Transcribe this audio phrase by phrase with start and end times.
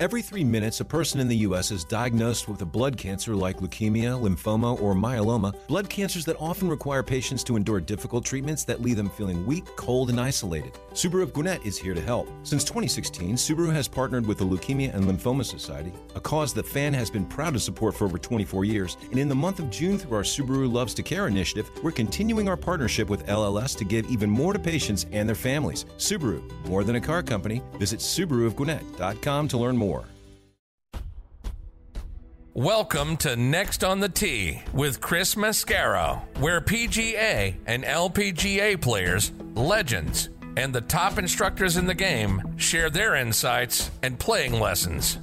[0.00, 1.70] Every three minutes, a person in the U.S.
[1.70, 6.68] is diagnosed with a blood cancer like leukemia, lymphoma, or myeloma, blood cancers that often
[6.68, 10.72] require patients to endure difficult treatments that leave them feeling weak, cold, and isolated.
[10.94, 12.28] Subaru of Gwinnett is here to help.
[12.42, 16.92] Since 2016, Subaru has partnered with the Leukemia and Lymphoma Society, a cause the fan
[16.92, 18.96] has been proud to support for over 24 years.
[19.12, 22.48] And in the month of June, through our Subaru Loves to Care initiative, we're continuing
[22.48, 25.84] our partnership with LLS to give even more to patients and their families.
[25.98, 27.62] Subaru, more than a car company.
[27.78, 29.83] Visit SubaruofGwinnett.com to learn more.
[32.56, 40.30] Welcome to Next on the Tee with Chris Mascaro, where PGA and LPGA players, legends,
[40.56, 45.18] and the top instructors in the game share their insights and playing lessons.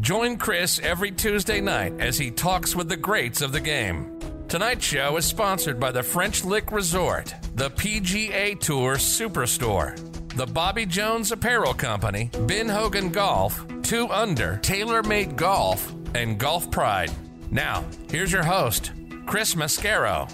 [0.00, 4.18] Join Chris every Tuesday night as he talks with the greats of the game.
[4.46, 9.96] Tonight's show is sponsored by the French Lick Resort, the PGA Tour Superstore,
[10.36, 17.10] the Bobby Jones Apparel Company, Ben Hogan Golf, 2 Under, TaylorMade Golf, and Golf Pride.
[17.50, 18.92] Now, here's your host,
[19.24, 20.30] Chris Mascaro.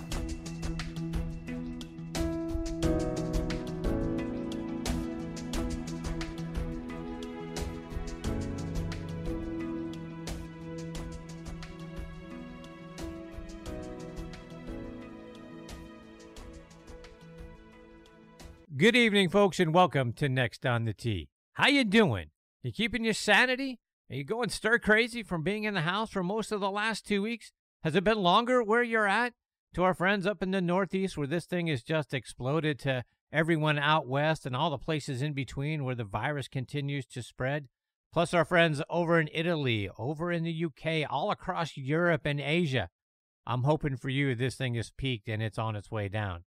[18.82, 21.28] Good evening, folks, and welcome to Next on the Tee.
[21.52, 22.30] How you doing?
[22.64, 23.78] You keeping your sanity?
[24.10, 27.06] Are you going stir crazy from being in the house for most of the last
[27.06, 27.52] two weeks?
[27.84, 29.34] Has it been longer where you're at?
[29.74, 33.78] To our friends up in the Northeast, where this thing has just exploded, to everyone
[33.78, 37.68] out west and all the places in between where the virus continues to spread,
[38.12, 42.88] plus our friends over in Italy, over in the UK, all across Europe and Asia.
[43.46, 46.42] I'm hoping for you this thing has peaked and it's on its way down.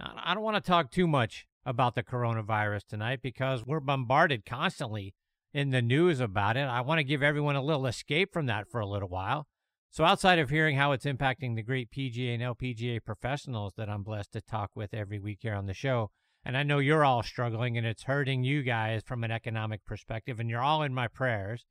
[0.00, 5.14] I don't want to talk too much about the coronavirus tonight because we're bombarded constantly
[5.52, 6.60] in the news about it.
[6.60, 9.46] I want to give everyone a little escape from that for a little while.
[9.90, 14.02] So, outside of hearing how it's impacting the great PGA and LPGA professionals that I'm
[14.02, 16.10] blessed to talk with every week here on the show,
[16.44, 20.38] and I know you're all struggling and it's hurting you guys from an economic perspective,
[20.38, 21.64] and you're all in my prayers.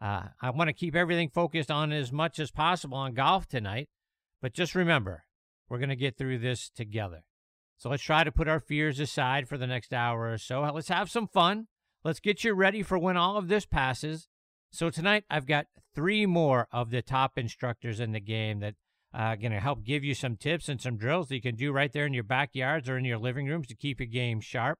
[0.00, 3.88] Uh, I want to keep everything focused on as much as possible on golf tonight,
[4.40, 5.24] but just remember,
[5.68, 7.22] we're going to get through this together.
[7.80, 10.60] So let's try to put our fears aside for the next hour or so.
[10.60, 11.66] Let's have some fun.
[12.04, 14.28] Let's get you ready for when all of this passes.
[14.70, 18.74] So tonight I've got three more of the top instructors in the game that
[19.14, 21.56] are uh, going to help give you some tips and some drills that you can
[21.56, 24.42] do right there in your backyards or in your living rooms to keep your game
[24.42, 24.78] sharp.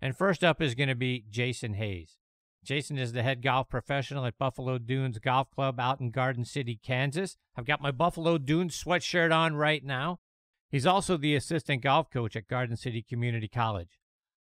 [0.00, 2.16] And first up is going to be Jason Hase.
[2.62, 6.78] Jason is the head golf professional at Buffalo Dunes Golf Club out in Garden City,
[6.80, 7.36] Kansas.
[7.56, 10.20] I've got my Buffalo Dunes sweatshirt on right now.
[10.70, 13.98] He's also the assistant golf coach at Garden City Community College.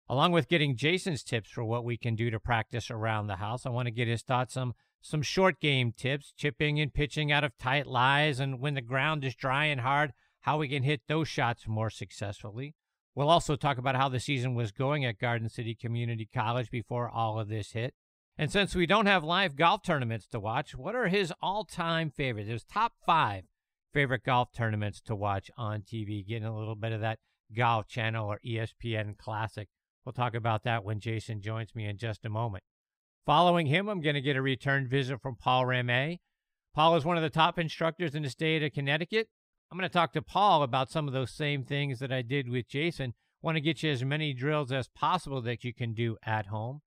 [0.08, 3.64] Along with getting Jason's tips for what we can do to practice around the house,
[3.64, 7.44] I want to get his thoughts on some short game tips, chipping and pitching out
[7.44, 11.02] of tight lies, and when the ground is dry and hard, how we can hit
[11.06, 12.74] those shots more successfully.
[13.14, 17.08] We'll also talk about how the season was going at Garden City Community College before
[17.08, 17.94] all of this hit.
[18.38, 22.10] And since we don't have live golf tournaments to watch, what are his all time
[22.10, 22.48] favorites?
[22.48, 23.44] His top five
[23.92, 27.18] favorite golf tournaments to watch on TV, getting a little bit of that
[27.54, 29.68] Golf Channel or ESPN Classic
[30.04, 32.64] We'll talk about that when Jason joins me in just a moment.
[33.26, 36.20] Following him, I'm going to get a return visit from Paul Ramee.
[36.74, 39.28] Paul is one of the top instructors in the state of Connecticut.
[39.70, 42.48] I'm going to talk to Paul about some of those same things that I did
[42.48, 43.14] with Jason.
[43.42, 46.80] Want to get you as many drills as possible that you can do at home.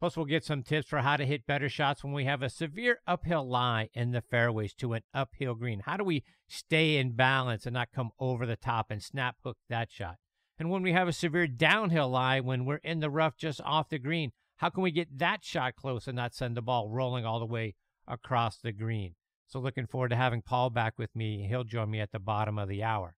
[0.00, 2.50] Plus, we'll get some tips for how to hit better shots when we have a
[2.50, 5.80] severe uphill lie in the fairways to an uphill green.
[5.80, 9.56] How do we stay in balance and not come over the top and snap hook
[9.68, 10.16] that shot?
[10.58, 13.88] And when we have a severe downhill lie, when we're in the rough just off
[13.88, 17.24] the green, how can we get that shot close and not send the ball rolling
[17.24, 17.74] all the way
[18.06, 19.14] across the green?
[19.46, 21.46] So looking forward to having Paul back with me.
[21.48, 23.16] He'll join me at the bottom of the hour.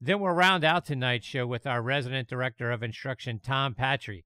[0.00, 4.24] Then we'll round out tonight's show with our resident director of instruction, Tom Patri.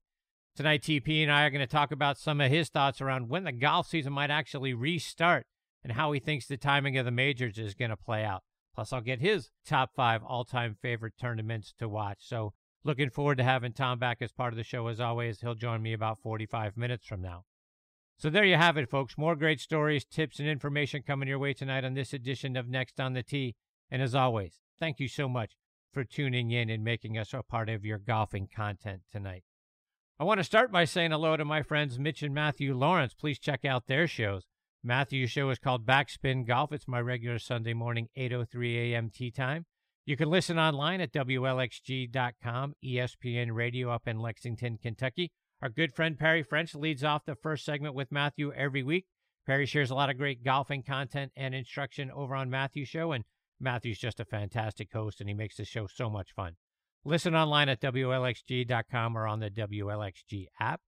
[0.55, 3.43] Tonight, TP and I are going to talk about some of his thoughts around when
[3.43, 5.47] the golf season might actually restart
[5.83, 8.43] and how he thinks the timing of the majors is going to play out.
[8.75, 12.19] Plus, I'll get his top five all time favorite tournaments to watch.
[12.19, 15.41] So, looking forward to having Tom back as part of the show as always.
[15.41, 17.45] He'll join me about 45 minutes from now.
[18.19, 19.17] So, there you have it, folks.
[19.17, 22.99] More great stories, tips, and information coming your way tonight on this edition of Next
[22.99, 23.55] on the Tee.
[23.89, 25.55] And as always, thank you so much
[25.91, 29.43] for tuning in and making us a part of your golfing content tonight.
[30.19, 33.15] I want to start by saying hello to my friends Mitch and Matthew Lawrence.
[33.15, 34.43] Please check out their shows.
[34.83, 36.71] Matthew's show is called Backspin Golf.
[36.71, 39.09] It's my regular Sunday morning, 8.03 a.m.
[39.09, 39.65] tee time.
[40.05, 45.31] You can listen online at WLXG.com, ESPN Radio up in Lexington, Kentucky.
[45.63, 49.07] Our good friend Perry French leads off the first segment with Matthew every week.
[49.47, 53.23] Perry shares a lot of great golfing content and instruction over on Matthew's show, and
[53.59, 56.57] Matthew's just a fantastic host, and he makes the show so much fun.
[57.05, 60.81] Listen online at WLXG.com or on the WLXG app.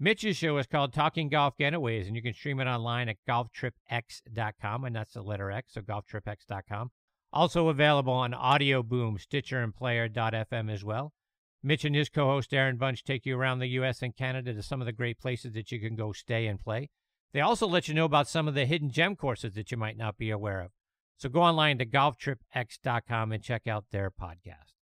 [0.00, 4.84] Mitch's show is called Talking Golf Getaways, and you can stream it online at golftripx.com,
[4.84, 6.90] and that's the letter X, so golftripx.com.
[7.32, 11.12] Also available on Audio Boom, Stitcher, and Player.fm as well.
[11.62, 14.02] Mitch and his co host Aaron Bunch take you around the U.S.
[14.02, 16.90] and Canada to some of the great places that you can go stay and play.
[17.32, 19.96] They also let you know about some of the hidden gem courses that you might
[19.96, 20.72] not be aware of.
[21.16, 24.73] So go online to golftripx.com and check out their podcast.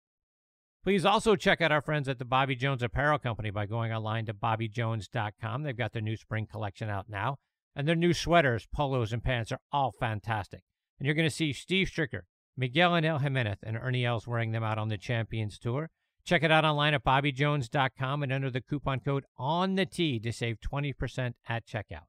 [0.85, 4.27] Please also check out our friends at the Bobby Jones Apparel Company by going online
[4.27, 5.63] to bobbyjones.com.
[5.63, 7.37] They've got their new spring collection out now,
[7.77, 10.63] and their new sweaters, polos, and pants are all fantastic.
[10.99, 12.23] And you're going to see Steve Stricker,
[12.57, 15.89] Miguel Angel Jimenez, and Ernie Els wearing them out on the Champions Tour.
[16.25, 20.33] Check it out online at bobbyjones.com and enter the coupon code on the T to
[20.33, 22.07] save 20% at checkout.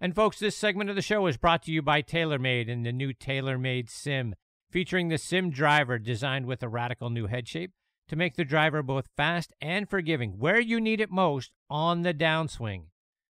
[0.00, 2.92] And folks, this segment of the show is brought to you by TaylorMade and the
[2.92, 4.36] new TaylorMade Sim
[4.70, 7.72] featuring the Sim driver designed with a radical new head shape
[8.08, 12.14] to make the driver both fast and forgiving where you need it most on the
[12.14, 12.84] downswing.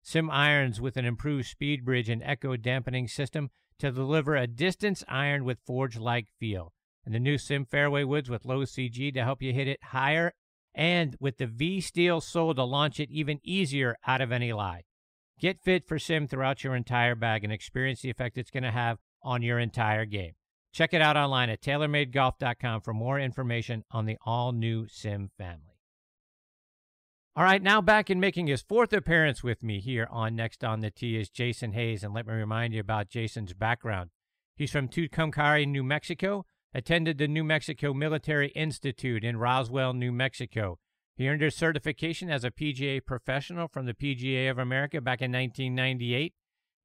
[0.03, 5.05] Sim irons with an improved speed bridge and echo dampening system to deliver a distance
[5.09, 6.73] iron with forge like feel.
[7.05, 10.33] And the new Sim fairway woods with low CG to help you hit it higher,
[10.75, 14.83] and with the V steel sole to launch it even easier out of any lie.
[15.41, 18.71] Get fit for Sim throughout your entire bag and experience the effect it's going to
[18.71, 20.33] have on your entire game.
[20.73, 25.71] Check it out online at TaylorMadeGolf.com for more information on the all new Sim family.
[27.37, 30.81] All right, now back in making his fourth appearance with me here on Next on
[30.81, 32.05] the Tee is Jason Hase.
[32.05, 34.11] And let me remind you about Jason's background.
[34.57, 36.45] He's from Tucumcari, New Mexico,
[36.75, 40.79] attended the New Mexico Military Institute in Roswell, New Mexico.
[41.17, 45.33] He earned his certification as a PGA professional from the PGA of America back in
[45.33, 46.35] 1998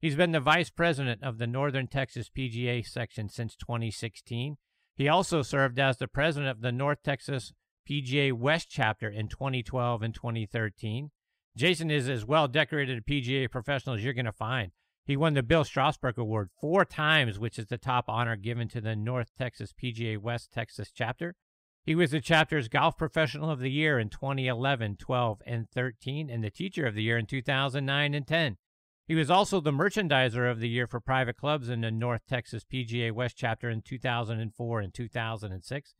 [0.00, 4.56] He's been the vice president of the Northern Texas PGA section since 2016.
[4.94, 7.52] He also served as the president of the North Texas
[7.88, 11.10] PGA West chapter in 2012 and 2013.
[11.56, 14.72] Jason is as well decorated a PGA professional as you're going to find.
[15.06, 18.80] He won the Bill Strasberg Award four times, which is the top honor given to
[18.80, 21.36] the North Texas PGA West Texas chapter.
[21.84, 26.42] He was the chapter's Golf Professional of the Year in 2011, 12, and 13, and
[26.42, 28.56] the Teacher of the Year in 2009 and 10.
[29.06, 32.64] He was also the Merchandiser of the Year for private clubs in the North Texas
[32.64, 35.94] PGA West chapter in 2004 and 2006.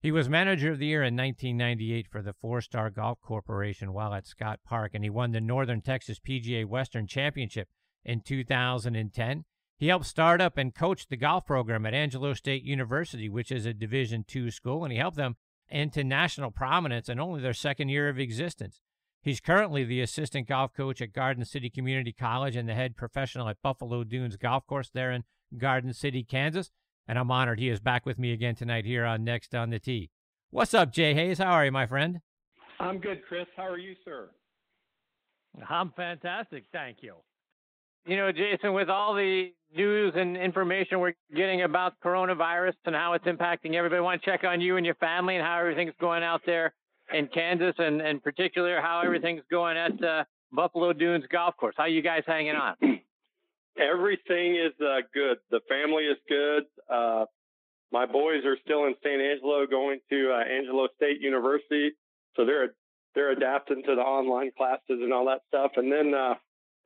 [0.00, 4.12] He was Manager of the Year in 1998 for the Four Star Golf Corporation while
[4.12, 7.68] at Scott Park, and he won the Northern Texas PGA Western Championship
[8.04, 9.44] in 2010.
[9.76, 13.66] He helped start up and coach the golf program at Angelo State University, which is
[13.66, 15.36] a Division II school, and he helped them
[15.68, 18.80] into national prominence in only their second year of existence.
[19.22, 23.48] He's currently the assistant golf coach at Garden City Community College and the head professional
[23.48, 25.24] at Buffalo Dunes Golf Course there in
[25.56, 26.70] Garden City, Kansas.
[27.06, 29.78] And I'm honored he is back with me again tonight here on Next on the
[29.78, 30.10] Tee.
[30.50, 31.38] What's up, Jay Hase?
[31.38, 32.20] How are you, my friend?
[32.80, 33.46] I'm good, Chris.
[33.56, 34.30] How are you, sir?
[35.68, 36.64] I'm fantastic.
[36.72, 37.16] Thank you.
[38.06, 43.14] You know, Jason, with all the news and information we're getting about coronavirus and how
[43.14, 45.92] it's impacting everybody, I want to check on you and your family and how everything's
[46.00, 46.72] going out there
[47.12, 51.74] in Kansas, and in particular how everything's going at uh, Buffalo Dunes Golf Course.
[51.76, 52.74] How you guys hanging on?
[53.78, 55.38] Everything is uh, good.
[55.50, 56.64] The family is good.
[56.92, 57.26] Uh,
[57.92, 61.92] my boys are still in San Angelo, going to uh, Angelo State University,
[62.36, 62.74] so they're
[63.14, 65.72] they're adapting to the online classes and all that stuff.
[65.76, 66.34] And then uh,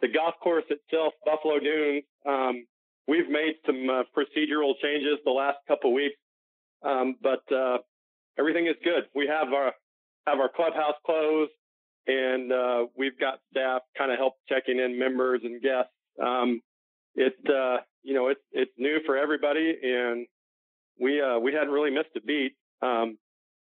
[0.00, 2.64] the golf course itself, Buffalo Dunes, um,
[3.08, 6.16] we've made some uh, procedural changes the last couple weeks,
[6.84, 7.78] um, but uh,
[8.38, 9.04] everything is good.
[9.14, 9.72] We have our
[10.26, 11.52] have our clubhouse closed,
[12.06, 15.92] and uh, we've got staff kind of help checking in members and guests.
[16.22, 16.60] Um,
[17.14, 20.26] it uh, you know it's it's new for everybody, and
[21.00, 22.52] we uh, we hadn't really missed a beat.
[22.80, 23.18] Um,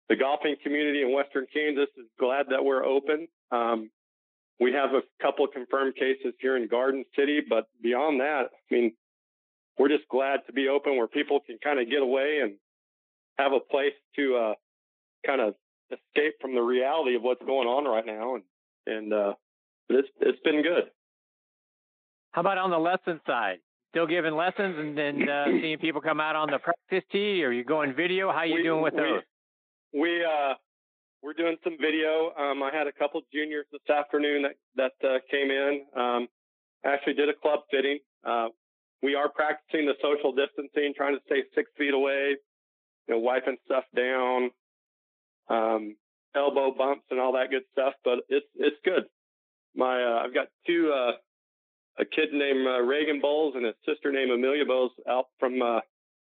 [0.08, 3.28] the golfing community in Western Kansas is glad that we're open.
[3.50, 3.90] Um,
[4.60, 8.92] we have a couple confirmed cases here in Garden City, but beyond that, I mean,
[9.78, 12.54] we're just glad to be open where people can kind of get away and
[13.38, 14.54] have a place to uh,
[15.26, 15.54] kind of
[15.92, 18.44] escape from the reality of what's going on right now, and
[18.86, 19.34] and uh,
[19.88, 20.90] it's it's been good.
[22.32, 23.58] How about on the lesson side?
[23.90, 27.52] Still giving lessons and then uh, seeing people come out on the practice tee, or
[27.52, 28.32] you going video?
[28.32, 29.22] How you we, doing with those?
[29.92, 30.54] We, we uh
[31.22, 32.32] we're doing some video.
[32.36, 35.84] Um, I had a couple juniors this afternoon that that uh, came in.
[35.96, 36.28] Um,
[36.84, 37.98] actually did a club fitting.
[38.26, 38.48] Uh,
[39.02, 42.36] we are practicing the social distancing, trying to stay six feet away,
[43.08, 44.50] you know, wiping stuff down,
[45.48, 45.96] um,
[46.34, 47.94] elbow bumps and all that good stuff.
[48.04, 49.04] But it's it's good.
[49.74, 51.12] My uh, I've got two uh,
[51.98, 55.80] a kid named uh, Reagan Bowles and a sister named Amelia Bowles out from uh,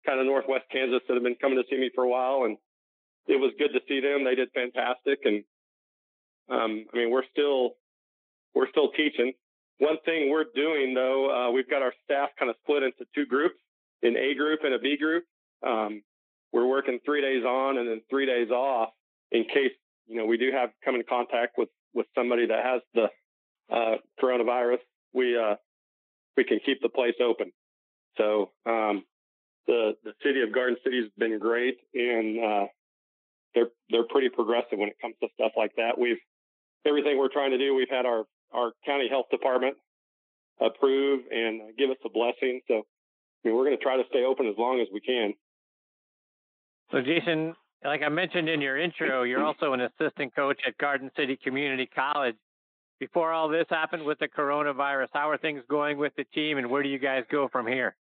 [0.05, 2.57] kind of northwest Kansas that have been coming to see me for a while, and
[3.27, 4.23] it was good to see them.
[4.23, 5.43] They did fantastic, and
[6.49, 7.71] um, I mean, we're still
[8.53, 9.33] we're still teaching.
[9.79, 13.25] One thing we're doing though, uh, we've got our staff kind of split into two
[13.25, 13.59] groups,
[14.01, 15.25] an A group and a B group.
[15.65, 16.01] Um,
[16.51, 18.89] we're working three days on and then three days off
[19.31, 19.71] in case
[20.07, 23.07] you know we do have come in contact with with somebody that has the
[23.73, 24.79] uh, coronavirus.
[25.13, 25.55] We uh,
[26.35, 27.51] we can keep the place open.
[28.17, 29.03] So um,
[29.67, 32.65] the the city of Garden City has been great, and uh,
[33.53, 35.97] they're they're pretty progressive when it comes to stuff like that.
[35.97, 36.19] We've
[36.85, 37.75] everything we're trying to do.
[37.75, 39.75] We've had our our county health department
[40.59, 42.61] approve and give us a blessing.
[42.67, 45.33] So I mean, we're going to try to stay open as long as we can.
[46.91, 51.11] So, Jason, like I mentioned in your intro, you're also an assistant coach at Garden
[51.17, 52.35] City Community College.
[52.99, 56.69] Before all this happened with the coronavirus, how are things going with the team, and
[56.69, 57.95] where do you guys go from here?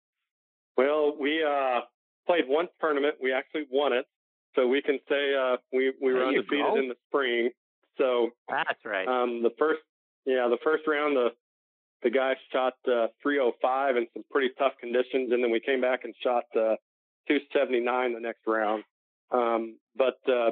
[0.77, 1.81] Well, we uh,
[2.27, 3.17] played one tournament.
[3.21, 4.07] We actually won it,
[4.55, 6.77] so we can say uh, we we were undefeated go.
[6.77, 7.51] in the spring.
[7.99, 9.07] So that's right.
[9.07, 9.81] Um, the first,
[10.27, 11.31] yeah, the first round, the
[12.05, 16.05] the guys shot uh, 305 in some pretty tough conditions, and then we came back
[16.05, 16.77] and shot uh,
[17.27, 18.85] 279 the next round.
[19.31, 20.51] Um, but uh,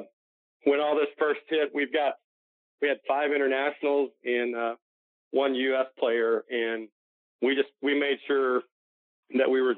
[0.65, 2.13] when all this first hit, we've got
[2.81, 4.75] we had five internationals and uh,
[5.31, 5.87] one U.S.
[5.97, 6.87] player, and
[7.41, 8.61] we just we made sure
[9.37, 9.75] that we were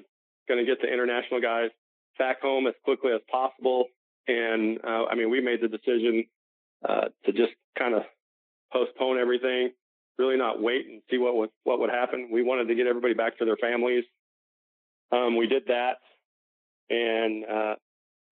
[0.48, 1.70] going to get the international guys
[2.18, 3.86] back home as quickly as possible.
[4.28, 6.26] And uh, I mean, we made the decision
[6.88, 8.04] uh, to just kind of
[8.74, 9.72] postpone everything,
[10.18, 12.30] really not wait and see what would what would happen.
[12.32, 14.04] We wanted to get everybody back to their families.
[15.12, 15.98] Um, we did that,
[16.90, 17.76] and uh,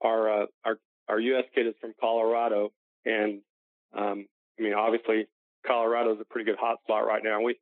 [0.03, 1.45] our uh, our our U.S.
[1.53, 2.71] kid is from Colorado,
[3.05, 3.41] and
[3.97, 4.25] um,
[4.59, 5.27] I mean, obviously,
[5.65, 7.41] Colorado is a pretty good hot spot right now.
[7.41, 7.57] We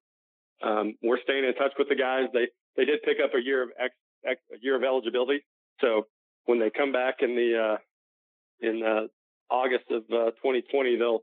[0.63, 2.25] um, we're staying in touch with the guys.
[2.33, 3.93] They they did pick up a year of ex,
[4.25, 5.43] ex, a year of eligibility,
[5.81, 6.07] so
[6.45, 7.77] when they come back in the uh,
[8.67, 11.19] in uh, August of uh, 2020, they'll,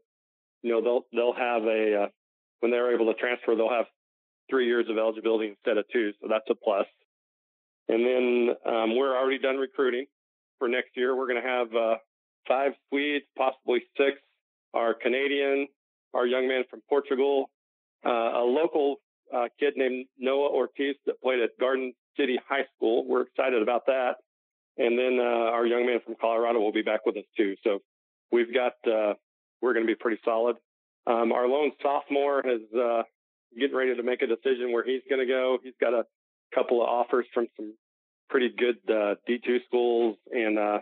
[0.63, 2.09] you know, they'll they'll have a uh,
[2.61, 3.87] when they're able to transfer, they'll have
[4.51, 6.87] three years of eligibility instead of two, so that's a plus.
[7.89, 10.07] And then um, we're already done recruiting
[10.59, 11.17] for next year.
[11.17, 11.97] We're going to have uh,
[12.47, 14.19] five Swedes, possibly six.
[14.75, 15.67] Our Canadian,
[16.15, 17.51] our young man from Portugal,
[18.05, 18.97] uh, a local
[19.35, 23.07] uh, kid named Noah Ortiz that played at Garden City High School.
[23.07, 24.17] We're excited about that.
[24.77, 27.57] And then uh, our young man from Colorado will be back with us too.
[27.65, 27.81] So
[28.31, 29.15] we've got uh,
[29.61, 30.57] we're going to be pretty solid.
[31.07, 33.03] Um, our lone sophomore is uh,
[33.59, 35.59] getting ready to make a decision where he's going to go.
[35.63, 36.05] He's got a
[36.55, 37.75] couple of offers from some
[38.29, 40.79] pretty good uh, D2 schools and uh,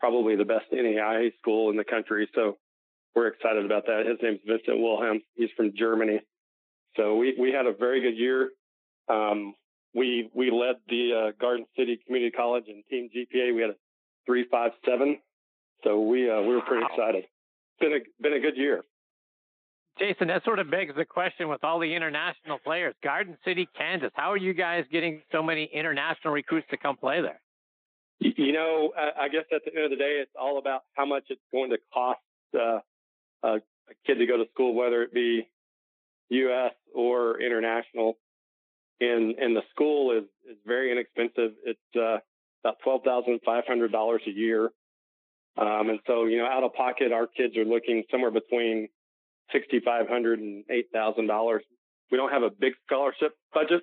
[0.00, 2.28] probably the best NAIA school in the country.
[2.34, 2.58] So
[3.14, 4.04] we're excited about that.
[4.06, 5.20] His name's Vincent Wilhelm.
[5.34, 6.20] He's from Germany.
[6.96, 8.50] So we, we had a very good year.
[9.08, 9.54] Um,
[9.94, 13.54] we we led the uh, Garden City Community College and team GPA.
[13.54, 13.76] We had a
[14.26, 15.18] three five seven
[15.84, 16.90] so we uh, we were pretty wow.
[16.92, 17.24] excited.
[17.24, 18.84] It's been a been a good year.
[19.98, 22.94] Jason, that sort of begs the question with all the international players.
[23.02, 24.10] Garden City, Kansas.
[24.14, 27.40] How are you guys getting so many international recruits to come play there?
[28.20, 31.24] You know, I guess at the end of the day, it's all about how much
[31.28, 32.18] it's going to cost
[32.54, 32.80] uh,
[33.42, 33.60] a,
[34.06, 35.48] kid to go to school, whether it be
[36.30, 36.72] U.S.
[36.94, 38.18] or international.
[39.00, 41.52] And and the school is is very inexpensive.
[41.64, 42.18] It's uh,
[42.64, 44.70] about twelve thousand five hundred dollars a year.
[45.56, 48.88] Um, and so, you know, out of pocket, our kids are looking somewhere between
[49.54, 50.64] $6,500 and
[50.94, 51.58] $8,000.
[52.10, 53.82] We don't have a big scholarship budget,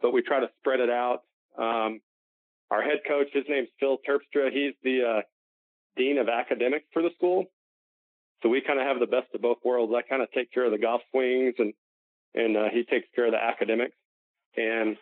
[0.00, 1.20] but we try to spread it out.
[1.58, 2.00] Um,
[2.70, 4.52] our head coach, his name's Phil Terpstra.
[4.52, 5.22] He's the uh,
[5.96, 7.44] dean of academics for the school.
[8.42, 9.92] So we kind of have the best of both worlds.
[9.96, 11.72] I kind of take care of the golf swings and,
[12.34, 13.96] and, uh, he takes care of the academics.
[14.56, 14.96] And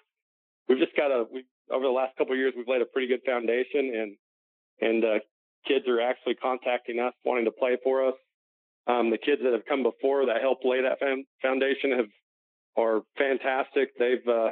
[0.68, 3.08] we've just got a, we, over the last couple of years, we've laid a pretty
[3.08, 4.16] good foundation and,
[4.80, 5.18] and, uh,
[5.66, 8.14] kids are actually contacting us wanting to play for us.
[8.86, 10.98] Um, the kids that have come before that helped lay that
[11.42, 12.06] foundation have
[12.76, 13.90] are fantastic.
[13.98, 14.50] They've, uh,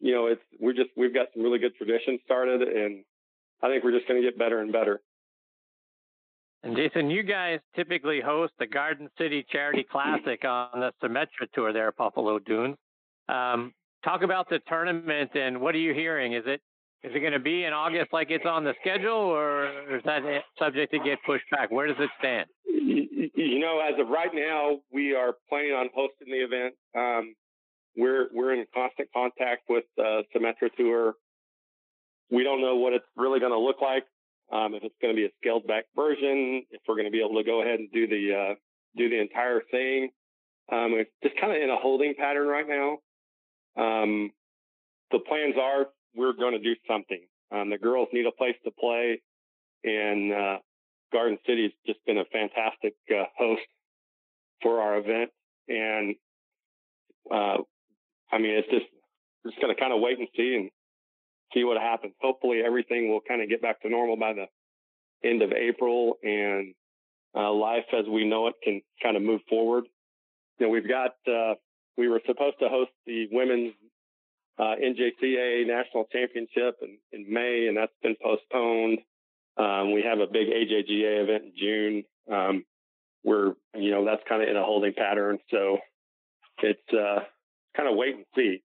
[0.00, 3.04] you know, it's we're just we've got some really good traditions started, and
[3.62, 5.00] I think we're just going to get better and better.
[6.62, 11.72] And Jason, you guys typically host the Garden City Charity Classic on the Symetra Tour
[11.72, 12.76] there, at Buffalo Dunes.
[13.28, 13.72] Um,
[14.04, 16.32] talk about the tournament and what are you hearing?
[16.32, 16.60] Is it
[17.04, 20.22] is it going to be in August like it's on the schedule, or is that
[20.58, 21.70] subject to get pushed back?
[21.70, 22.46] Where does it stand?
[22.66, 26.74] You know, as of right now, we are planning on hosting the event.
[26.96, 27.34] Um,
[27.96, 31.14] we're we're in constant contact with uh, Symetra Tour.
[32.30, 34.04] We don't know what it's really going to look like.
[34.52, 37.20] Um, if it's going to be a scaled back version, if we're going to be
[37.20, 38.54] able to go ahead and do the uh,
[38.96, 40.10] do the entire thing.
[40.72, 42.98] Um, it's just kind of in a holding pattern right now.
[43.76, 44.30] um,
[45.10, 47.20] the plans are we're going to do something.
[47.50, 49.20] Um, the girls need a place to play,
[49.84, 50.58] and uh,
[51.12, 53.62] Garden City has just been a fantastic uh, host
[54.62, 55.30] for our event.
[55.68, 56.14] And
[57.30, 57.58] uh,
[58.32, 58.86] I mean, it's just
[59.44, 60.70] we're just going to kind of wait and see and
[61.54, 62.14] see what happens.
[62.20, 64.46] Hopefully, everything will kind of get back to normal by the
[65.28, 66.74] end of April, and
[67.36, 69.84] uh, life as we know it can kind of move forward.
[70.58, 71.54] You know, we've got uh,
[71.96, 73.74] we were supposed to host the women's
[74.58, 78.98] uh, NJCAA national championship in, in May, and that's been postponed.
[79.56, 82.04] Um, we have a big AJGA event in June.
[82.32, 82.64] Um,
[83.24, 85.38] we're, you know, that's kind of in a holding pattern.
[85.50, 85.78] So
[86.62, 87.20] it's uh,
[87.76, 88.62] kind of wait and see.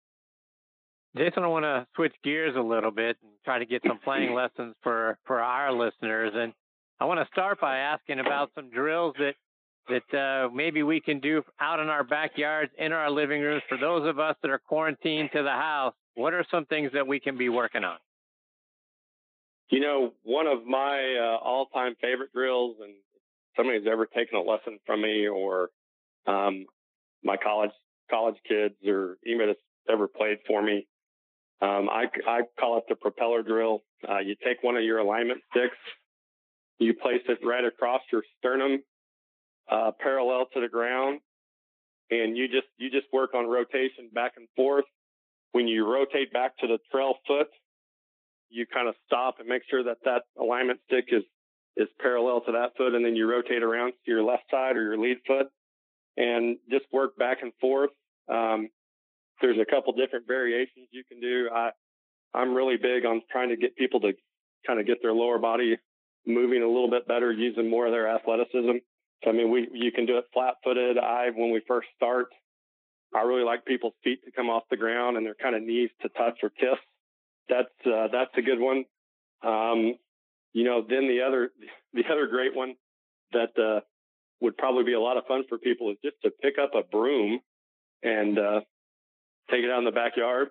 [1.16, 4.34] Jason, I want to switch gears a little bit and try to get some playing
[4.36, 6.32] lessons for, for our listeners.
[6.36, 6.54] And
[7.00, 9.36] I want to start by asking about some drills that
[9.90, 13.64] that uh, maybe we can do out in our backyards, in our living rooms.
[13.68, 17.06] For those of us that are quarantined to the house, what are some things that
[17.06, 17.98] we can be working on?
[19.70, 22.94] You know, one of my uh, all-time favorite drills, and
[23.58, 25.70] somebody's ever taken a lesson from me, or
[26.28, 26.66] um,
[27.24, 27.72] my college
[28.10, 29.58] college kids, or even has
[29.90, 30.86] ever played for me,
[31.62, 33.82] um, I, I call it the propeller drill.
[34.08, 35.78] Uh, you take one of your alignment sticks,
[36.78, 38.84] you place it right across your sternum
[39.70, 41.20] uh, parallel to the ground,
[42.10, 44.86] and you just you just work on rotation back and forth.
[45.52, 47.48] When you rotate back to the trail foot,
[48.50, 51.24] you kind of stop and make sure that that alignment stick is
[51.76, 54.84] is parallel to that foot, and then you rotate around to your left side or
[54.84, 55.48] your lead foot,
[56.18, 57.90] and just work back and forth.
[58.30, 58.70] Um,
[59.42, 61.50] there's a couple different variations you can do.
[61.54, 61.72] I
[62.34, 64.14] I'm really big on trying to get people to
[64.66, 65.78] kind of get their lower body
[66.26, 68.78] moving a little bit better, using more of their athleticism.
[69.28, 70.98] I mean, we you can do it flat footed.
[70.98, 72.28] I when we first start,
[73.16, 75.90] I really like people's feet to come off the ground and their kind of knees
[76.02, 76.80] to touch or kiss.
[77.50, 78.86] That's uh, that's a good one.
[79.44, 79.96] Um,
[80.54, 81.52] you know, then the other
[81.94, 82.76] the other great one
[83.32, 83.82] that uh,
[84.42, 86.84] would probably be a lot of fun for people is just to pick up a
[86.84, 87.40] broom
[88.04, 88.62] and uh,
[89.50, 90.50] take it out in the backyard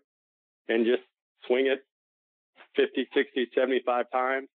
[0.68, 1.02] and just
[1.46, 1.80] swing it
[2.76, 4.48] 50, 60, 75 times.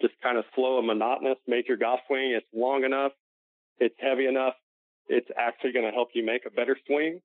[0.00, 1.38] Just kind of slow and monotonous.
[1.46, 2.32] Make your golf swing.
[2.36, 3.12] It's long enough
[3.78, 4.54] it's heavy enough.
[5.08, 7.20] It's actually going to help you make a better swing.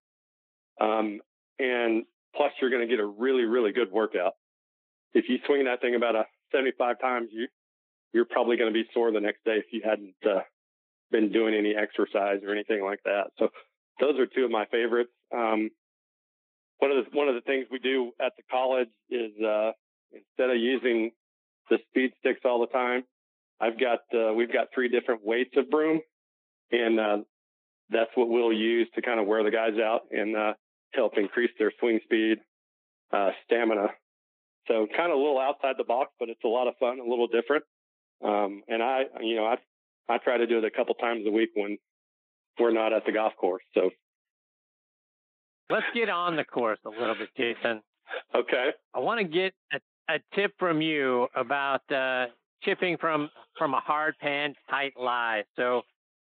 [0.79, 1.19] Um,
[1.59, 2.03] and
[2.35, 4.33] plus you're going to get a really, really good workout.
[5.13, 7.47] If you swing that thing about a 75 times, you,
[8.13, 10.41] you're probably going to be sore the next day if you hadn't uh,
[11.11, 13.31] been doing any exercise or anything like that.
[13.37, 13.49] So
[13.99, 15.11] those are two of my favorites.
[15.33, 15.69] Um,
[16.79, 19.71] one of the one of the things we do at the college is uh,
[20.11, 21.11] instead of using
[21.69, 23.03] the speed sticks all the time,
[23.59, 26.01] I've got uh, we've got three different weights of broom
[26.71, 27.17] and uh,
[27.89, 30.53] that's what we'll use to kind of wear the guys out and uh,
[30.93, 32.37] help increase their swing speed,
[33.11, 33.87] uh, stamina.
[34.67, 37.09] So kind of a little outside the box, but it's a lot of fun, a
[37.09, 37.63] little different.
[38.23, 39.55] Um, and I, you know, I
[40.07, 41.77] I try to do it a couple times a week when
[42.59, 43.63] we're not at the golf course.
[43.73, 43.89] So
[45.69, 47.81] let's get on the course a little bit, Jason.
[48.35, 48.69] Okay.
[48.93, 49.79] I want to get a,
[50.13, 52.25] a tip from you about uh,
[52.63, 55.43] chipping from from a hard pan tight lie.
[55.55, 55.81] So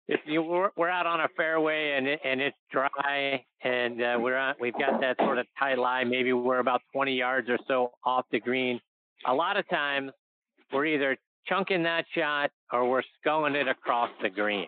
[0.08, 4.18] if you we're, we're out on a fairway and it, and it's dry and uh,
[4.20, 7.58] we're on we've got that sort of tight lie maybe we're about 20 yards or
[7.68, 8.80] so off the green.
[9.28, 10.12] A lot of times
[10.72, 14.68] we're either chunking that shot or we're sculling it across the green.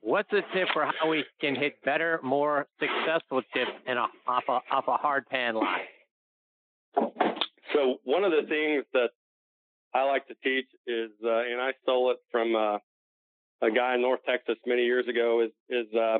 [0.00, 3.42] What's the tip for how we can hit better more successful
[3.86, 5.84] in a off a off a hard pan lie
[7.74, 9.10] so one of the things that
[9.94, 12.78] I like to teach is, uh, and I stole it from uh,
[13.60, 16.18] a guy in North Texas many years ago is is uh,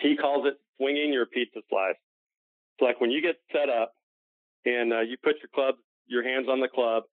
[0.00, 1.96] he calls it swinging your pizza slice.
[2.74, 3.92] It's like when you get set up
[4.64, 5.76] and uh, you put your club,
[6.06, 7.04] your hands on the club,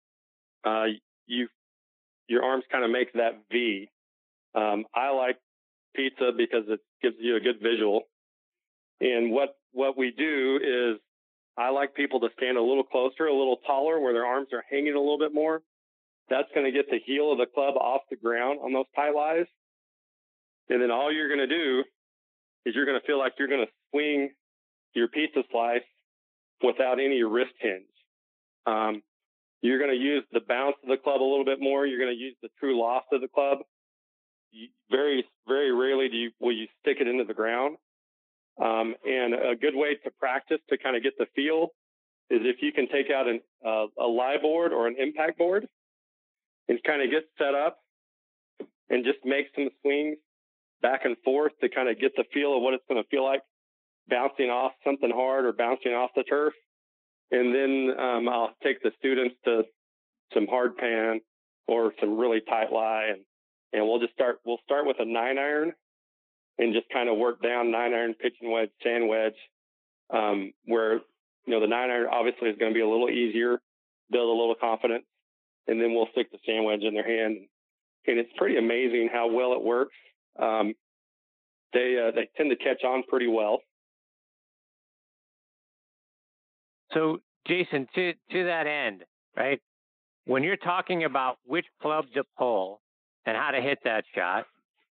[0.66, 0.86] uh,
[1.26, 1.48] you
[2.28, 3.90] your arms kind of make that V.
[4.54, 5.38] Um, I like
[5.96, 8.02] pizza because it gives you a good visual.
[9.00, 11.00] And what what we do is
[11.58, 14.64] I like people to stand a little closer, a little taller, where their arms are
[14.70, 15.62] hanging a little bit more.
[16.30, 19.12] That's going to get the heel of the club off the ground on those tie
[19.12, 19.46] lies.
[20.70, 21.84] And then all you're going to do
[22.66, 24.32] is you're going to feel like you're going to swing
[24.94, 25.86] your pizza slice
[26.64, 27.86] without any wrist hinge.
[28.66, 29.04] Um,
[29.62, 31.86] you're going to use the bounce of the club a little bit more.
[31.86, 33.60] You're going to use the true loft of the club.
[34.90, 37.78] Very, very rarely do you, will you stick it into the ground.
[38.62, 41.70] Um, and a good way to practice to kind of get the feel
[42.30, 45.68] is if you can take out an, uh, a lie board or an impact board
[46.68, 47.80] and kind of get set up
[48.90, 50.18] and just make some swings
[50.82, 53.24] back and forth to kind of get the feel of what it's going to feel
[53.24, 53.42] like
[54.08, 56.54] bouncing off something hard or bouncing off the turf.
[57.32, 59.64] And then um, I'll take the students to
[60.34, 61.22] some hard pan
[61.68, 63.22] or some really tight lie, and
[63.74, 64.40] and we'll just start.
[64.46, 65.74] We'll start with a nine iron,
[66.60, 69.34] and just kind of work down nine iron, pitching wedge, sand wedge,
[70.14, 71.02] um, where you
[71.48, 73.60] know the nine iron obviously is going to be a little easier,
[74.12, 75.06] build a little confidence,
[75.68, 77.38] and then we'll stick the sand wedge in their hand,
[78.08, 79.96] and it's pretty amazing how well it works.
[80.40, 80.74] Um,
[81.74, 83.60] they uh, they tend to catch on pretty well.
[86.94, 89.04] So, Jason, to to that end,
[89.36, 89.60] right?
[90.26, 92.82] When you're talking about which club to pull
[93.26, 94.46] and how to hit that shot,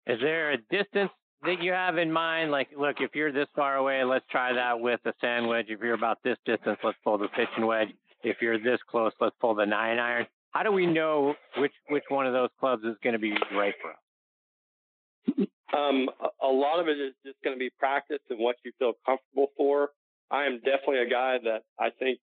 [0.05, 1.11] is there a distance
[1.43, 2.51] that you have in mind?
[2.51, 5.65] Like, look, if you're this far away, let's try that with the sand wedge.
[5.69, 7.89] If you're about this distance, let's pull the pitching wedge.
[8.23, 10.27] If you're this close, let's pull the nine iron.
[10.51, 13.73] How do we know which which one of those clubs is going to be right
[13.81, 15.47] for us?
[15.77, 16.09] Um,
[16.41, 19.47] a lot of it is just going to be practice and what you feel comfortable
[19.57, 19.89] for.
[20.31, 22.19] I am definitely a guy that I think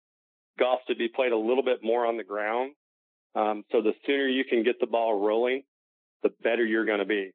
[0.58, 2.72] golf should be played a little bit more on the ground.
[3.34, 5.62] Um, so the sooner you can get the ball rolling,
[6.22, 7.30] the better you're going to be.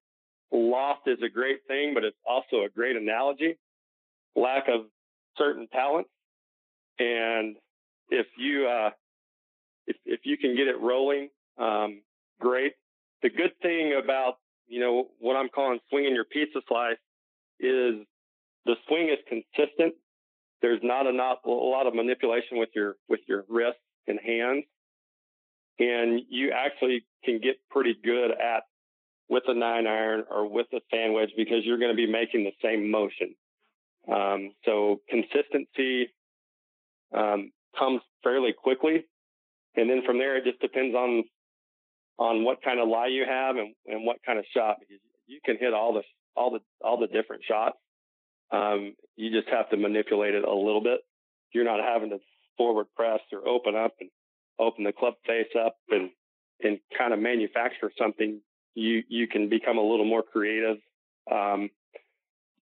[0.51, 3.57] Loft is a great thing, but it's also a great analogy.
[4.35, 4.85] Lack of
[5.37, 6.07] certain talent.
[6.99, 7.55] And
[8.09, 8.89] if you, uh,
[9.87, 12.01] if, if you can get it rolling, um,
[12.39, 12.73] great.
[13.21, 14.35] The good thing about,
[14.67, 16.97] you know, what I'm calling swinging your pizza slice
[17.59, 18.05] is
[18.65, 19.95] the swing is consistent.
[20.61, 24.63] There's not a, not a lot of manipulation with your, with your wrists and hands.
[25.79, 28.63] And you actually can get pretty good at
[29.29, 32.43] with a nine iron or with a sand wedge because you're going to be making
[32.43, 33.35] the same motion.
[34.11, 36.13] Um, so consistency
[37.13, 39.05] um, comes fairly quickly,
[39.75, 41.23] and then from there it just depends on
[42.19, 44.77] on what kind of lie you have and, and what kind of shot.
[44.79, 46.03] Because you can hit all the
[46.35, 47.77] all the all the different shots.
[48.51, 50.99] Um, you just have to manipulate it a little bit.
[51.53, 52.19] You're not having to
[52.57, 54.09] forward press or open up and
[54.59, 56.09] open the club face up and
[56.61, 58.41] and kind of manufacture something
[58.75, 60.77] you you can become a little more creative.
[61.31, 61.69] Um,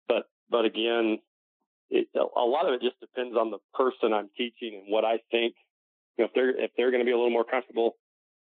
[0.09, 1.19] but but again,
[1.91, 5.19] it, a lot of it just depends on the person I'm teaching and what I
[5.31, 5.55] think.
[6.21, 7.97] Know, if they're if they're going to be a little more comfortable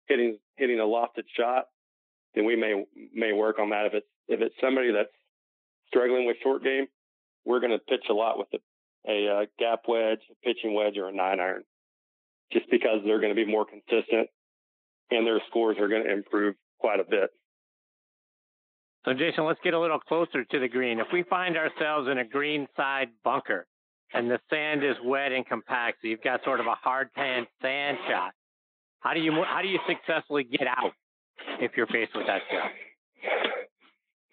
[0.08, 1.66] hitting hitting a lofted shot,
[2.36, 3.86] then we may may work on that.
[3.86, 5.13] If it's if it's somebody that's
[5.88, 6.88] struggling with short game,
[7.46, 10.98] we're going to pitch a lot with a, a, a gap wedge, a pitching wedge,
[10.98, 11.63] or a nine iron,
[12.52, 14.28] just because they're going to be more consistent
[15.12, 17.30] and their scores are going to improve quite a bit.
[19.06, 21.00] So, Jason, let's get a little closer to the green.
[21.00, 23.66] If we find ourselves in a green side bunker
[24.13, 27.46] and the sand is wet and compact, so you've got sort of a hard pan
[27.62, 28.32] sand shot,
[29.00, 30.91] how do you how do you successfully get out
[31.62, 32.72] if you're faced with that shot?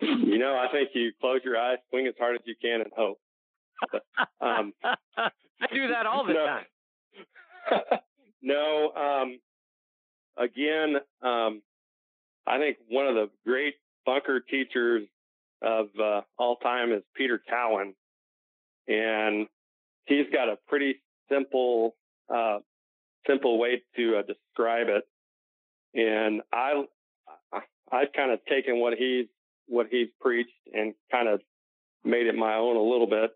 [0.00, 2.90] You know, I think you close your eyes, swing as hard as you can, and
[2.96, 3.18] hope.
[4.40, 6.64] um, I do that all the no, time.
[8.42, 9.38] no, um,
[10.36, 11.62] again, um,
[12.46, 15.06] I think one of the great bunker teachers
[15.62, 17.94] of uh, all time is Peter Cowen,
[18.88, 19.46] and
[20.06, 21.94] he's got a pretty simple
[22.32, 22.58] uh,
[23.26, 25.04] simple way to uh, describe it.
[25.94, 26.84] And I
[27.92, 29.26] I've kind of taken what he's
[29.66, 31.40] what he's preached and kind of
[32.04, 33.30] made it my own a little bit.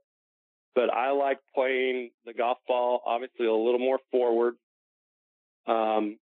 [0.74, 4.54] But I like playing the golf ball obviously a little more forward.
[5.66, 6.18] Um,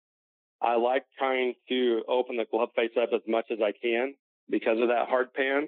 [0.62, 4.14] I like trying to open the glove face up as much as I can
[4.50, 5.68] because of that hard pan.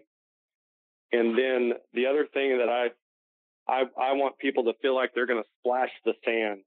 [1.11, 2.87] And then the other thing that I,
[3.67, 6.61] I, I want people to feel like they're going to splash the sand.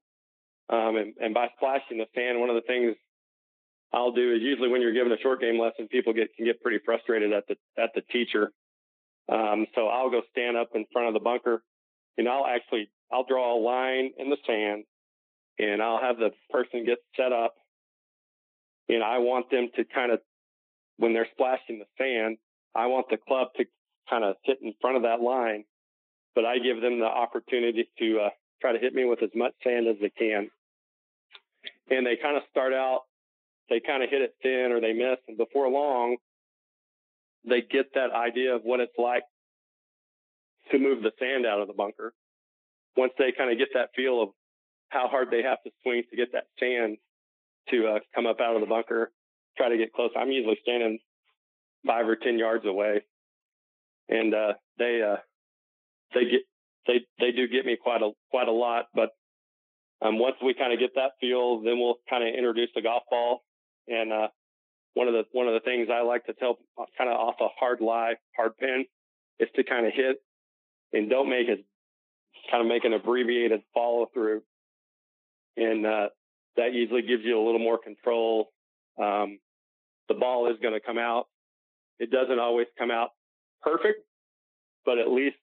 [0.69, 2.95] Um, and, and by splashing the sand, one of the things
[3.93, 6.61] I'll do is usually when you're given a short game lesson, people get, can get
[6.61, 8.51] pretty frustrated at the, at the teacher.
[9.29, 11.63] Um, so I'll go stand up in front of the bunker
[12.17, 14.83] and I'll actually, I'll draw a line in the sand
[15.59, 17.55] and I'll have the person get set up
[18.89, 20.19] and I want them to kind of
[20.97, 22.37] when they're splashing the sand,
[22.75, 23.65] I want the club to
[24.09, 25.63] kind of hit in front of that line,
[26.37, 28.29] but I give them the opportunity to uh,
[28.61, 30.51] try to hit me with as much sand as they can.
[31.89, 33.05] And they kind of start out,
[33.71, 36.17] they kind of hit it thin or they miss, and before long,
[37.43, 39.23] they get that idea of what it's like
[40.71, 42.13] to move the sand out of the bunker.
[42.95, 44.29] Once they kind of get that feel of
[44.89, 46.97] how hard they have to swing to get that sand
[47.71, 49.11] to uh, come up out of the bunker,
[49.57, 50.11] try to get close.
[50.15, 50.99] I'm usually standing
[51.87, 53.01] five or ten yards away,
[54.07, 55.17] and uh, they uh,
[56.13, 56.41] they get
[56.87, 58.85] they they do get me quite a quite a lot.
[58.93, 59.09] But
[60.01, 63.03] um, once we kind of get that feel, then we'll kind of introduce the golf
[63.09, 63.43] ball.
[63.87, 64.27] And uh,
[64.93, 66.57] one of the one of the things I like to tell
[66.97, 68.85] kind of off a hard lie, hard pin,
[69.39, 70.17] is to kind of hit
[70.93, 71.59] and don't make as
[72.51, 74.41] kind of make an abbreviated follow through,
[75.55, 76.07] and uh,
[76.55, 78.51] that usually gives you a little more control.
[79.01, 79.39] Um,
[80.07, 81.25] the ball is going to come out.
[81.99, 83.09] It doesn't always come out
[83.61, 83.99] perfect,
[84.85, 85.35] but at least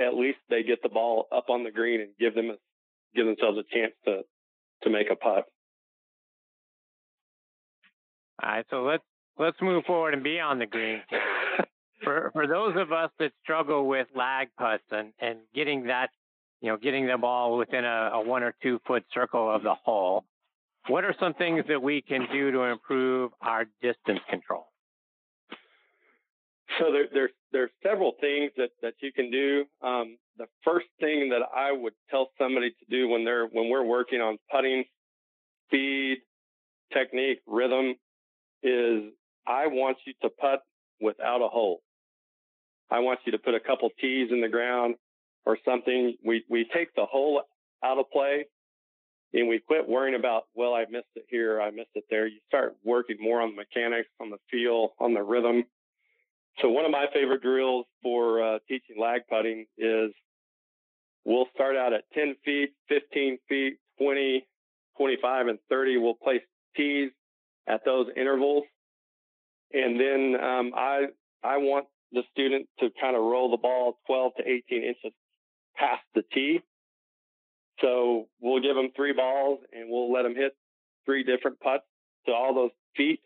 [0.00, 2.56] at least they get the ball up on the green and give them a,
[3.14, 4.22] give themselves a chance to
[4.82, 5.44] to make a putt.
[8.42, 9.02] All right, so let's
[9.38, 11.00] let's move forward and be on the green.
[12.04, 16.10] for for those of us that struggle with lag putts and and getting that,
[16.60, 19.74] you know, getting the ball within a, a one or two foot circle of the
[19.74, 20.24] hole,
[20.86, 24.67] what are some things that we can do to improve our distance control?
[26.78, 29.64] So there, there's there's several things that that you can do.
[29.82, 33.84] Um, the first thing that I would tell somebody to do when they're when we're
[33.84, 34.84] working on putting,
[35.66, 36.18] speed,
[36.92, 37.94] technique, rhythm,
[38.62, 39.12] is
[39.46, 40.60] I want you to putt
[41.00, 41.80] without a hole.
[42.90, 44.96] I want you to put a couple tees in the ground
[45.46, 46.16] or something.
[46.24, 47.42] We we take the hole
[47.82, 48.46] out of play
[49.32, 52.26] and we quit worrying about, well, I missed it here, I missed it there.
[52.26, 55.64] You start working more on the mechanics, on the feel, on the rhythm.
[56.60, 60.10] So one of my favorite drills for uh, teaching lag putting is
[61.24, 64.46] we'll start out at 10 feet, 15 feet, 20,
[64.96, 65.98] 25, and 30.
[65.98, 66.42] We'll place
[66.76, 67.10] tees
[67.68, 68.64] at those intervals.
[69.72, 71.06] And then um, I
[71.44, 75.12] I want the student to kind of roll the ball 12 to 18 inches
[75.76, 76.60] past the tee.
[77.80, 80.56] So we'll give them three balls and we'll let them hit
[81.04, 81.84] three different putts
[82.26, 83.20] to all those feet.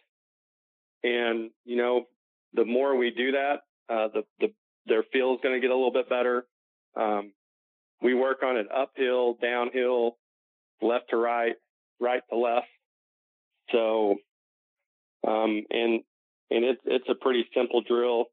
[1.03, 2.07] And you know,
[2.55, 4.53] the more we do that, uh, the the
[4.87, 6.45] their feel is going to get a little bit better.
[6.97, 7.33] Um,
[8.03, 10.17] we work on it uphill, downhill,
[10.81, 11.55] left to right,
[12.01, 12.67] right to left.
[13.71, 14.17] So,
[15.27, 16.01] um, and
[16.51, 18.27] and it's it's a pretty simple drill.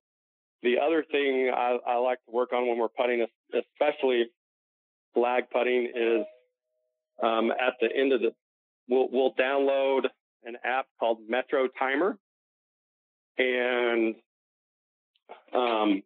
[0.62, 4.26] The other thing I, I like to work on when we're putting, especially
[5.16, 6.26] lag putting, is
[7.24, 8.32] um, at the end of the
[8.90, 10.06] we'll we'll download
[10.44, 12.18] an app called Metro Timer,
[13.40, 14.16] and
[15.56, 16.04] um,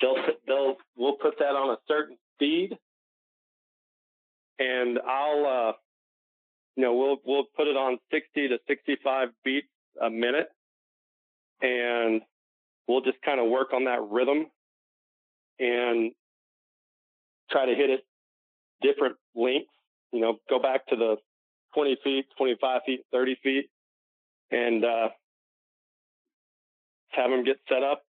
[0.00, 2.76] they'll they'll we'll put that on a certain speed,
[4.58, 5.72] and I'll uh,
[6.76, 9.66] you know we'll we'll put it on 60 to 65 beats
[10.00, 10.48] a minute,
[11.62, 12.20] and
[12.86, 14.46] we'll just kind of work on that rhythm
[15.58, 16.12] and
[17.50, 18.04] try to hit it
[18.82, 19.70] different lengths.
[20.12, 21.16] You know, go back to the
[21.74, 23.70] 20 feet, 25 feet, 30 feet,
[24.50, 25.08] and uh,
[27.12, 28.02] have them get set up,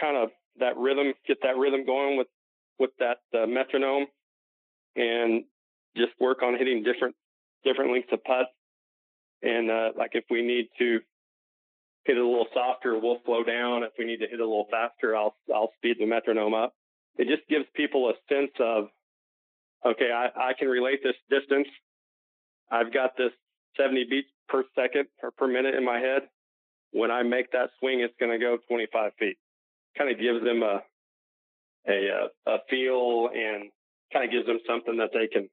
[0.00, 2.28] kind of that rhythm, get that rhythm going with
[2.78, 4.06] with that uh, metronome,
[4.96, 5.44] and
[5.96, 7.14] just work on hitting different
[7.64, 8.50] different lengths of putts.
[9.42, 11.00] And uh, like if we need to
[12.04, 13.82] hit it a little softer, we'll slow down.
[13.82, 16.74] If we need to hit it a little faster, I'll I'll speed the metronome up.
[17.18, 18.84] It just gives people a sense of,
[19.84, 21.66] okay, I, I can relate this distance.
[22.70, 23.32] I've got this
[23.76, 26.22] 70 beats per second or per minute in my head.
[26.92, 29.36] When I make that swing, it's going to go 25 feet.
[29.96, 30.82] Kind of gives them a
[31.88, 33.70] a a feel and
[34.12, 35.48] kind of gives them something that they can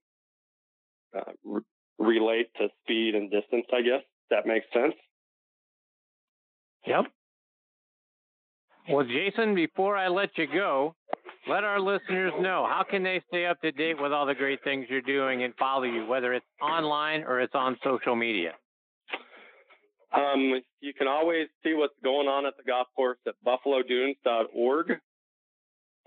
[1.18, 1.62] uh, re-
[1.98, 3.66] relate to speed and distance.
[3.74, 4.94] I guess that makes sense.
[6.86, 7.06] Yep.
[8.90, 10.96] Well, Jason, before I let you go,
[11.48, 14.64] let our listeners know how can they stay up to date with all the great
[14.64, 18.52] things you're doing and follow you, whether it's online or it's on social media.
[20.16, 24.92] Um, you can always see what's going on at the golf course at buffalodunes.org.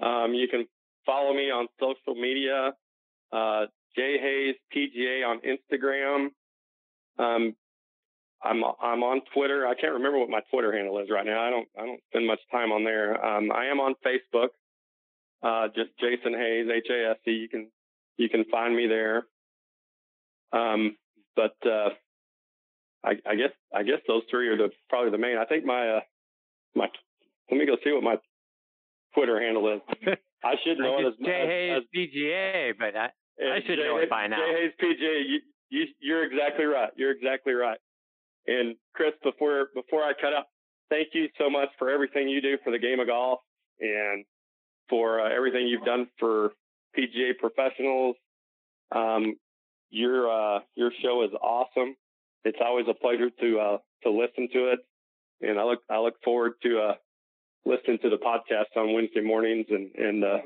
[0.01, 0.67] Um, you can
[1.05, 2.73] follow me on social media,
[3.33, 3.67] uh,
[3.97, 6.29] Jay Hase PGA on Instagram.
[7.19, 7.55] Um,
[8.43, 9.67] I'm I'm on Twitter.
[9.67, 11.43] I can't remember what my Twitter handle is right now.
[11.43, 13.25] I don't I don't spend much time on there.
[13.25, 14.49] Um, I am on Facebook.
[15.43, 17.33] Uh, just Jason Hase, H A S E.
[17.33, 17.71] You can
[18.17, 19.27] you can find me there.
[20.53, 20.97] Um,
[21.35, 21.91] but uh,
[23.05, 25.39] I, I guess I guess those three are the probably the main.
[25.39, 26.01] I think my uh,
[26.75, 26.89] my
[27.51, 28.17] let me go see what my
[29.15, 29.81] Twitter handle is.
[30.45, 33.99] I should know it as Jay Hase as, PGA, but I I should Jay, know
[33.99, 34.39] it by now.
[34.39, 35.23] Jay Hase PGA.
[35.27, 35.39] You,
[35.71, 36.91] you you're exactly right.
[36.97, 37.79] You're exactly right.
[38.47, 40.47] And Chris, before before I cut out,
[40.91, 43.41] thank you so much for everything you do for the game of golf
[43.81, 44.25] and
[44.89, 46.53] for uh, everything you've done for
[46.97, 48.17] PGA professionals.
[48.95, 49.35] Um,
[49.91, 51.95] your uh, your show is awesome.
[52.45, 54.79] It's always a pleasure to uh, to listen to it,
[55.41, 56.95] and I look I look forward to uh,
[57.65, 60.39] listening to the podcast on Wednesday mornings and and uh,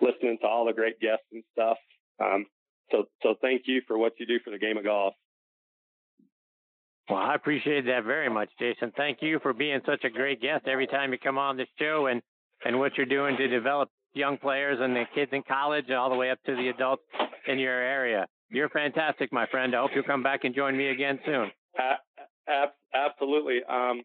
[0.00, 1.78] listening to all the great guests and stuff.
[2.22, 2.46] Um,
[2.90, 5.14] so so thank you for what you do for the game of golf.
[7.08, 8.90] Well, I appreciate that very much, Jason.
[8.96, 12.06] Thank you for being such a great guest every time you come on the show
[12.06, 12.22] and,
[12.64, 16.16] and what you're doing to develop young players and the kids in college, all the
[16.16, 17.02] way up to the adults
[17.46, 18.26] in your area.
[18.50, 19.74] You're fantastic, my friend.
[19.74, 21.50] I hope you'll come back and join me again soon.
[21.78, 23.60] Uh, absolutely.
[23.68, 24.02] Um,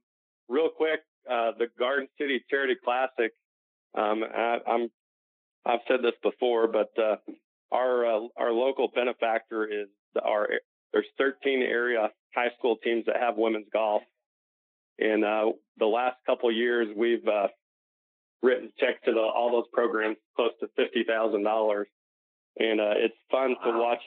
[0.48, 3.32] real quick, uh, the Garden City Charity Classic.
[3.98, 4.90] Um, I, am
[5.66, 7.18] I've said this before, but uh,
[7.72, 9.88] our uh, our local benefactor is
[10.24, 10.48] our
[10.94, 14.02] there's 13 area high school teams that have women's golf.
[14.98, 17.48] And uh, the last couple years, we've uh,
[18.42, 21.88] written checks to the, all those programs close to fifty thousand dollars,
[22.58, 23.72] and uh, it's fun wow.
[23.72, 24.02] to watch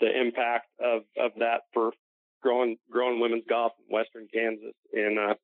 [0.00, 1.92] the impact of of that for
[2.42, 5.34] growing growing women's golf in Western Kansas, and uh,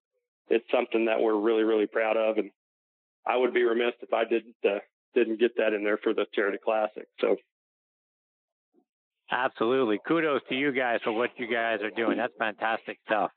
[0.49, 2.39] it's something that we're really really proud of.
[2.39, 2.51] And
[3.27, 4.81] I would be remiss if I didn't uh,
[5.15, 7.07] didn't get that in there for the charity classic.
[7.21, 7.37] So.
[9.31, 9.99] Absolutely.
[10.07, 12.19] Kudos to you guys for what you guys are doing.
[12.19, 13.31] That's fantastic stuff.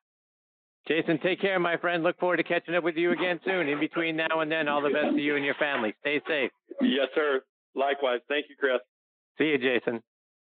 [0.87, 2.03] Jason, take care, my friend.
[2.03, 3.67] Look forward to catching up with you again soon.
[3.67, 5.95] In between now and then, all the best to you and your family.
[6.01, 6.51] Stay safe.
[6.81, 7.41] Yes, sir.
[7.73, 8.19] Likewise.
[8.29, 8.79] Thank you, Chris.
[9.37, 10.01] See you, Jason.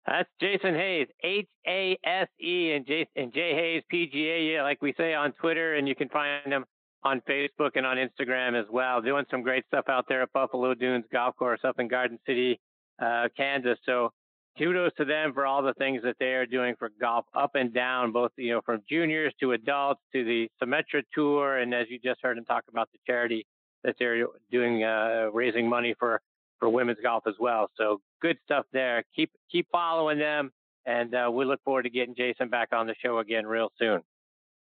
[0.06, 4.94] That's Jason Hase, H A S E, and J and J Hase PGA, like we
[4.96, 6.64] say on Twitter, and you can find him
[7.02, 9.02] on Facebook and on Instagram as well.
[9.02, 12.60] Doing some great stuff out there at Buffalo Dunes Golf Course up in Garden City,
[13.00, 13.78] uh, Kansas.
[13.84, 14.12] So
[14.58, 17.72] kudos to them for all the things that they are doing for golf up and
[17.72, 21.98] down, both you know from juniors to adults to the Symetra Tour, and as you
[21.98, 23.46] just heard him talk about the charity
[23.84, 26.20] that they're doing, uh, raising money for
[26.58, 27.70] for women's golf as well.
[27.76, 29.04] So good stuff there.
[29.16, 30.52] Keep keep following them,
[30.86, 34.00] and uh, we look forward to getting Jason back on the show again real soon.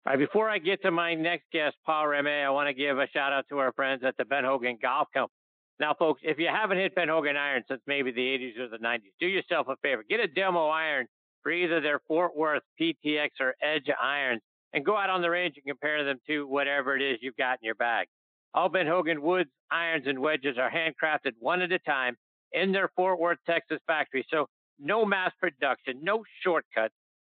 [0.07, 2.99] All right, before I get to my next guest, Paul Ramee, I want to give
[2.99, 5.33] a shout out to our friends at the Ben Hogan Golf Company.
[5.79, 8.79] Now, folks, if you haven't hit Ben Hogan iron since maybe the 80s or the
[8.79, 10.03] 90s, do yourself a favor.
[10.09, 11.07] Get a demo iron
[11.43, 14.41] for either their Fort Worth PTX or Edge irons
[14.73, 17.59] and go out on the range and compare them to whatever it is you've got
[17.61, 18.07] in your bag.
[18.55, 22.17] All Ben Hogan woods, irons, and wedges are handcrafted one at a time
[22.53, 24.27] in their Fort Worth, Texas factory.
[24.31, 24.47] So
[24.79, 26.95] no mass production, no shortcuts.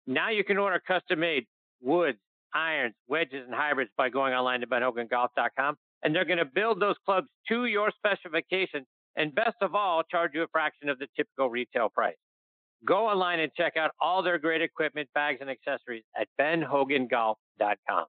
[0.06, 1.48] Now you can order custom made
[1.82, 2.20] woods,
[2.54, 6.96] irons, wedges, and hybrids by going online to benhogangolf.com and they're going to build those
[7.06, 8.86] clubs to your specifications
[9.18, 12.16] and best of all, charge you a fraction of the typical retail price.
[12.86, 18.06] Go online and check out all their great equipment, bags, and accessories at benhogangolf.com.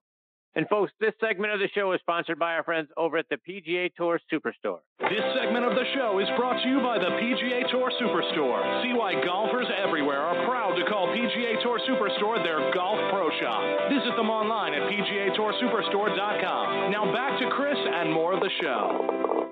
[0.55, 3.37] And folks, this segment of the show is sponsored by our friends over at the
[3.37, 4.79] PGA Tour Superstore.
[4.99, 8.81] This segment of the show is brought to you by the PGA Tour Superstore.
[8.81, 13.61] See why golfers everywhere are proud to call PGA Tour Superstore their golf pro shop.
[13.89, 16.91] Visit them online at PGATourSuperstore.com.
[16.91, 19.51] Now back to Chris and more of the show.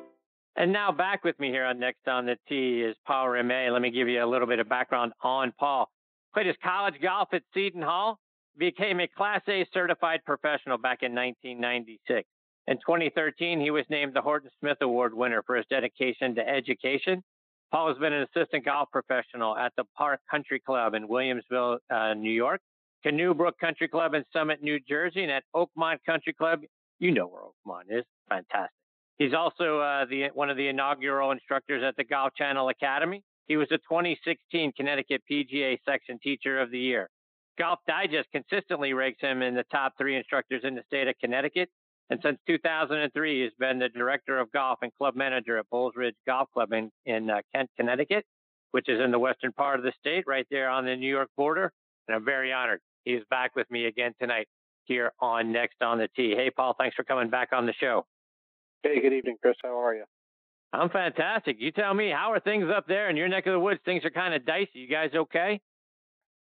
[0.56, 3.70] And now back with me here on Next on the Tee is Paul Ramee.
[3.70, 5.92] Let me give you a little bit of background on Paul.
[6.34, 8.18] Played his college golf at Seton Hall,
[8.58, 12.28] became a Class A certified professional back in 1996.
[12.68, 17.24] In 2013, he was named the Horton Smith Award winner for his dedication to education.
[17.72, 22.14] Paul has been an assistant golf professional at the Park Country Club in Williamsville, uh,
[22.14, 22.62] New York,
[23.04, 26.62] Canoe Brook Country Club in Summit, New Jersey, and at Oakmont Country Club.
[27.00, 28.06] You know where Oakmont is.
[28.30, 28.72] Fantastic.
[29.18, 33.24] He's also uh, the, one of the inaugural instructors at the Golf Channel Academy.
[33.48, 37.10] He was the 2016 Connecticut PGA Section Teacher of the Year.
[37.58, 41.70] Golf Digest consistently ranks him in the top three instructors in the state of Connecticut.
[42.10, 46.16] And since 2003, he's been the director of golf and club manager at Bull's Bridge
[46.26, 48.24] Golf Club in, in uh, Kent, Connecticut,
[48.72, 51.30] which is in the western part of the state, right there on the New York
[51.36, 51.72] border.
[52.08, 52.80] And I'm very honored.
[53.04, 54.48] He's back with me again tonight
[54.86, 56.34] here on Next on the Tee.
[56.36, 58.06] Hey, Paul, thanks for coming back on the show.
[58.84, 59.56] Hey, good evening, Chris.
[59.62, 60.06] How are you?
[60.72, 61.58] I'm fantastic.
[61.60, 63.80] You tell me, how are things up there in your neck of the woods?
[63.84, 64.70] Things are kind of dicey.
[64.74, 65.60] You guys okay?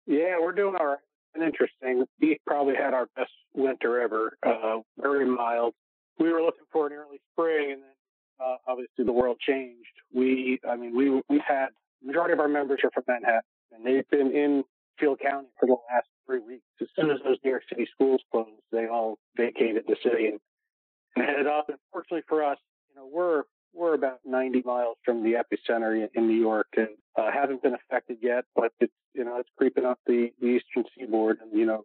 [0.07, 0.99] Yeah, we're doing all right.
[1.35, 2.05] And interesting.
[2.21, 4.37] We probably had our best winter ever.
[4.45, 5.75] Uh, very mild.
[6.19, 9.87] We were looking for an early spring, and then uh, obviously the world changed.
[10.13, 11.69] We, I mean, we we had
[12.03, 14.65] majority of our members are from Manhattan, and they've been in
[14.99, 16.65] Field County for the last three weeks.
[16.81, 20.41] As soon as those New York City schools closed, they all vacated the city and,
[21.17, 21.69] and headed up.
[21.69, 22.59] And fortunately for us,
[22.89, 23.45] you know, we're
[23.75, 28.19] we're about 90 miles from the epicenter in New York and uh, haven't been affected
[28.21, 31.39] yet, but it's, you know, it's creeping up the, the eastern seaboard.
[31.41, 31.85] And, you know,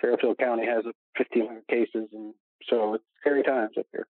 [0.00, 2.08] Fairfield County has 1,500 cases.
[2.12, 2.34] And
[2.68, 4.06] so it's scary times up here.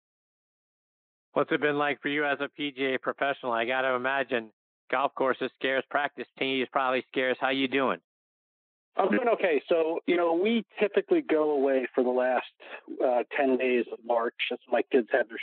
[1.32, 3.52] What's it been like for you as a PGA professional?
[3.52, 4.50] I got to imagine
[4.90, 7.36] golf courses scarce, practice tees probably scarce.
[7.40, 7.98] How you doing?
[8.96, 9.62] I'm doing okay.
[9.68, 12.46] So, you know, we typically go away for the last
[13.04, 15.38] uh, 10 days of March as my kids have their,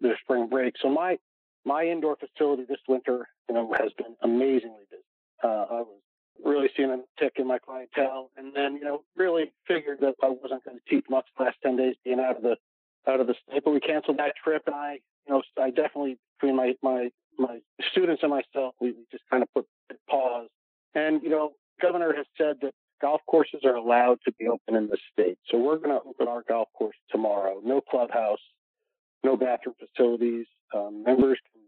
[0.00, 0.74] their spring break.
[0.80, 1.18] So my,
[1.64, 5.02] my indoor facility this winter, you know, has been amazingly busy.
[5.42, 6.00] Uh, I was
[6.44, 10.28] really seeing a tick in my clientele and then, you know, really figured that I
[10.28, 12.56] wasn't going to teach much the last 10 days being out of the,
[13.06, 16.18] out of the state, but we canceled that trip and I, you know, I definitely
[16.38, 17.58] between my my my
[17.90, 19.66] students and myself, we, we just kind of put
[20.08, 20.48] pause.
[20.94, 24.88] And you know, governor has said that golf courses are allowed to be open in
[24.88, 27.60] the state, so we're going to open our golf course tomorrow.
[27.64, 28.38] No clubhouse,
[29.24, 30.46] no bathroom facilities.
[30.74, 31.62] Um, members can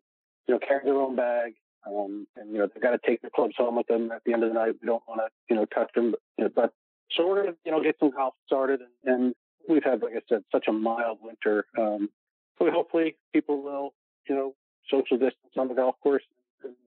[0.47, 1.55] you know carry their own bag.
[1.87, 4.33] Um, and you know they've got to take their clubs home with them at the
[4.33, 4.75] end of the night.
[4.81, 6.73] We don't want to you know touch them, but, but
[7.13, 9.35] so we're gonna you know get some golf started, and, and
[9.69, 11.67] we've had like I said such a mild winter.
[11.79, 12.11] Um,
[12.59, 13.95] so hopefully people will
[14.29, 14.55] you know
[14.91, 16.23] social distance on the golf course.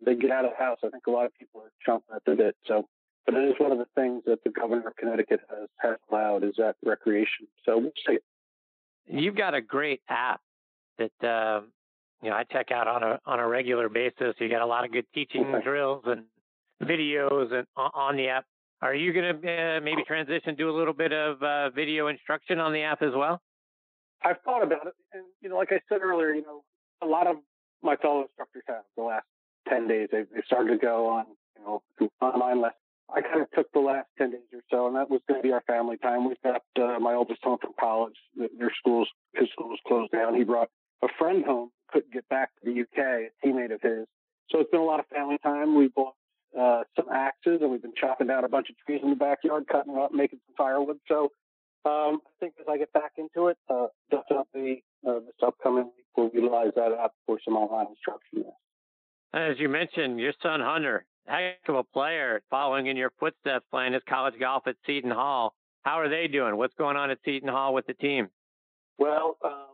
[0.06, 0.80] They get out of the house.
[0.84, 2.56] I think a lot of people are chomping at the bit.
[2.66, 2.88] So,
[3.26, 6.44] but it is one of the things that the governor of Connecticut has, has allowed
[6.44, 7.48] is that recreation.
[7.66, 8.18] So we'll see.
[9.08, 10.42] You've got a great app
[11.00, 11.62] that uh,
[12.22, 14.36] you know I check out on a on a regular basis.
[14.40, 15.64] You got a lot of good teaching okay.
[15.64, 16.26] drills and
[16.84, 18.46] videos and on the app.
[18.82, 22.60] Are you going to uh, maybe transition do a little bit of uh, video instruction
[22.60, 23.42] on the app as well?
[24.24, 26.64] I've thought about it, and you know, like I said earlier, you know,
[27.02, 27.38] a lot of
[27.82, 29.26] my fellow instructors have the last
[29.68, 30.10] ten days.
[30.12, 31.26] They've, they've started to go on,
[31.58, 31.82] you know,
[32.22, 32.76] online lessons.
[33.14, 35.48] I kind of took the last ten days or so, and that was going to
[35.48, 36.28] be our family time.
[36.28, 38.16] We've got uh, my oldest home from college.
[38.36, 40.36] Their schools, his school was closed down.
[40.36, 40.70] He brought
[41.04, 44.06] a friend home, couldn't get back to the UK, a teammate of his.
[44.50, 45.76] So it's been a lot of family time.
[45.76, 46.16] We bought
[46.58, 49.66] uh, some axes and we've been chopping down a bunch of trees in the backyard,
[49.72, 50.98] cutting them up, making some firewood.
[51.08, 51.32] So
[51.86, 56.06] um, I think as I get back into it, uh, definitely uh, this upcoming week
[56.18, 58.52] we'll utilize that app for some online instruction.
[59.34, 63.94] As you mentioned, your son Hunter, heck of a player, following in your footsteps, playing
[63.94, 65.54] his college golf at Seton Hall.
[65.84, 66.58] How are they doing?
[66.58, 68.30] What's going on at Seton Hall with the team?
[68.98, 69.69] Well, um,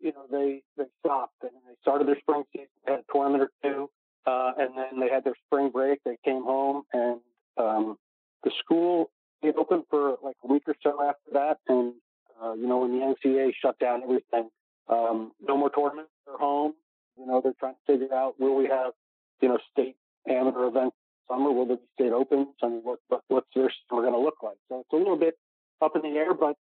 [0.00, 3.50] you know, they they stopped and they started their spring season, had a tournament or
[3.62, 3.90] two,
[4.26, 6.00] uh, and then they had their spring break.
[6.04, 7.20] They came home, and
[7.56, 7.96] um,
[8.44, 9.10] the school
[9.42, 11.58] it opened for like a week or so after that.
[11.68, 11.94] And
[12.42, 14.48] uh, you know, when the NCAA shut down everything,
[14.88, 16.10] um, no more tournaments.
[16.26, 16.74] They're home.
[17.18, 18.92] You know, they're trying to figure out will we have
[19.40, 19.96] you know state
[20.28, 20.96] amateur events
[21.30, 21.52] summer?
[21.52, 22.48] Will there be state opens?
[22.62, 24.56] I mean, what, what what's their summer going to look like?
[24.68, 25.34] So it's a little bit
[25.80, 26.56] up in the air, but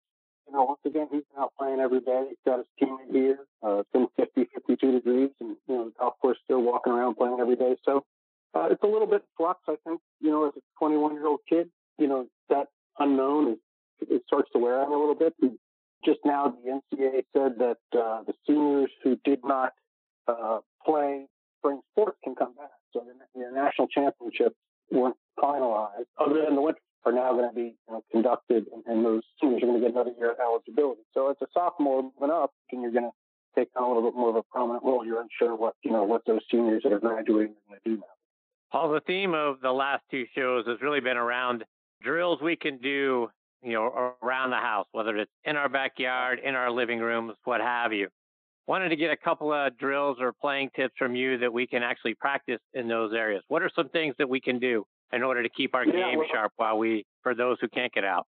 [0.50, 2.26] you know, once again, he's out playing every day.
[2.30, 3.40] He's got his teammate here.
[3.64, 7.16] Uh, it's been 50, 52 degrees, and you know, the golf course still walking around
[7.16, 7.76] playing every day.
[7.86, 8.04] So
[8.56, 10.02] uh, it's a little bit flux, I think.
[10.20, 11.70] You know, as a 21 year old kid,
[12.00, 13.58] you know, that unknown is
[14.10, 15.34] it starts to wear on a little bit.
[15.42, 15.58] And
[16.04, 19.74] just now, the NCAA said that uh, the seniors who did not
[20.28, 21.26] uh, play
[21.60, 22.72] spring sports can come back.
[22.94, 24.56] So the, the national championships
[24.90, 28.84] weren't finalized, other than the winter are now going to be you know, conducted, and,
[28.86, 31.02] and, those seniors are going to get another year of eligibility.
[31.14, 34.18] So as a sophomore moving up, and you're going to take on a little bit
[34.18, 35.06] more of a prominent role.
[35.06, 37.96] You're unsure what you know what those seniors that are graduating are going to do
[37.98, 38.16] now.
[38.72, 41.64] Paul, the theme of the last two shows has really been around
[42.04, 43.30] drills we can do,
[43.64, 47.62] you know, around the house, whether it's in our backyard, in our living rooms, what
[47.62, 48.10] have you.
[48.70, 51.82] Wanted to get a couple of drills or playing tips from you that we can
[51.82, 53.42] actually practice in those areas.
[53.48, 56.20] What are some things that we can do in order to keep our yeah, game
[56.20, 58.28] well, sharp while we, for those who can't get out?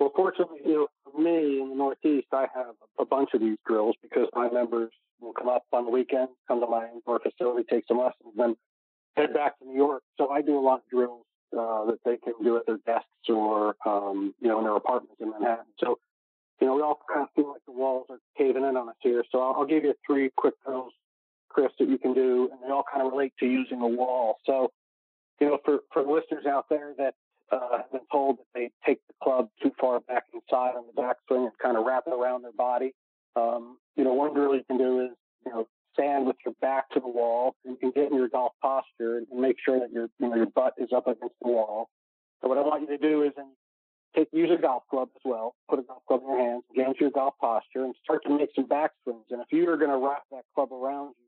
[0.00, 3.58] Well, fortunately, you know, for me in the Northeast, I have a bunch of these
[3.64, 7.64] drills because my members will come up on the weekend, come to my indoor facility,
[7.70, 8.56] take some lessons, then
[9.16, 10.02] head back to New York.
[10.18, 11.26] So I do a lot of drills
[11.56, 15.14] uh, that they can do at their desks or, um, you know, in their apartments
[15.20, 15.66] in Manhattan.
[15.78, 16.00] So,
[16.60, 18.96] you know, we all kind of feel like the walls are caving in on us
[19.00, 19.24] here.
[19.30, 20.92] So I'll, I'll give you three quick drills,
[21.48, 24.36] Chris, that you can do, and they all kind of relate to using a wall.
[24.46, 24.70] So,
[25.40, 27.14] you know, for, for listeners out there that
[27.52, 31.00] uh, have been told that they take the club too far back inside on the
[31.00, 32.92] backswing and kind of wrap it around their body,
[33.36, 35.10] um, you know, one drill you can do is,
[35.44, 38.52] you know, stand with your back to the wall and, and get in your golf
[38.60, 41.88] posture and, make sure that your, you know, your butt is up against the wall.
[42.40, 43.32] So what I want you to do is
[44.16, 46.88] take, use a golf club as well, put a golf club in your hands, get
[46.88, 49.28] into your golf posture and start to make some backswings.
[49.30, 51.26] And if you are going to wrap that club around you,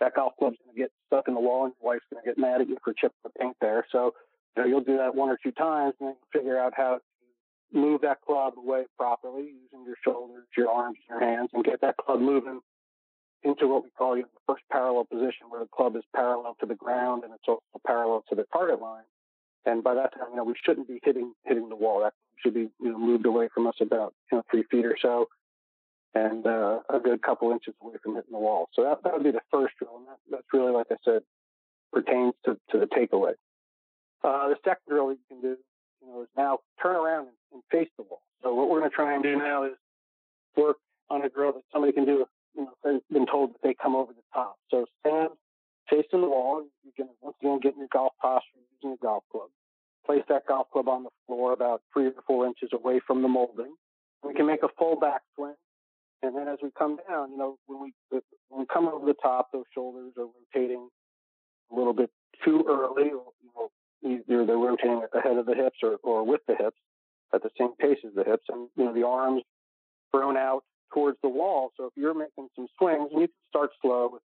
[0.00, 2.28] that golf club's going to get stuck in the wall and your wife's going to
[2.28, 3.86] get mad at you for chipping the paint there.
[3.92, 4.14] So,
[4.56, 7.78] you know, you'll do that one or two times and then figure out how to
[7.78, 11.80] move that club away properly using your shoulders, your arms, and your hands, and get
[11.80, 12.60] that club moving
[13.42, 16.74] into what we call the first parallel position where the club is parallel to the
[16.74, 19.04] ground and it's also parallel to the target line.
[19.66, 22.00] And by that time, you know, we shouldn't be hitting hitting the wall.
[22.00, 22.12] That
[22.42, 25.28] should be you know moved away from us about you know three feet or so,
[26.14, 28.68] and uh, a good couple inches away from hitting the wall.
[28.74, 31.22] So that that would be the first drill, and that, that's really like I said
[31.92, 33.34] pertains to, to the takeaway.
[34.22, 35.56] Uh, the second drill you can do,
[36.02, 38.22] you know, is now turn around and, and face the wall.
[38.42, 39.74] So what we're going to try and do now is
[40.56, 43.74] work on a drill that somebody can do you know, they've been told that they
[43.74, 44.56] come over the top.
[44.70, 45.30] So stand
[45.90, 46.64] facing the wall.
[46.84, 49.48] You can once again get in your golf posture using your golf club.
[50.06, 53.28] Place that golf club on the floor about three or four inches away from the
[53.28, 53.74] molding.
[54.22, 55.54] We can make a full back swing
[56.22, 59.14] And then as we come down, you know, when we when we come over the
[59.14, 60.88] top, those shoulders are rotating
[61.72, 62.10] a little bit
[62.44, 63.10] too early.
[63.10, 63.70] Or you know,
[64.04, 66.78] either they're rotating ahead of the hips or, or with the hips
[67.34, 69.42] at the same pace as the hips, and you know the arms
[70.12, 70.62] thrown out
[70.92, 71.72] towards the wall.
[71.76, 74.22] So if you're making some swings, you can start slow with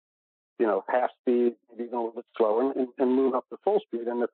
[0.59, 3.57] you know half speed, maybe even a little bit slower, and, and move up to
[3.65, 4.07] full speed.
[4.07, 4.31] And if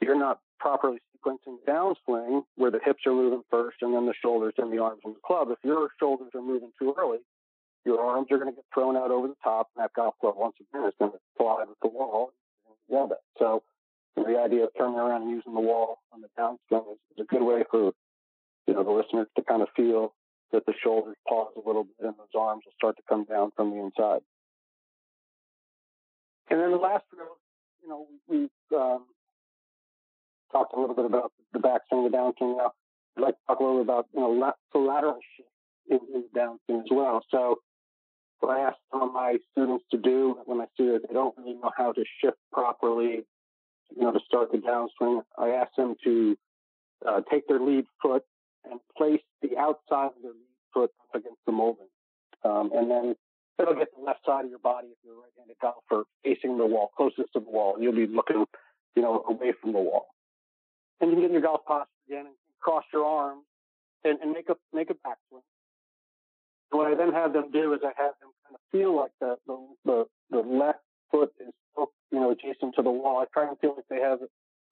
[0.00, 4.54] you're not properly sequencing downswing where the hips are moving first and then the shoulders
[4.58, 5.48] and the arms and the club.
[5.50, 7.18] If your shoulders are moving too early,
[7.84, 10.34] your arms are going to get thrown out over the top, and that golf club
[10.36, 12.32] once again is going to fly with the wall.
[12.90, 13.18] and that.
[13.38, 13.62] So
[14.16, 17.24] the idea of turning around and using the wall on the downswing is, is a
[17.24, 17.92] good way for
[18.66, 20.12] you know the listeners to kind of feel
[20.52, 23.52] that the shoulders pause a little bit and those arms will start to come down
[23.56, 24.20] from the inside.
[26.50, 27.36] And then the last drill,
[27.82, 29.04] you know, we, we um,
[30.50, 32.56] talked a little bit about the backswing, the downswing.
[32.56, 32.72] Now,
[33.16, 35.48] I'd like to talk a little bit about you know the lateral shift
[35.90, 37.22] in, in downswing as well.
[37.30, 37.60] So,
[38.40, 41.36] what I ask some of my students to do when I see that they don't
[41.36, 43.24] really know how to shift properly,
[43.94, 46.36] you know, to start the downswing, I ask them to
[47.06, 48.22] uh, take their lead foot
[48.70, 51.88] and place the outside of their lead foot up against the molding,
[52.44, 53.14] um, and then
[53.58, 56.66] it'll get the left side of your body if you're a right-handed golfer facing the
[56.66, 57.74] wall, closest to the wall.
[57.74, 58.44] and You'll be looking,
[58.94, 60.06] you know, away from the wall
[61.00, 63.44] and you can get in your golf posture again and cross your arms
[64.04, 65.42] and, and make a make a backswing.
[66.70, 69.36] What I then have them do is I have them kind of feel like the
[69.46, 70.80] the the, the left
[71.10, 73.18] foot is you know adjacent to the wall.
[73.18, 74.18] I try and feel like they have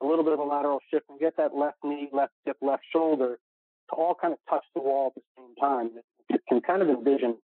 [0.03, 2.83] a little bit of a lateral shift and get that left knee, left hip, left
[2.93, 3.39] shoulder
[3.91, 5.91] to all kind of touch the wall at the same time.
[6.29, 7.37] You can kind of envision,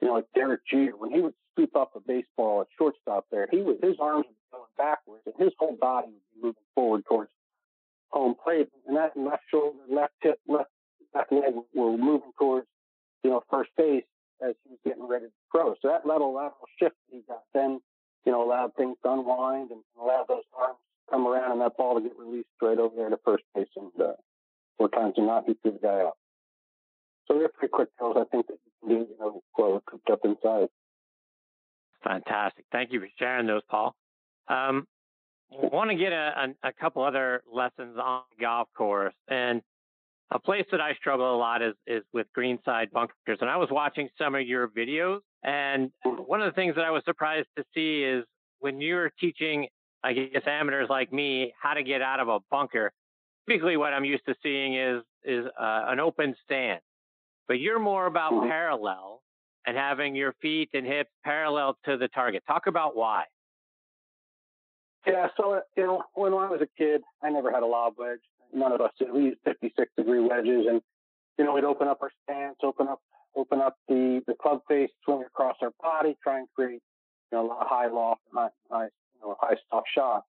[0.00, 3.48] you know, like Derek Jeter when he would scoop up a baseball at shortstop there,
[3.50, 7.30] he was his arms be going backwards and his whole body be moving forward towards
[8.10, 10.70] home plate, and that left shoulder, left hip, left
[11.14, 12.66] left leg were moving towards
[13.22, 14.04] you know first base
[14.42, 15.74] as he was getting ready to throw.
[15.82, 17.80] So that little lateral shift he got then
[18.24, 21.76] you know allowed things to unwind and allowed those arms to come around and that
[21.76, 24.12] ball to get released right over there to first base and uh,
[24.78, 26.16] four times and not he threw the guy out.
[27.26, 28.16] So they're pretty quick drills.
[28.18, 30.68] I think that you can do you know well cooped up inside.
[32.02, 32.64] Fantastic.
[32.72, 33.94] Thank you for sharing those, Paul.
[34.48, 34.86] Um,
[35.52, 39.14] I want to get a, a, a couple other lessons on the golf course.
[39.28, 39.60] And
[40.30, 43.38] a place that I struggle a lot is, is with greenside bunkers.
[43.40, 45.20] And I was watching some of your videos.
[45.42, 48.24] And one of the things that I was surprised to see is
[48.60, 49.66] when you're teaching,
[50.04, 52.92] I guess, amateurs like me how to get out of a bunker,
[53.48, 56.80] typically what I'm used to seeing is, is uh, an open stand.
[57.50, 58.48] But you're more about mm-hmm.
[58.48, 59.22] parallel
[59.66, 62.44] and having your feet and hips parallel to the target.
[62.46, 63.24] Talk about why.
[65.04, 68.20] Yeah, so you know, when I was a kid, I never had a lob wedge.
[68.54, 69.12] None of us did.
[69.12, 70.80] We used 56 degree wedges, and
[71.38, 73.00] you know, we'd open up our stance, open up,
[73.34, 76.80] open up the the club face, swing across our body, try and create
[77.32, 80.22] you know a lot of high loft, high, high you know, high stop shot.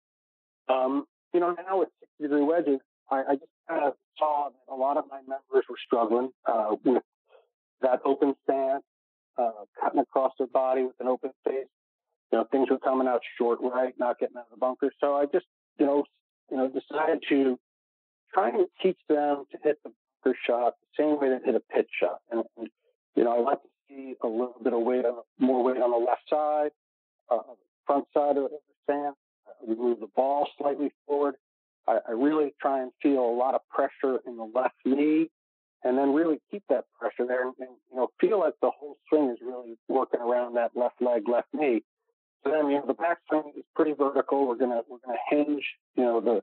[0.69, 1.05] Um,
[1.36, 2.80] you know, now with 60 degree wedges,
[3.11, 6.76] I, I just kind of saw that a lot of my members were struggling uh,
[6.84, 7.03] with
[7.82, 8.84] that open stance,
[9.38, 9.52] uh,
[9.82, 11.68] cutting across their body with an open face
[12.32, 14.92] you know, things were coming out short right, not getting out of the bunker.
[15.00, 15.46] So I just,
[15.78, 16.06] you know,
[16.50, 17.60] you know, decided to
[18.34, 19.92] try and teach them to hit the
[20.24, 22.20] bunker shot the same way they hit a pitch shot.
[22.32, 22.70] And, and
[23.16, 25.92] you know, I like to see a little bit of weight on more weight on
[25.92, 26.72] the left side,
[27.30, 27.40] uh,
[27.86, 29.16] front side of the stand.
[29.48, 31.36] Uh, we move the ball slightly forward.
[31.88, 35.30] I, I really try and feel a lot of pressure in the left knee
[35.84, 38.98] and then really keep that pressure there and, and, you know feel like the whole
[39.10, 41.82] swing is really working around that left leg, left knee.
[42.44, 44.48] So then, you know, the backswing is pretty vertical.
[44.48, 45.64] We're gonna we're gonna hinge,
[45.96, 46.42] you know, the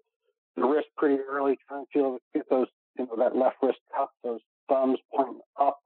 [0.57, 2.68] the wrist pretty early, try and feel get those,
[2.99, 5.78] you know, that left wrist cup, those thumbs pointing up.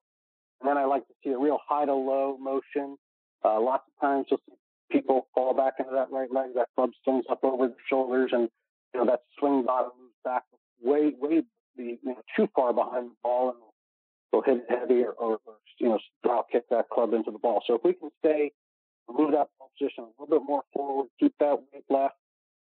[0.60, 2.96] And then I like to see a real high to low motion.
[3.44, 4.56] Uh, lots of times you'll see
[4.90, 8.48] people fall back into that right leg, that club swings up over the shoulders, and
[8.94, 10.42] you know that swing bottom moves back
[10.82, 11.42] way, way,
[11.76, 13.58] you know, too far behind the ball, and
[14.30, 17.38] they'll hit it heavy or, or, or you know drop kick that club into the
[17.38, 17.62] ball.
[17.66, 18.52] So if we can stay
[19.08, 22.14] move that position a little bit more forward, keep that weight left,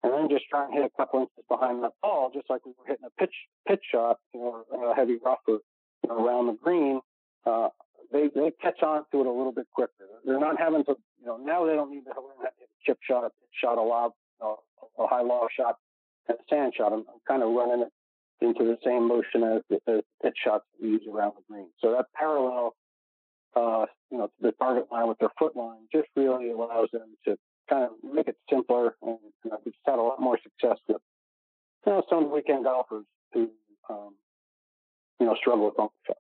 [0.03, 2.72] and then just try and hit a couple inches behind that ball, just like we
[2.78, 3.34] were hitting a pitch
[3.68, 5.60] pitch shot, you know, a heavy rougher
[6.03, 7.01] you know, around the green.
[7.45, 7.70] Uh,
[8.12, 9.91] they they catch on to it a little bit quicker.
[10.26, 12.70] They're not having to, you know, now they don't need to learn how to hit
[12.70, 14.60] a chip shot, a pitch shot, a lob, you know,
[14.97, 15.78] a high lob shot,
[16.28, 16.93] and a sand shot.
[16.93, 17.91] I'm, I'm kind of running it
[18.42, 21.68] into the same motion as the, the pitch shots we use around the green.
[21.82, 22.76] So that parallel
[23.56, 27.16] uh, you know, to the target line with their foot line just really allows them
[27.26, 27.36] to
[27.70, 28.96] kind of make it simpler.
[29.02, 31.02] And you know, we've had a lot more success with,
[31.86, 33.50] you know, some weekend golfers who,
[33.90, 34.16] um,
[35.20, 36.20] you know, struggle with bunker shots.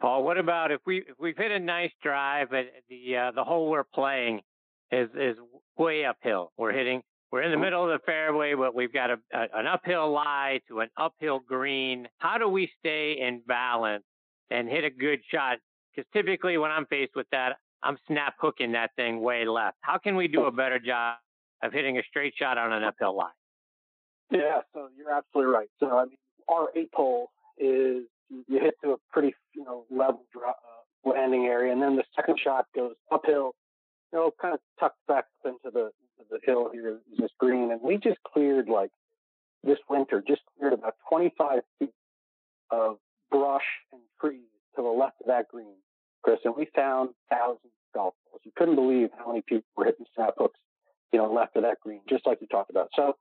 [0.00, 3.44] Paul, what about if we if we've hit a nice drive, but the uh, the
[3.44, 4.40] hole we're playing
[4.92, 5.36] is is
[5.76, 6.52] way uphill.
[6.56, 9.66] We're hitting we're in the middle of the fairway, but we've got a, a, an
[9.66, 12.08] uphill lie to an uphill green.
[12.18, 14.04] How do we stay in balance
[14.50, 15.58] and hit a good shot?
[15.94, 19.76] Because typically, when I'm faced with that, I'm snap hooking that thing way left.
[19.80, 21.16] How can we do a better job
[21.62, 23.30] of hitting a straight shot on an uphill lie?
[24.30, 25.68] Yeah, so you're absolutely right.
[25.80, 26.16] So I mean,
[26.48, 31.44] our eight hole is you hit to a pretty you know level drop, uh, landing
[31.46, 33.52] area, and then the second shot goes uphill.
[34.12, 35.90] You know, kind of tucked back into the
[36.30, 38.90] the hill here is this green, and we just cleared like
[39.62, 41.90] this winter, just cleared about 25 feet
[42.70, 42.98] of
[43.30, 43.62] brush
[43.92, 44.46] and trees
[44.76, 45.74] to the left of that green,
[46.22, 48.40] Chris, and we found thousands of golf balls.
[48.44, 50.58] You couldn't believe how many people were hitting snap hooks,
[51.12, 52.88] you know, left of that green, just like you talked about.
[52.94, 53.16] So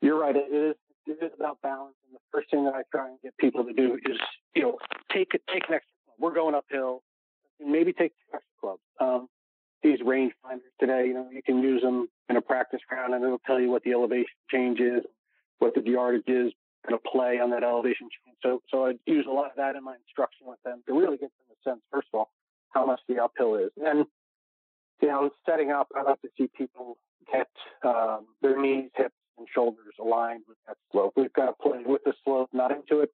[0.00, 0.34] you're right.
[0.36, 0.76] It is
[1.06, 3.72] it is about balance, and the first thing that I try and get people to
[3.72, 4.18] do is,
[4.54, 4.78] you know,
[5.12, 6.16] take take an extra club.
[6.18, 7.02] We're going uphill,
[7.58, 8.82] maybe take two extra clubs.
[9.00, 9.28] Um,
[9.82, 13.24] these range finders today, you know, you can use them in a practice round and
[13.24, 15.02] it'll tell you what the elevation change is,
[15.58, 16.52] what the yardage is
[16.86, 18.36] going to play on that elevation change.
[18.42, 21.16] So, so I use a lot of that in my instruction with them to really
[21.16, 22.30] get them a sense, first of all,
[22.70, 23.70] how much the uphill is.
[23.84, 24.06] And,
[25.02, 26.96] you know, setting up, I like to see people
[27.32, 27.48] get
[27.84, 31.14] um, their knees, hips, and shoulders aligned with that slope.
[31.16, 33.10] We've got to play with the slope, not into it.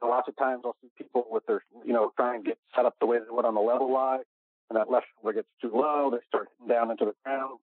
[0.00, 2.84] So lots of times I'll see people with their, you know, try and get set
[2.84, 4.18] up the way they would on the level lie
[4.72, 7.58] and that left shoulder gets too low, they start down into the ground,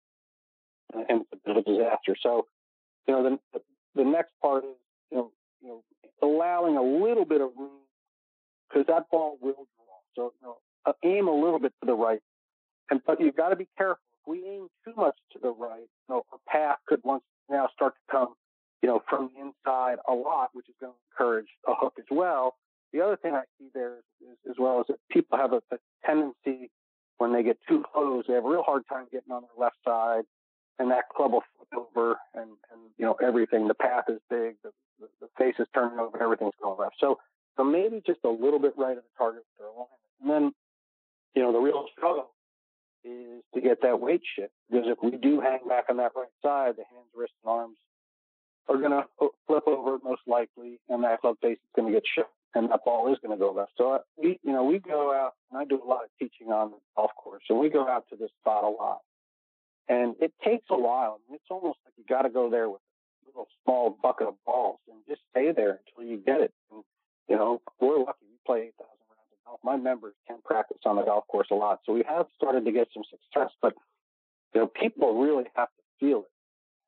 [0.93, 2.15] and, it's a bit of a disaster.
[2.21, 2.45] So,
[3.07, 3.61] you know, the,
[3.95, 4.77] the next part is,
[5.11, 5.31] you know,
[5.61, 5.83] you know,
[6.21, 7.81] allowing a little bit of room
[8.69, 9.95] because that ball will draw.
[10.15, 12.19] So, you know, uh, aim a little bit to the right,
[12.91, 13.97] and but you've got to be careful.
[14.21, 17.69] If we aim too much to the right, you know, a path could once now
[17.73, 18.35] start to come,
[18.83, 22.05] you know, from the inside a lot, which is going to encourage a hook as
[22.11, 22.55] well.
[22.93, 25.61] The other thing I see there is, is as well is that people have a,
[25.71, 26.69] a tendency
[27.19, 29.75] when they get too close, they have a real hard time getting on their left
[29.85, 30.23] side,
[30.79, 33.67] and that club will flip over, and and you know everything.
[33.67, 36.95] The path is big, the, the, the face is turning over, everything's going left.
[36.99, 37.19] So
[37.57, 40.53] so maybe just a little bit right of the target with their alignment, and then
[41.35, 42.31] you know the real struggle
[43.03, 46.27] is to get that weight shift because if we do hang back on that right
[46.41, 47.77] side, the hands, wrists, and arms
[48.67, 51.93] are going to uh, flip over most likely, and that club face is going to
[51.93, 53.71] get shifted and that ball is going to go left.
[53.77, 56.51] So uh, we, you know, we go out, and I do a lot of teaching
[56.51, 58.99] on the golf course, and we go out to this spot a lot,
[59.87, 61.19] and it takes a while.
[61.19, 62.81] I mean, it's almost like you got to go there with
[63.23, 66.53] a little small bucket of balls and just stay there until you get it.
[66.71, 66.83] And,
[67.27, 68.25] you know, we're lucky.
[68.25, 69.59] We play 8,000 rounds of golf.
[69.63, 72.71] My members can practice on the golf course a lot, so we have started to
[72.71, 73.51] get some success.
[73.61, 73.73] But
[74.55, 76.31] you know, people really have to feel it,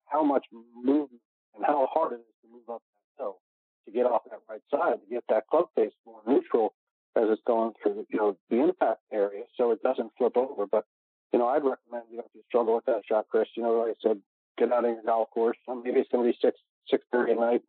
[0.05, 1.21] how much movement
[1.55, 2.81] and how hard it is to move up
[3.17, 3.37] that hill
[3.85, 6.73] to get off that right side to get that club face more neutral
[7.15, 10.65] as it's going through you know the impact area so it doesn't flip over.
[10.65, 10.85] But
[11.33, 13.73] you know I'd recommend you know if you struggle with that shot, Chris, you know
[13.73, 14.21] like I said,
[14.57, 15.57] get out on your golf course.
[15.67, 16.57] maybe it's going to be six
[16.89, 17.61] six thirty at night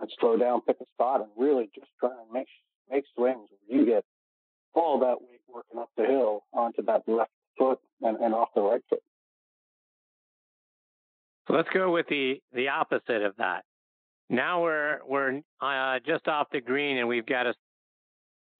[0.00, 2.48] and slow down, pick a spot, and really just try and make
[2.90, 4.04] make swings where you get
[4.74, 8.60] all that weight working up the hill onto that left foot and, and off the
[8.60, 9.02] right foot.
[11.48, 13.64] So let's go with the the opposite of that.
[14.30, 17.54] Now we're we're uh, just off the green and we've got a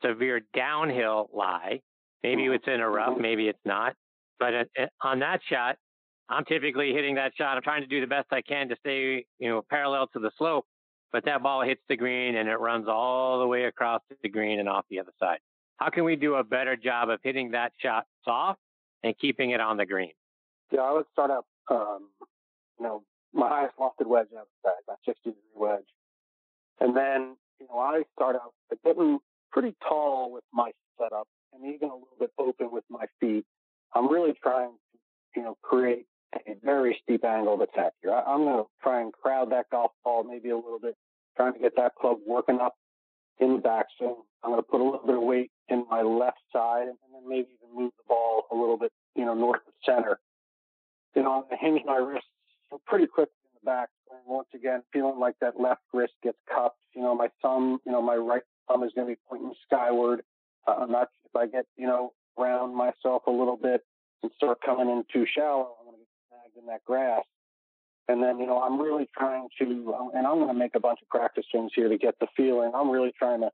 [0.04, 1.80] severe downhill lie.
[2.24, 2.54] Maybe mm-hmm.
[2.54, 3.22] it's in a rough, mm-hmm.
[3.22, 3.94] maybe it's not.
[4.40, 4.68] But
[5.00, 5.76] on that shot,
[6.28, 7.56] I'm typically hitting that shot.
[7.56, 10.30] I'm trying to do the best I can to stay, you know, parallel to the
[10.36, 10.66] slope.
[11.12, 14.60] But that ball hits the green and it runs all the way across the green
[14.60, 15.38] and off the other side.
[15.76, 18.60] How can we do a better job of hitting that shot soft
[19.02, 20.12] and keeping it on the green?
[20.72, 22.08] Yeah, I would start out, um,
[22.78, 23.02] you know,
[23.32, 25.88] my highest lofted wedge ever, about 60 degree wedge.
[26.80, 28.54] And then, you know, I start out
[28.84, 29.18] getting
[29.52, 33.44] pretty tall with my setup and even a little bit open with my feet.
[33.94, 38.12] I'm really trying to, you know, create a very steep angle of attack here.
[38.12, 40.94] I, am going to try and crowd that golf ball maybe a little bit,
[41.36, 42.74] trying to get that club working up
[43.38, 43.86] in the back.
[44.00, 44.14] backswing.
[44.42, 47.28] I'm going to put a little bit of weight in my left side and, then
[47.28, 50.18] maybe even move the ball a little bit, you know, north of center.
[51.14, 52.29] You know, I'm going to hinge my wrists
[52.86, 53.88] pretty quick in the back.
[54.26, 56.78] Once again, feeling like that left wrist gets cupped.
[56.94, 60.22] You know, my thumb, you know, my right thumb is going to be pointing skyward.
[60.66, 63.82] Uh, I'm not, if I get, you know, round myself a little bit
[64.22, 67.22] and start coming in too shallow, I'm going to get snagged in that grass.
[68.08, 70.80] And then, you know, I'm really trying to, um, and I'm going to make a
[70.80, 72.72] bunch of practice swings here to get the feeling.
[72.74, 73.50] I'm really trying to,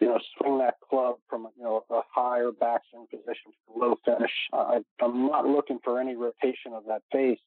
[0.00, 4.32] you know, swing that club from, you know, a higher backswing position to low finish.
[4.52, 7.38] I, I'm not looking for any rotation of that face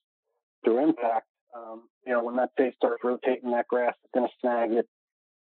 [0.64, 4.34] through impact, um, you know, when that face starts rotating, that grass is going to
[4.42, 4.88] snag it.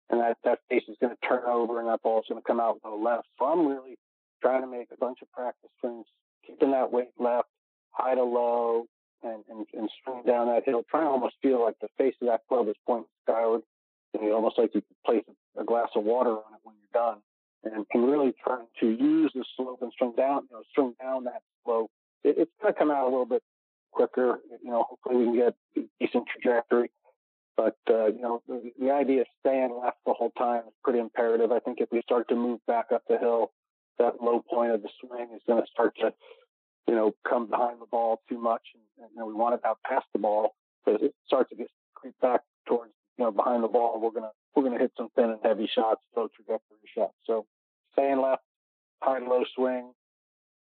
[0.10, 2.48] and that that face is going to turn over and that ball is going to
[2.48, 3.28] come out low left.
[3.38, 3.98] So I'm really
[4.42, 6.06] trying to make a bunch of practice swings,
[6.46, 7.48] keeping that weight left,
[7.92, 8.86] high to low,
[9.24, 10.84] and and, and swing down that hill.
[10.90, 13.62] Trying to almost feel like the face of that club is pointing skyward,
[14.14, 15.24] and you almost like you place
[15.60, 17.20] a glass of water on it when you're done.
[17.62, 21.26] And, and really trying to use the slope and swing down, you know, swing down
[21.26, 21.92] that slope.
[22.24, 23.44] It, it's going to come out a little bit
[23.92, 24.40] quicker.
[24.64, 26.92] You know, hopefully we can get a decent trajectory.
[27.58, 31.00] But uh, you know, the, the idea of staying left the whole time is pretty
[31.00, 31.52] imperative.
[31.52, 33.52] I think if we start to move back up the hill,
[33.98, 36.14] that low point of the swing is going to start to,
[36.88, 39.62] you know, come behind the ball too much, and, and you know, we want it
[39.66, 43.62] out past the ball because it starts to get creep back towards, you know, behind
[43.62, 44.00] the ball.
[44.00, 47.16] We're gonna we're gonna hit some thin and heavy shots, low trajectory shots.
[47.26, 47.46] So
[47.92, 48.44] staying left,
[49.02, 49.92] high and low swing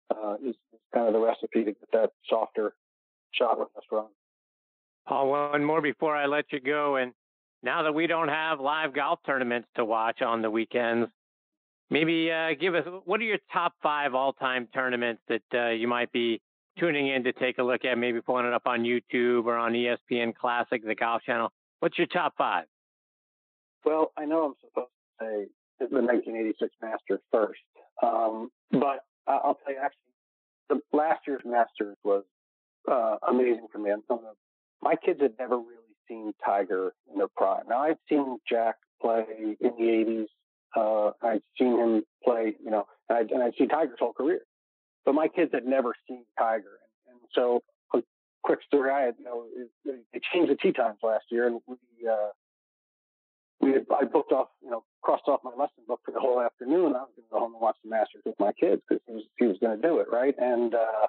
[0.09, 0.55] uh, is
[0.91, 2.73] kind of the recipe to get that softer
[3.31, 4.07] shot with us run.
[5.07, 6.97] Paul, one more before I let you go.
[6.97, 7.13] And
[7.63, 11.09] now that we don't have live golf tournaments to watch on the weekends,
[11.89, 16.11] maybe uh, give us what are your top five all-time tournaments that uh, you might
[16.11, 16.41] be
[16.79, 19.73] tuning in to take a look at, maybe pulling it up on YouTube or on
[19.73, 21.51] ESPN Classic, the Golf Channel.
[21.79, 22.65] What's your top five?
[23.85, 25.47] Well, I know I'm supposed to say
[25.79, 27.59] the 1986 Masters first,
[28.03, 29.99] um, but I'll tell you actually,
[30.69, 32.23] the last year's Masters was
[32.89, 33.91] uh, amazing for me.
[33.91, 34.03] I'm
[34.81, 37.63] my kids had never really seen Tiger in their prime.
[37.69, 39.25] Now I'd seen Jack play
[39.59, 40.27] in the '80s.
[40.75, 44.41] Uh, I'd seen him play, you know, and I'd, and I'd seen Tiger's whole career,
[45.05, 46.77] but my kids had never seen Tiger.
[47.07, 47.63] And, and so,
[47.95, 48.01] a
[48.43, 49.45] quick story: I had, you know,
[49.85, 51.75] they changed the tee times last year, and we,
[52.07, 52.29] uh,
[53.61, 56.39] we had, I booked off, you know, crossed off my lesson book for the whole
[56.41, 56.95] afternoon.
[56.95, 59.13] I was going to go home and watch the Masters with my kids because he
[59.13, 60.35] was he was going to do it, right?
[60.37, 61.07] And uh,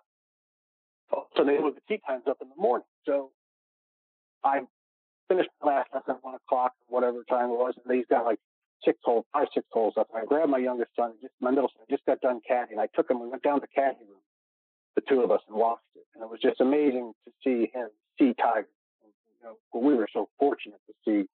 [1.10, 2.86] so they moved the tee times up in the morning.
[3.06, 3.30] So
[4.44, 4.60] I
[5.28, 8.24] finished my last lesson at one o'clock, or whatever time it was, and he's got
[8.24, 8.38] like
[8.84, 10.10] six holes, five, six holes left.
[10.14, 12.78] I grabbed my youngest son, just my middle son, just got done caddying.
[12.78, 14.22] I took him, we went down to the caddy room,
[14.96, 16.04] the two of us, and watched it.
[16.14, 17.88] And it was just amazing to see him
[18.18, 18.68] see Tiger.
[19.02, 21.28] And, you know, we were so fortunate to see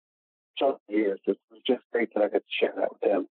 [0.57, 1.19] so many years.
[1.25, 3.27] It was just great that I got to share that with him.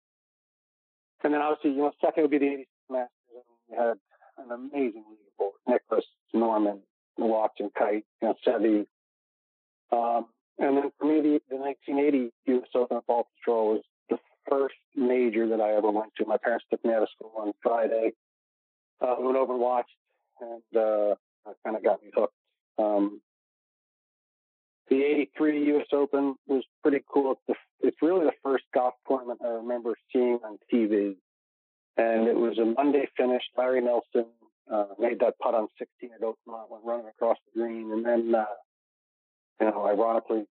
[1.24, 3.10] And then obviously, you know, second would be the 80s Masters.
[3.68, 3.98] We had
[4.38, 5.58] an amazing leaderboard.
[5.66, 6.80] Nicklaus, Norman,
[7.16, 8.86] Watson, Kite, know, Seve,
[9.90, 10.26] um,
[10.58, 12.68] and then for me, the, the 1980 U.S.
[12.74, 14.18] Open Baltusrol was the
[14.48, 16.26] first major that I ever went to.
[16.26, 18.12] My parents took me out of school on Friday.
[19.00, 19.94] Uh, went over and watched,
[20.40, 21.14] and uh,
[21.64, 22.34] kind of got me hooked.
[22.78, 23.20] Um,
[24.90, 25.86] the 83 U.S.
[25.92, 27.32] Open was pretty cool.
[27.32, 31.14] It's, the, it's really the first golf tournament I remember seeing on TV.
[31.96, 33.42] And it was a Monday finish.
[33.56, 34.26] Larry Nelson
[34.72, 38.34] uh, made that putt on 16 at Oakmont, went running across the green, and then
[38.34, 38.44] uh,
[39.60, 40.44] you know, ironically,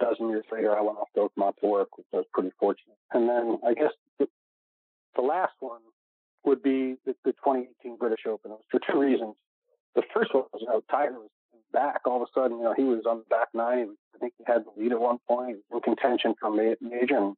[0.00, 2.50] a dozen years later, I went off to Oakmont to work, which I was pretty
[2.58, 2.96] fortunate.
[3.12, 4.26] And then I guess the,
[5.16, 5.80] the last one
[6.44, 8.50] would be the, the 2018 British Open.
[8.50, 9.34] It was for two reasons.
[9.94, 11.30] The first one was, you know, Tiger was
[11.72, 12.02] back.
[12.06, 13.96] All of a sudden, you know, he was on the back nine.
[14.14, 15.58] I think he had the lead at one point.
[15.72, 17.16] in contention for a major.
[17.16, 17.36] And,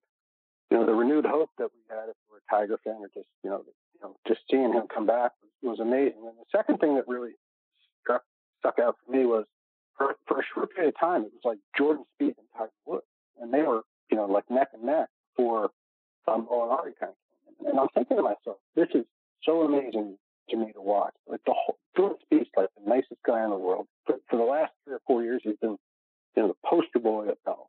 [0.70, 3.08] you know, the renewed hope that we had if we were a Tiger fan or
[3.14, 3.62] just, you know,
[4.04, 6.20] know, just seeing him come back was, was amazing.
[6.20, 7.32] And the second thing that really
[8.02, 8.22] struck,
[8.60, 9.46] stuck out for me was
[9.96, 13.06] for, for a short period of time, it was like Jordan Spieth and Tiger Woods,
[13.40, 15.70] and they were, you know, like neck and neck for
[16.28, 17.18] um, Molinari kind of
[17.58, 17.68] came.
[17.70, 19.04] And I'm thinking to myself, this is
[19.42, 20.16] so amazing
[20.50, 21.14] to me to watch.
[21.26, 23.86] Like the whole Jordan Spieth's like the nicest guy in the world.
[24.06, 25.78] For, for the last three or four years, he's been,
[26.36, 27.68] you know, the poster boy of golf,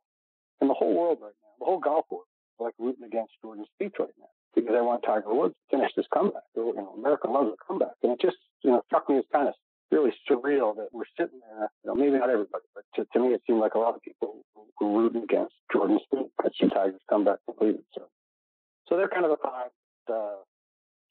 [0.60, 2.24] and the whole world right now, the whole golf world,
[2.58, 6.06] like rooting against Jordan Spieth right now because I want Tiger Woods to finish this
[6.12, 6.42] comeback.
[6.56, 9.46] You know, America loves a comeback, and it just, you know, struck me as kind
[9.46, 9.54] of
[9.92, 11.70] really surreal that we're sitting there.
[11.84, 14.02] You know, maybe not everybody, but to, to me, it seemed like a lot of
[14.02, 14.42] people
[14.80, 16.30] were rooting against Jordan Spieth.
[16.40, 17.84] I see Tigers come back completed.
[17.94, 18.02] So,
[18.88, 19.70] so they're kind of the five,
[20.10, 20.40] uh,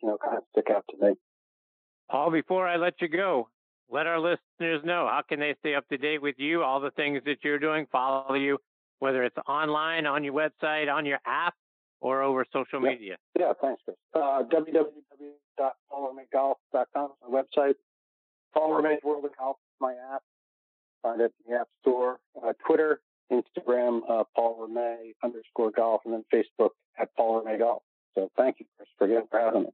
[0.01, 1.13] you know, kind of stick out to me.
[2.09, 3.49] Paul, before I let you go,
[3.89, 6.91] let our listeners know how can they stay up to date with you, all the
[6.91, 8.57] things that you're doing, follow you,
[8.99, 11.53] whether it's online, on your website, on your app,
[12.05, 12.89] or over social yeah.
[12.89, 13.17] media.
[13.37, 13.97] Yeah, thanks, Chris.
[14.13, 17.73] Uh, www.paulrameegolf.com is my website.
[18.53, 20.21] Paul Ramee's World of Golf is my app.
[21.01, 22.19] Find it in the App Store.
[22.41, 23.01] Uh, Twitter,
[23.31, 27.81] Instagram, uh, Paul Ramee underscore golf, and then Facebook at Paul Ramee Golf.
[28.13, 29.69] So thank you, Chris, for, for having me.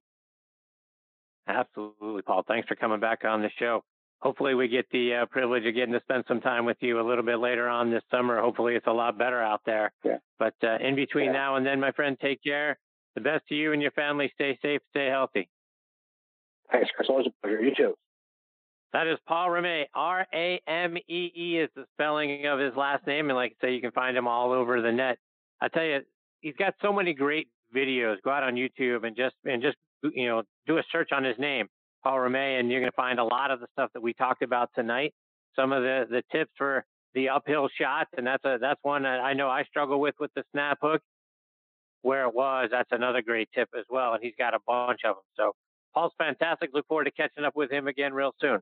[1.47, 2.43] Absolutely, Paul.
[2.47, 3.83] Thanks for coming back on the show.
[4.21, 7.05] Hopefully, we get the uh, privilege of getting to spend some time with you a
[7.07, 8.39] little bit later on this summer.
[8.39, 9.91] Hopefully, it's a lot better out there.
[10.03, 10.17] Yeah.
[10.37, 11.31] But uh, in between yeah.
[11.31, 12.77] now and then, my friend, take care.
[13.15, 14.31] The best to you and your family.
[14.35, 15.49] Stay safe, stay healthy.
[16.71, 17.09] Thanks, Chris.
[17.09, 17.61] Always a pleasure.
[17.61, 17.95] You too.
[18.93, 19.87] That is Paul Ramee.
[19.93, 23.29] R A M E E is the spelling of his last name.
[23.29, 25.17] And like I say, you can find him all over the net.
[25.61, 25.99] I tell you,
[26.41, 28.15] he's got so many great videos.
[28.23, 31.37] Go out on YouTube and just and just you know do a search on his
[31.39, 31.67] name,
[32.03, 34.41] Paul Ramee, and you're going to find a lot of the stuff that we talked
[34.41, 35.13] about tonight.
[35.55, 39.19] Some of the the tips for the uphill shots, and that's a that's one that
[39.19, 41.01] I know I struggle with with the snap hook.
[42.03, 45.17] Where it was, that's another great tip as well, and he's got a bunch of
[45.17, 45.23] them.
[45.37, 45.51] So
[45.93, 46.71] Paul's fantastic.
[46.73, 48.59] Look forward to catching up with him again real soon.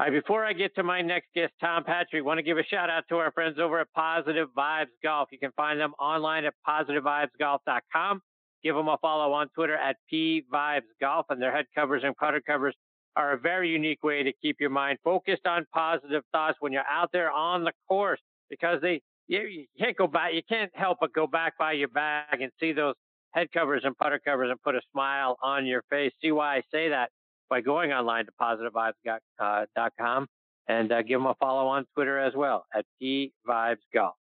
[0.00, 2.64] All right, before I get to my next guest, Tom Patri, want to give a
[2.64, 5.28] shout out to our friends over at Positive Vibes Golf.
[5.30, 8.22] You can find them online at positivevibesgolf.com.
[8.62, 12.16] Give them a follow on Twitter at P Vibes Golf, and their head covers and
[12.16, 12.74] putter covers
[13.16, 16.82] are a very unique way to keep your mind focused on positive thoughts when you're
[16.90, 20.98] out there on the course because they you, you can't go back you can't help
[21.00, 22.94] but go back by your bag and see those
[23.32, 26.12] head covers and putter covers and put a smile on your face.
[26.20, 27.10] See why I say that
[27.48, 30.26] by going online to positivevibes.com
[30.68, 34.12] and uh, give them a follow on Twitter as well at pvibesgolf.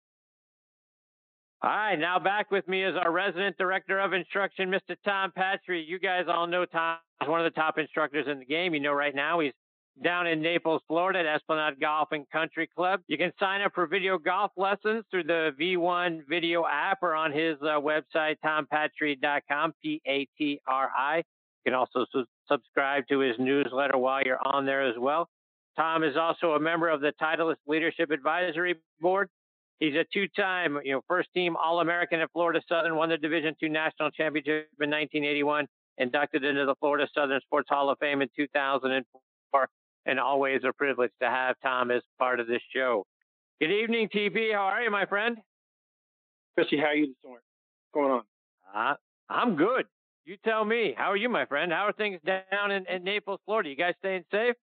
[1.61, 4.94] All right, now back with me is our resident director of instruction, Mr.
[5.04, 5.84] Tom Patri.
[5.84, 8.74] You guys all know Tom is one of the top instructors in the game.
[8.74, 9.52] You know, right now he's
[10.04, 13.00] down in Naples, Florida at Esplanade Golf and Country Club.
[13.09, 17.32] You can sign up for video golf lessons through the V1 video app or on
[17.32, 21.16] his uh, website, tompatri.com, P A T R I.
[21.16, 25.28] You can also su- subscribe to his newsletter while you're on there as well.
[25.76, 29.28] Tom is also a member of the Titleist Leadership Advisory Board.
[29.80, 34.10] He's a two-time, you know, first-team All-American at Florida Southern, won the Division II National
[34.10, 35.66] Championship in 1981,
[35.98, 39.68] inducted into the Florida Southern Sports Hall of Fame in 2004,
[40.06, 43.04] and always a privilege to have Tom as part of this show.
[43.60, 44.52] Good evening, TP.
[44.52, 45.36] How are you, my friend?
[46.56, 47.42] Chrissy, how are you this morning?
[47.92, 48.22] What's going on?
[48.74, 48.94] Uh,
[49.28, 49.86] I'm good.
[50.24, 50.94] You tell me.
[50.96, 51.72] How are you, my friend?
[51.72, 53.68] How are things down in, in Naples, Florida?
[53.68, 54.56] You guys staying safe?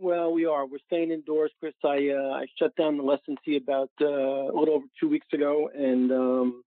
[0.00, 0.64] Well, we are.
[0.64, 1.74] We're staying indoors, Chris.
[1.84, 5.26] I uh, I shut down the lesson C about uh, a little over two weeks
[5.32, 6.62] ago, and um,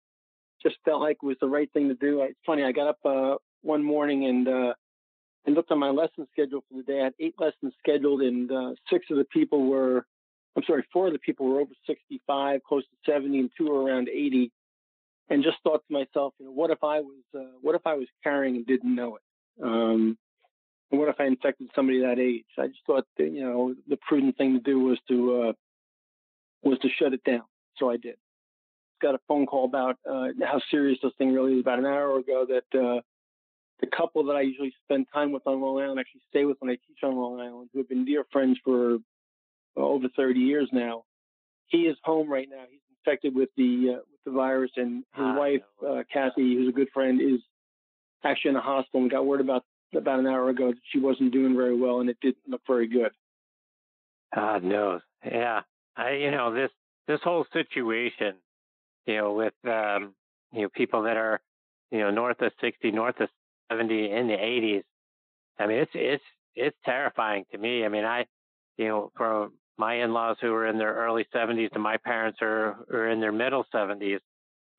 [0.62, 2.22] just felt like it was the right thing to do.
[2.24, 2.64] It's funny.
[2.66, 4.74] I got up uh, one morning and uh,
[5.46, 7.00] and looked on my lesson schedule for the day.
[7.00, 10.06] I had eight lessons scheduled, and uh, six of the people were,
[10.58, 13.82] I'm sorry, four of the people were over 65, close to 70, and two were
[13.82, 14.52] around 80.
[15.30, 17.94] And just thought to myself, you know, what if I was, uh, what if I
[17.94, 19.22] was carrying and didn't know it?
[19.64, 20.18] Um,
[20.92, 22.46] and what if I infected somebody that age?
[22.58, 25.54] I just thought that, you know, the prudent thing to do was to, uh,
[26.64, 27.44] was to shut it down.
[27.78, 28.16] So I did.
[29.02, 32.20] Got a phone call about, uh, how serious this thing really is about an hour
[32.20, 33.02] ago that, uh,
[33.80, 36.70] the couple that I usually spend time with on Long Island, actually stay with when
[36.70, 40.70] I teach on Long Island, who have been dear friends for uh, over 30 years
[40.72, 41.04] now.
[41.68, 42.64] He is home right now.
[42.70, 46.70] He's infected with the uh, with the virus, and his Ah, wife uh, Kathy, who's
[46.70, 47.40] a good friend, is
[48.24, 49.02] actually in the hospital.
[49.02, 49.64] We got word about
[49.96, 52.88] about an hour ago that she wasn't doing very well, and it didn't look very
[52.88, 53.12] good.
[54.34, 55.02] God knows.
[55.26, 55.62] Yeah.
[55.96, 56.72] I you know, this
[57.08, 58.36] this whole situation,
[59.06, 60.14] you know, with um
[60.54, 61.42] you know, people that are,
[61.92, 63.30] you know, north of sixty, north of
[63.70, 64.84] seventy, in the eighties.
[65.60, 66.24] I mean it's it's
[66.56, 67.86] it's terrifying to me.
[67.86, 68.26] I mean I
[68.78, 72.40] you know, from my in laws who are in their early seventies to my parents
[72.42, 74.20] are are in their middle seventies,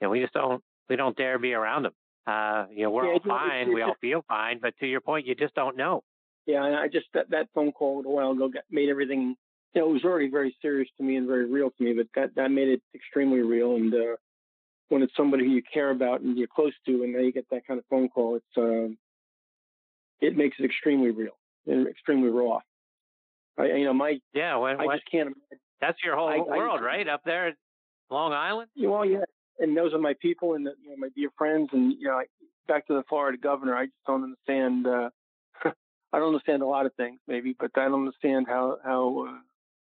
[0.01, 1.93] and we just don't we don't dare be around them.
[2.27, 4.87] Uh, you know, we're Yeah, all it's- fine, we it's- all feel fine, but to
[4.87, 6.05] your point, you just don't know.
[6.47, 9.37] Yeah, and I just that, that phone call a while ago got, made everything.
[9.75, 12.07] You know, it was already very serious to me and very real to me, but
[12.15, 13.77] that that made it extremely real.
[13.77, 14.17] And uh,
[14.89, 17.49] when it's somebody who you care about and you're close to, and now you get
[17.51, 18.99] that kind of phone call, it's um,
[20.21, 22.61] it makes it extremely real and extremely raw.
[23.59, 25.61] I, you know, my Yeah, when, I just can't imagine.
[25.81, 27.07] that's your whole I- I- world, right?
[27.09, 27.57] Up there at
[28.11, 28.71] Long Island?
[28.77, 29.25] Well, yeah,
[29.63, 32.25] and those are my people and you know my dear friends, and you know, I,
[32.69, 34.87] back to the Florida governor, I just don't understand.
[34.87, 35.11] Uh,
[36.13, 39.39] I don't understand a lot of things, maybe, but I don't understand how how uh,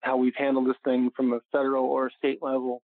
[0.01, 2.81] how we've handled this thing from a federal or a state level,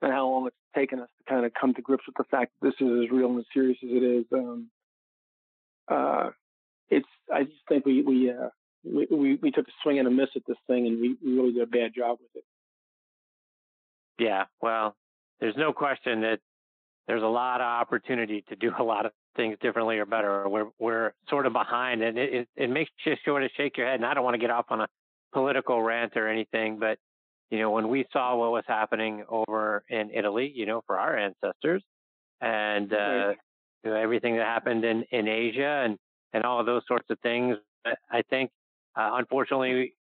[0.00, 2.52] and how long it's taken us to kind of come to grips with the fact
[2.60, 4.24] that this is as real and as serious as it is.
[4.32, 4.70] Um,
[5.88, 6.30] uh,
[6.88, 8.48] it's I just think we we, uh,
[8.84, 11.38] we we we took a swing and a miss at this thing, and we, we
[11.38, 12.44] really did a bad job with it.
[14.18, 14.94] Yeah, well,
[15.42, 16.38] there's no question that
[17.08, 20.48] there's a lot of opportunity to do a lot of things differently or better.
[20.48, 23.86] We're we're sort of behind, and it it, it makes you sort of shake your
[23.86, 23.96] head.
[23.96, 24.88] And I don't want to get off on a
[25.32, 26.98] political rant or anything, but
[27.50, 31.16] you know, when we saw what was happening over in Italy, you know, for our
[31.18, 31.82] ancestors,
[32.40, 32.96] and uh,
[33.84, 35.98] you know, everything that happened in in Asia and
[36.32, 38.50] and all of those sorts of things, I- I think,
[38.96, 39.94] uh, unfortunately,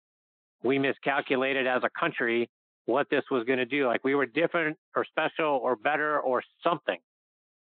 [0.64, 2.48] we miscalculated as a country
[2.86, 3.86] what this was going to do.
[3.88, 7.00] Like we were different or special or better or something.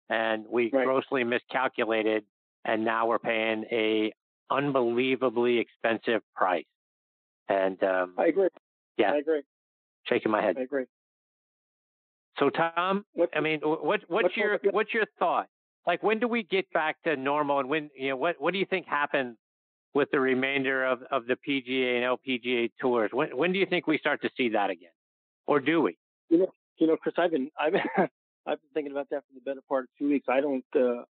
[0.10, 0.86] And we Right.
[0.86, 2.24] grossly miscalculated
[2.66, 4.14] and now we're paying a
[4.50, 6.66] unbelievably expensive price.
[7.50, 8.50] And um, I agree.
[8.98, 9.14] Yeah.
[9.14, 9.42] I agree.
[10.04, 10.58] shaking my head.
[10.58, 10.86] I agree.
[12.40, 15.48] So Tom, What's- I mean, what what's what's- your what's your thought?
[15.88, 18.60] Like, when do we get back to normal, and when you know what what do
[18.60, 19.38] you think happens
[19.94, 23.12] with the remainder of of the PGA and LPGA tours?
[23.14, 24.92] When when do you think we start to see that again,
[25.48, 25.98] or do we?
[26.30, 29.34] You know, you know, Chris, I've been I've been I've been thinking about that for
[29.34, 30.28] the better part of two weeks.
[30.30, 31.04] I don't uh,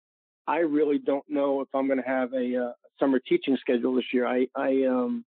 [0.47, 4.05] I really don't know if I'm going to have a uh, summer teaching schedule this
[4.13, 4.27] year.
[4.27, 5.25] I I um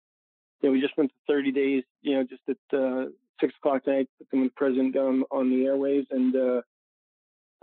[0.61, 3.05] you know, we just went to 30 days, you know, just at uh,
[3.39, 6.61] six o'clock tonight, with the president on on the airwaves, and uh,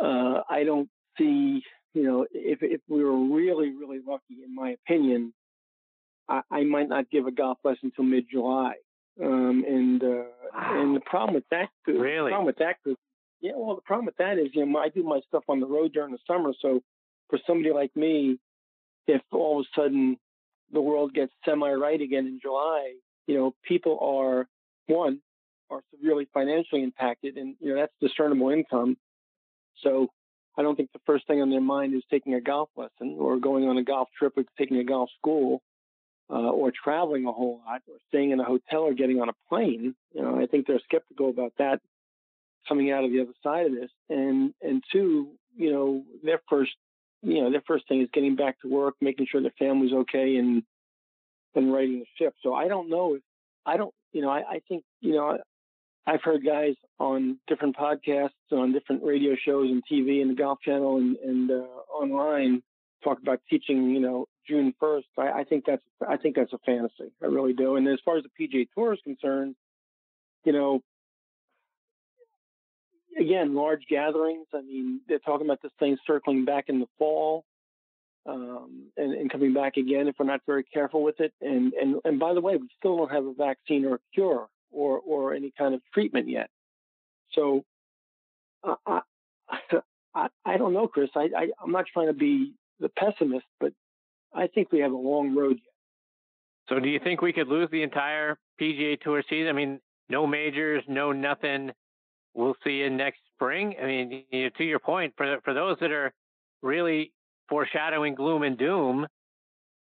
[0.02, 1.62] uh, I don't see,
[1.94, 5.32] you know, if if we were really really lucky, in my opinion,
[6.28, 8.74] I, I might not give a golf lesson until mid July.
[9.22, 10.22] Um, and uh,
[10.54, 10.82] Wow.
[10.82, 12.30] and the problem with that, Really?
[12.30, 12.76] the problem with that
[13.40, 15.66] yeah, well, the problem with that is, you know, I do my stuff on the
[15.66, 16.82] road during the summer, so
[17.28, 18.38] for somebody like me,
[19.06, 20.16] if all of a sudden
[20.72, 22.94] the world gets semi right again in July,
[23.26, 24.48] you know, people are
[24.86, 25.20] one
[25.70, 28.96] are severely financially impacted, and you know that's discernible income.
[29.82, 30.08] So
[30.56, 33.38] I don't think the first thing on their mind is taking a golf lesson or
[33.38, 35.60] going on a golf trip or taking a golf school
[36.30, 39.32] uh, or traveling a whole lot or staying in a hotel or getting on a
[39.48, 39.94] plane.
[40.12, 41.80] You know, I think they're skeptical about that
[42.68, 43.90] coming out of the other side of this.
[44.08, 46.72] And and two, you know, their first
[47.22, 50.36] you know, their first thing is getting back to work, making sure their family's okay
[50.36, 50.62] and
[51.54, 52.34] and righting the ship.
[52.42, 53.22] So I don't know if
[53.64, 55.36] I don't you know, I, I think, you know,
[56.06, 60.58] I've heard guys on different podcasts, on different radio shows and TV and the Golf
[60.64, 62.62] Channel and, and uh, online
[63.02, 65.02] talk about teaching, you know, June 1st.
[65.18, 67.12] I, I think that's I think that's a fantasy.
[67.22, 67.76] I really do.
[67.76, 69.56] And as far as the PGA Tour is concerned,
[70.44, 70.80] you know,
[73.18, 74.46] again, large gatherings.
[74.54, 77.44] I mean, they're talking about this thing circling back in the fall.
[78.28, 81.32] Um, and, and coming back again if we're not very careful with it.
[81.40, 84.48] And, and and by the way, we still don't have a vaccine or a cure
[84.72, 86.50] or or any kind of treatment yet.
[87.32, 87.64] So
[88.64, 89.00] I
[89.48, 89.80] I,
[90.44, 91.10] I, don't know, Chris.
[91.14, 93.72] I, I I'm not trying to be the pessimist, but
[94.34, 95.72] I think we have a long road yet.
[96.68, 99.48] So do you think we could lose the entire PGA Tour season?
[99.48, 101.70] I mean, no majors, no nothing.
[102.34, 103.74] We'll see you next spring.
[103.80, 106.12] I mean, you know, to your point, for for those that are
[106.62, 107.12] really
[107.48, 109.06] foreshadowing gloom and doom,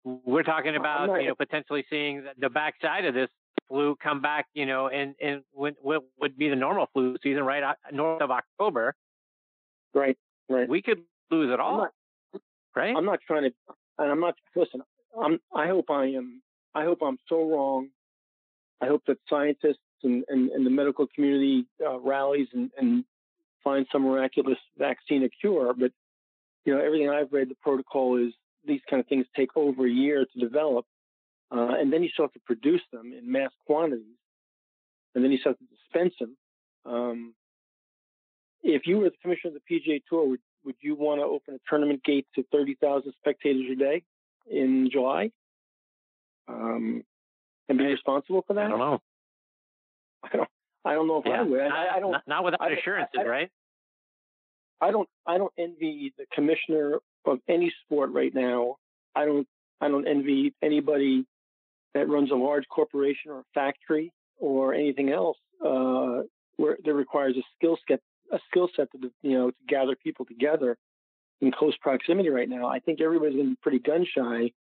[0.04, 3.30] we're talking about not- you know potentially seeing the, backside of this
[3.68, 4.46] flu come back.
[4.54, 8.22] You know, and and when what would be the normal flu season, right uh, north
[8.22, 8.96] of October,
[9.94, 10.18] Right,
[10.50, 10.70] right.
[10.70, 11.02] we could
[11.32, 11.88] lose it all,
[12.76, 12.96] right?
[12.96, 13.52] I'm not trying to,
[13.98, 14.36] and I'm not.
[14.56, 14.82] Listen,
[15.22, 15.40] I'm.
[15.56, 16.42] I hope I am.
[16.74, 17.90] I hope I'm so wrong.
[18.82, 23.04] I hope that scientists and, and, and the medical community uh, rallies and, and
[23.64, 25.74] find some miraculous vaccine or cure.
[25.74, 25.92] But
[26.66, 28.34] you know, everything I've read, the protocol is
[28.66, 30.86] these kind of things take over a year to develop,
[31.52, 34.06] uh, and then you still have to produce them in mass quantities,
[35.16, 36.38] and then you still have to dispense them.
[36.86, 37.34] Um,
[38.62, 41.56] if you were the commissioner of the PGA Tour, would would you want to open
[41.56, 44.04] a tournament gate to 30,000 spectators a day
[44.50, 45.32] in July?
[46.48, 47.04] Um,
[47.68, 48.66] and be responsible for that?
[48.66, 49.00] I don't know.
[50.24, 50.50] I don't,
[50.86, 51.60] I don't know if I Yeah, would.
[51.60, 52.12] not, I, I don't.
[52.12, 53.50] not, not without I- assurances, I- I- right?
[54.82, 55.10] I don't.
[55.28, 58.78] I don't envy the commissioner of any sport right now.
[59.14, 59.46] I don't.
[59.82, 61.26] I don't envy anybody
[61.94, 66.22] that runs a large corporation or a factory or anything else uh,
[66.56, 68.00] where that requires a skill set,
[68.32, 70.78] a skill set to you know to gather people together
[71.42, 72.68] in close proximity right now.
[72.68, 74.52] I think everybody's been pretty gun shy.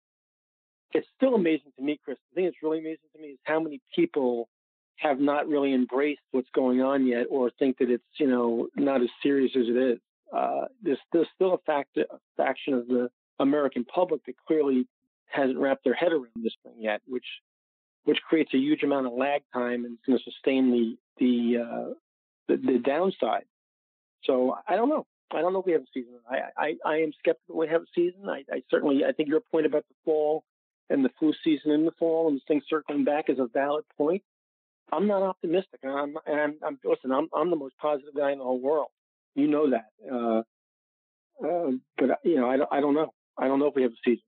[0.92, 2.18] It's still amazing to me, Chris.
[2.30, 4.48] The thing that's really amazing to me is how many people
[4.96, 9.02] have not really embraced what's going on yet, or think that it's you know not
[9.02, 9.98] as serious as it is.
[10.34, 12.04] Uh, there's, there's still a, fact, a
[12.36, 13.08] faction of the
[13.38, 14.86] American public that clearly
[15.30, 17.24] hasn't wrapped their head around this thing yet, which
[18.04, 21.58] which creates a huge amount of lag time and is going to sustain the the,
[21.62, 21.94] uh,
[22.48, 23.44] the the downside.
[24.24, 25.06] So I don't know.
[25.30, 26.14] I don't know if we have a season.
[26.30, 28.28] I I, I am skeptical we have a season.
[28.28, 30.44] I, I certainly I think your point about the fall
[30.90, 33.84] and the flu season in the fall and this thing circling back is a valid
[33.96, 34.22] point.
[34.90, 35.80] I'm not optimistic.
[35.84, 37.12] I'm and I'm, I'm listen.
[37.12, 38.88] I'm I'm the most positive guy in the whole world.
[39.34, 39.90] You know that.
[40.10, 40.42] Uh,
[41.46, 43.12] uh, but you know I I don't know.
[43.36, 44.22] I don't know if we have a season.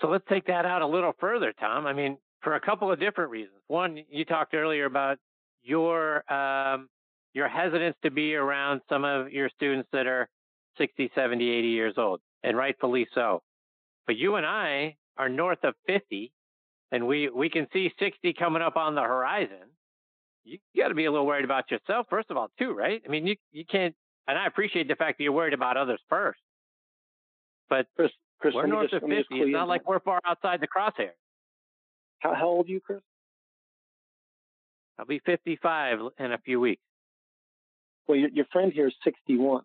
[0.00, 1.86] So let's take that out a little further, Tom.
[1.86, 3.56] I mean, for a couple of different reasons.
[3.68, 5.18] One, you talked earlier about
[5.62, 6.88] your um,
[7.34, 10.28] your hesitance to be around some of your students that are
[10.78, 13.42] 60, 70, 80 years old, and rightfully so.
[14.06, 16.32] But you and I are north of 50,
[16.92, 19.70] and we, we can see 60 coming up on the horizon.
[20.44, 23.02] You got to be a little worried about yourself, first of all, too, right?
[23.04, 23.94] I mean, you you can't.
[24.28, 26.40] And I appreciate the fact that you're worried about others first.
[27.70, 28.10] But Chris,
[28.40, 29.42] Chris, we're north just- of let me just 50.
[29.42, 31.16] It's not like we're far outside the crosshairs.
[32.20, 33.00] how, how old are you, Chris?
[34.98, 36.82] I'll be 55 in a few weeks.
[38.06, 39.62] Well, your, your friend here is 61.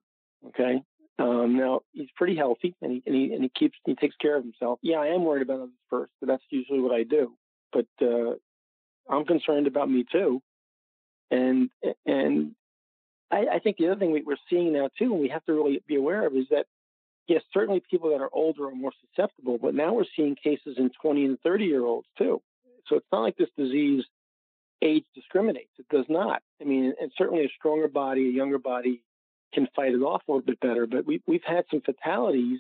[0.47, 0.81] Okay.
[1.17, 4.37] Um, now he's pretty healthy and he, and he, and he keeps, he takes care
[4.37, 4.79] of himself.
[4.81, 7.33] Yeah, I am worried about others first, but that's usually what I do.
[7.73, 8.35] But, uh,
[9.09, 10.41] I'm concerned about me too.
[11.31, 11.69] And,
[12.05, 12.55] and
[13.31, 15.53] I, I think the other thing we, we're seeing now too, and we have to
[15.53, 16.67] really be aware of is that,
[17.27, 20.89] yes, certainly people that are older are more susceptible, but now we're seeing cases in
[21.01, 22.41] 20 and 30 year olds too.
[22.87, 24.03] So it's not like this disease
[24.81, 25.71] age discriminates.
[25.77, 26.41] It does not.
[26.61, 29.01] I mean, and certainly a stronger body, a younger body
[29.53, 30.87] can fight it off a little bit better.
[30.87, 32.59] But we, we've had some fatalities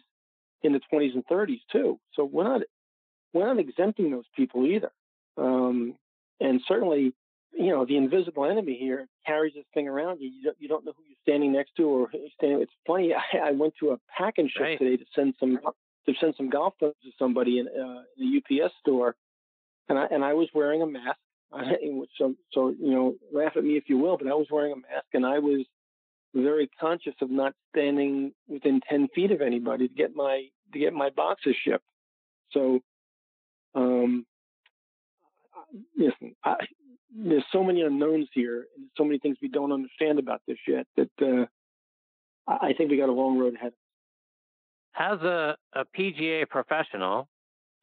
[0.63, 1.99] in the 20s and 30s too.
[2.13, 2.61] So we're not
[3.33, 4.91] we're not exempting those people either.
[5.37, 5.95] Um,
[6.39, 7.13] and certainly,
[7.53, 10.29] you know, the invisible enemy here carries this thing around you.
[10.29, 12.61] You don't, you don't know who you're standing next to or standing.
[12.61, 13.13] It's funny.
[13.33, 14.79] I, I went to a pack and ship right.
[14.79, 15.59] today to send some
[16.07, 19.15] to send some golf clubs to somebody in, uh, in the UPS store,
[19.89, 21.19] and I and I was wearing a mask.
[22.17, 24.75] So so you know, laugh at me if you will, but I was wearing a
[24.75, 25.65] mask and I was
[26.33, 30.93] very conscious of not standing within ten feet of anybody to get my to get
[30.93, 31.83] my boxes shipped.
[32.51, 32.79] So,
[33.75, 34.25] um,
[35.97, 36.55] listen, I,
[37.15, 40.85] there's so many unknowns here, and so many things we don't understand about this yet
[40.97, 41.45] that uh,
[42.47, 43.73] I think we got a long road ahead.
[44.97, 47.28] As a, a PGA professional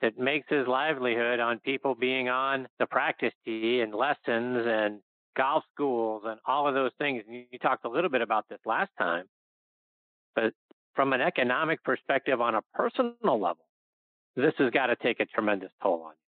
[0.03, 5.01] that makes his livelihood on people being on the practice tee and lessons and
[5.37, 8.59] golf schools and all of those things, and you talked a little bit about this
[8.65, 9.25] last time,
[10.35, 10.53] but
[10.95, 13.67] from an economic perspective on a personal level,
[14.35, 16.27] this has got to take a tremendous toll on you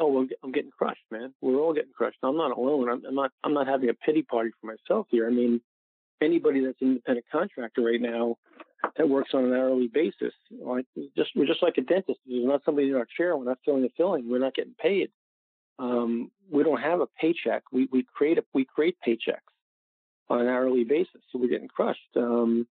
[0.00, 1.32] oh, well, I'm getting crushed, man.
[1.40, 2.18] We're all getting crushed.
[2.22, 2.88] I'm not alone.
[2.90, 3.30] I'm, I'm not.
[3.42, 5.26] I'm not having a pity party for myself here.
[5.26, 5.60] I mean,
[6.22, 8.36] anybody that's an independent contractor right now
[8.96, 12.20] that works on an hourly basis, like just we're just like a dentist.
[12.26, 13.36] There's not somebody in our chair.
[13.36, 14.28] We're not filling a filling.
[14.28, 15.10] We're not getting paid.
[15.78, 17.64] Um, we don't have a paycheck.
[17.72, 19.40] We we create a, we create paychecks
[20.28, 22.00] on an hourly basis, so we're getting crushed.
[22.16, 22.66] Um,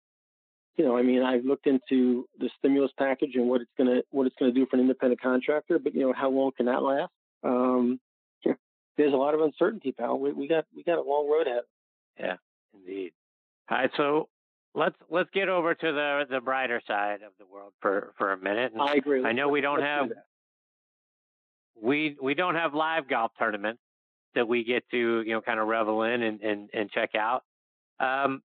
[0.77, 4.27] you know, I mean, I've looked into the stimulus package and what it's gonna what
[4.27, 7.13] it's gonna do for an independent contractor, but you know, how long can that last?
[7.43, 8.01] Um,
[8.97, 10.19] there's a lot of uncertainty, pal.
[10.19, 11.63] We, we got we got a long road ahead.
[12.19, 12.37] Yeah,
[12.75, 13.13] indeed.
[13.71, 14.29] All right, so
[14.75, 18.39] let's let's get over to the the brighter side of the world for for a
[18.39, 18.73] minute.
[18.73, 19.25] And I agree.
[19.25, 20.14] I know we don't have do
[21.81, 23.81] we we don't have live golf tournaments
[24.35, 27.43] that we get to you know kind of revel in and and, and check out.
[27.99, 28.43] Um,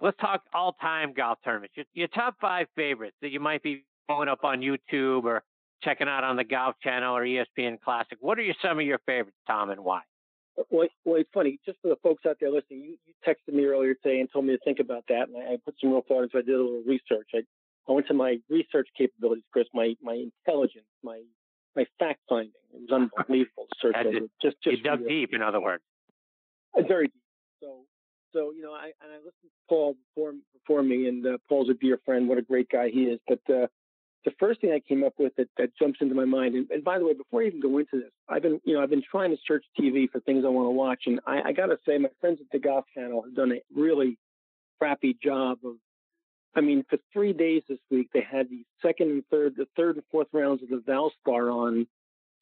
[0.00, 1.74] let's talk all time golf tournaments.
[1.76, 5.42] Your, your, top five favorites that you might be pulling up on YouTube or
[5.82, 8.16] checking out on the Golf Channel or ESPN Classic.
[8.20, 10.02] What are your, some of your favorites, Tom, and why?
[10.70, 11.58] Well, well, it's funny.
[11.64, 14.44] Just for the folks out there listening, you, you texted me earlier today and told
[14.44, 16.38] me to think about that, and I, I put some real thought into.
[16.38, 16.40] it.
[16.40, 17.28] I did a little research.
[17.34, 17.38] I,
[17.88, 19.66] I went to my research capabilities, Chris.
[19.72, 21.22] My my intelligence, my
[21.74, 22.52] my fact finding.
[22.74, 24.26] It was unbelievable search over.
[24.42, 25.82] Just just you dug deep, in other words.
[26.76, 27.22] Uh, very deep.
[27.60, 27.84] So
[28.32, 31.70] so you know, I and I listened to Paul before before me, and uh, Paul's
[31.70, 32.28] a dear friend.
[32.28, 33.20] What a great guy he is.
[33.26, 33.66] But uh,
[34.24, 36.84] the first thing I came up with that, that jumps into my mind, and, and
[36.84, 39.02] by the way, before I even go into this, I've been you know I've been
[39.08, 41.78] trying to search TV for things I want to watch, and I, I got to
[41.86, 44.18] say, my friends at the Golf Channel have done a really
[44.78, 45.74] crappy job of.
[46.54, 49.96] I mean, for three days this week, they had the second and third, the third
[49.96, 51.86] and fourth rounds of the Valspar on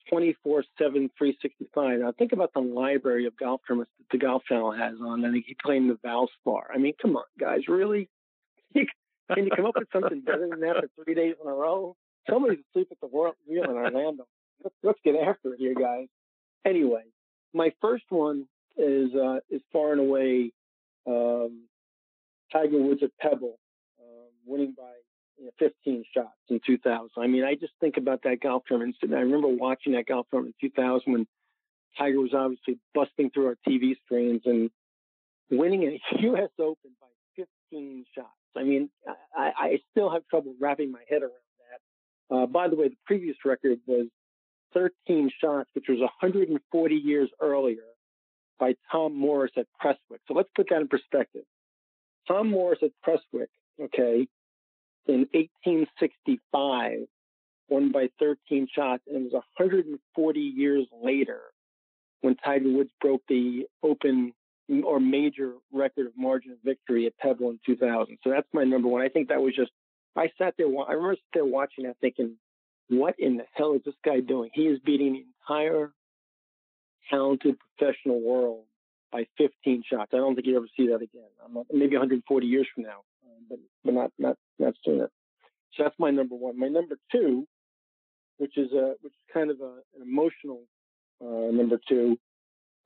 [0.09, 2.01] 24 7, 365.
[2.01, 5.35] Now, think about the library of golf tournaments that the Golf Channel has on, and
[5.35, 6.63] he playing the Valspar.
[6.75, 8.09] I mean, come on, guys, really?
[9.35, 11.97] Can you come up with something better than that for three days in a row?
[12.29, 14.27] Somebody's asleep at the wheel in Orlando.
[14.83, 16.09] Let's, get after it here, guys.
[16.67, 17.05] Anyway,
[17.55, 18.47] my first one
[18.77, 20.53] is uh, is far and away
[21.07, 21.65] um,
[22.53, 23.59] Tiger Woods at Pebble,
[24.01, 24.93] um, winning by
[25.39, 27.09] you know, 15 shots in 2000.
[27.17, 28.97] I mean, I just think about that golf tournament.
[29.03, 31.27] And I remember watching that golf tournament in 2000 when
[31.97, 34.71] Tiger was obviously busting through our TV screens and
[35.51, 36.51] winning a U.S.
[36.59, 37.07] Open by
[37.71, 38.29] 15 shots.
[38.57, 38.91] I mean,
[39.37, 41.31] I, I still have trouble wrapping my head around
[42.31, 42.37] that.
[42.37, 44.07] Uh, by the way, the previous record was
[44.75, 47.79] 13 shots, which was 140 years earlier
[48.59, 50.21] by Tom Morris at Prestwick.
[50.29, 51.43] So let's put that in perspective.
[52.29, 53.49] Tom Morris at Prestwick,
[53.81, 54.29] okay,
[55.07, 57.07] in 1865,
[57.69, 61.41] won by 13 shots, and it was 140 years later
[62.21, 64.33] when Tiger Woods broke the Open
[64.85, 68.19] or major record of margin of victory at Pebble in 2000.
[68.23, 69.03] So that's my number one.
[69.03, 69.71] I think that was just.
[70.17, 70.67] I sat there.
[70.67, 72.37] I remember sitting there watching that, thinking,
[72.89, 74.51] "What in the hell is this guy doing?
[74.53, 75.93] He is beating the entire
[77.11, 78.65] talented professional world
[79.13, 80.11] by 15 shots.
[80.13, 81.65] I don't think you ever see that again.
[81.73, 85.11] maybe 140 years from now, um, but but not not not sooner.
[85.75, 86.59] So that's my number one.
[86.59, 87.47] My number two,
[88.39, 90.63] which is a which is kind of a, an emotional
[91.21, 92.19] uh, number two,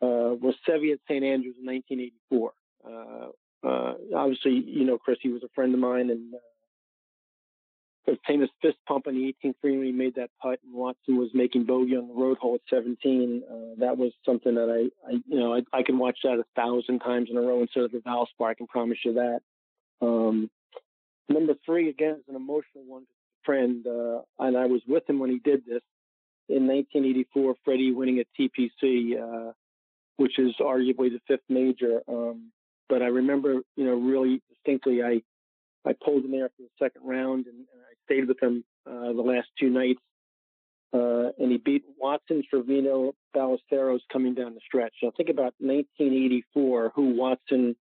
[0.02, 2.52] uh, was Seve at St Andrews in 1984.
[2.86, 3.30] Uh,
[3.64, 6.38] Uh, obviously, you know, Chris, he was a friend of mine, and uh,
[8.06, 11.16] the famous fist pump on the 18th green when he made that putt, and Watson
[11.16, 13.42] was making bogey on the road hole at 17.
[13.48, 16.44] Uh, that was something that I, I you know, I, I can watch that a
[16.54, 18.50] thousand times in a row instead of a Valspar.
[18.50, 19.40] I can promise you that.
[20.02, 20.50] Um,
[21.30, 23.06] number three, again, is an emotional one.
[23.44, 25.82] Friend, uh, and I was with him when he did this
[26.50, 27.54] in 1984.
[27.64, 29.52] Freddie winning at TPC, uh,
[30.16, 32.02] which is arguably the fifth major.
[32.08, 32.52] Um,
[32.88, 35.22] but I remember, you know, really distinctly, I
[35.86, 39.12] I pulled him there for the second round, and, and I stayed with him uh,
[39.12, 40.00] the last two nights.
[40.92, 44.94] Uh, and he beat Watson, Trevino, Ballesteros coming down the stretch.
[45.00, 47.74] So think about 1984, who Watson,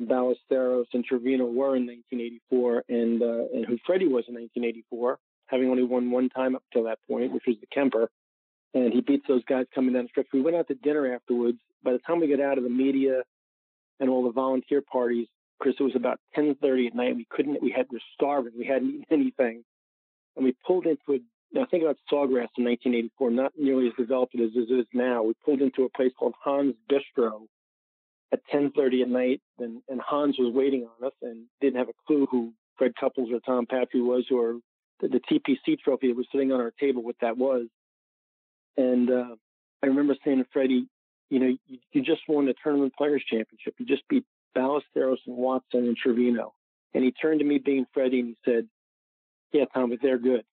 [0.00, 5.68] Ballesteros, and Trevino were in 1984, and uh, and who Freddie was in 1984, having
[5.68, 8.08] only won one time up till that point, which was the Kemper.
[8.74, 10.26] And he beats those guys coming down the stretch.
[10.32, 11.58] We went out to dinner afterwards.
[11.82, 13.22] By the time we got out of the media
[14.00, 15.28] and all the volunteer parties,
[15.60, 17.16] Chris, it was about 10:30 at night.
[17.16, 17.62] We couldn't.
[17.62, 17.86] We had.
[17.90, 18.52] We were starving.
[18.58, 19.64] We hadn't eaten anything,
[20.36, 21.18] and we pulled into a.
[21.52, 25.22] Now think about Sawgrass in 1984, not nearly as developed as it is now.
[25.22, 27.46] We pulled into a place called Hans Bistro
[28.32, 31.94] at 10:30 at night, and, and Hans was waiting on us and didn't have a
[32.06, 34.58] clue who Fred Couples or Tom Patri was, or
[35.00, 37.68] the, the TPC trophy that was sitting on our table, what that was.
[38.76, 39.36] And uh,
[39.82, 40.88] I remember saying to Freddie,
[41.30, 43.74] you know, you, you just won the Tournament Players Championship.
[43.78, 44.24] You just beat
[44.56, 46.54] Ballesteros and Watson and Trevino.
[46.94, 48.68] And he turned to me, being Freddie, and he said,
[49.52, 50.44] "Yeah, Tom, but they're good."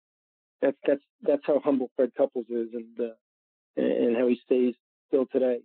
[0.62, 3.14] That's that's that's how humble Fred Couples is, and uh,
[3.76, 4.74] and how he stays
[5.08, 5.58] still today.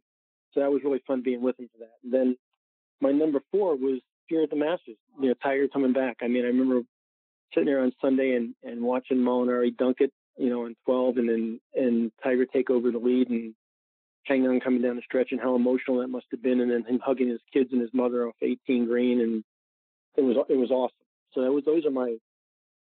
[0.54, 1.94] So that was really fun being with him for that.
[2.04, 2.38] And then
[3.02, 4.98] my number four was here at the Masters.
[5.20, 6.18] You know, Tiger coming back.
[6.22, 6.82] I mean, I remember
[7.54, 11.30] sitting there on Sunday and and watching Molinari dunk it, you know, in 12, and
[11.30, 13.54] then and Tiger take over the lead and
[14.26, 16.84] hanging on coming down the stretch and how emotional that must have been, and then
[16.84, 19.44] him hugging his kids and his mother off 18 green, and
[20.16, 20.96] it was it was awesome.
[21.34, 22.16] So that was those are my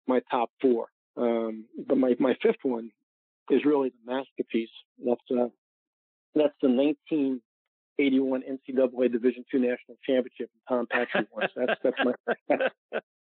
[0.06, 0.86] my top four.
[1.16, 2.90] Um, but my my fifth one
[3.51, 4.70] is really the masterpiece.
[5.05, 5.48] That's uh,
[6.35, 6.69] that's the
[7.98, 11.48] 1981 NCAA Division II National Championship and Tom Patri won.
[11.55, 12.12] So that's that's my
[12.48, 12.74] that's,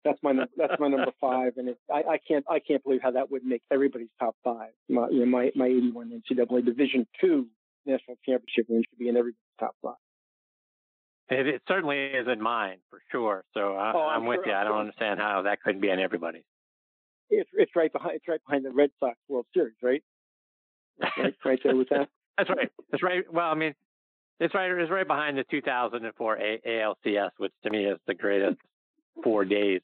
[0.06, 3.12] that's my that's my number five, and it, I, I can't I can't believe how
[3.12, 4.70] that would make everybody's top five.
[4.90, 7.46] My you know, my my 81 NCAA Division II
[7.86, 9.96] national championship win should be in everybody's top five.
[11.30, 13.44] It, it certainly isn't mine for sure.
[13.54, 14.54] So I, Oh, I'm, I'm with sure- you.
[14.54, 14.80] I don't sure.
[14.82, 16.44] understand how that couldn't be in everybody.
[17.30, 20.04] It's it's right behind it's right behind the Red Sox World Series, right?
[21.18, 22.10] Right, right there with that.
[22.38, 22.70] That's right.
[22.92, 23.24] That's right.
[23.32, 23.74] Well, I mean,
[24.42, 24.72] it's right.
[24.72, 28.58] It's right behind the 2004 A- ALCS, which to me is the greatest
[29.24, 29.82] four days,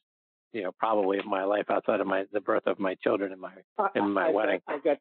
[0.52, 3.40] you know, probably of my life outside of my the birth of my children and
[3.40, 4.60] my I- in my I've wedding.
[4.66, 4.98] I've got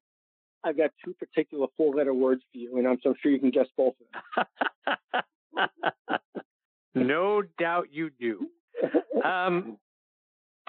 [0.63, 3.49] I've got two particular four letter words for you, and I'm so sure you can
[3.49, 3.95] guess both
[4.38, 4.45] of
[6.05, 6.19] them.
[6.95, 8.47] no doubt you do.
[9.23, 9.77] Um,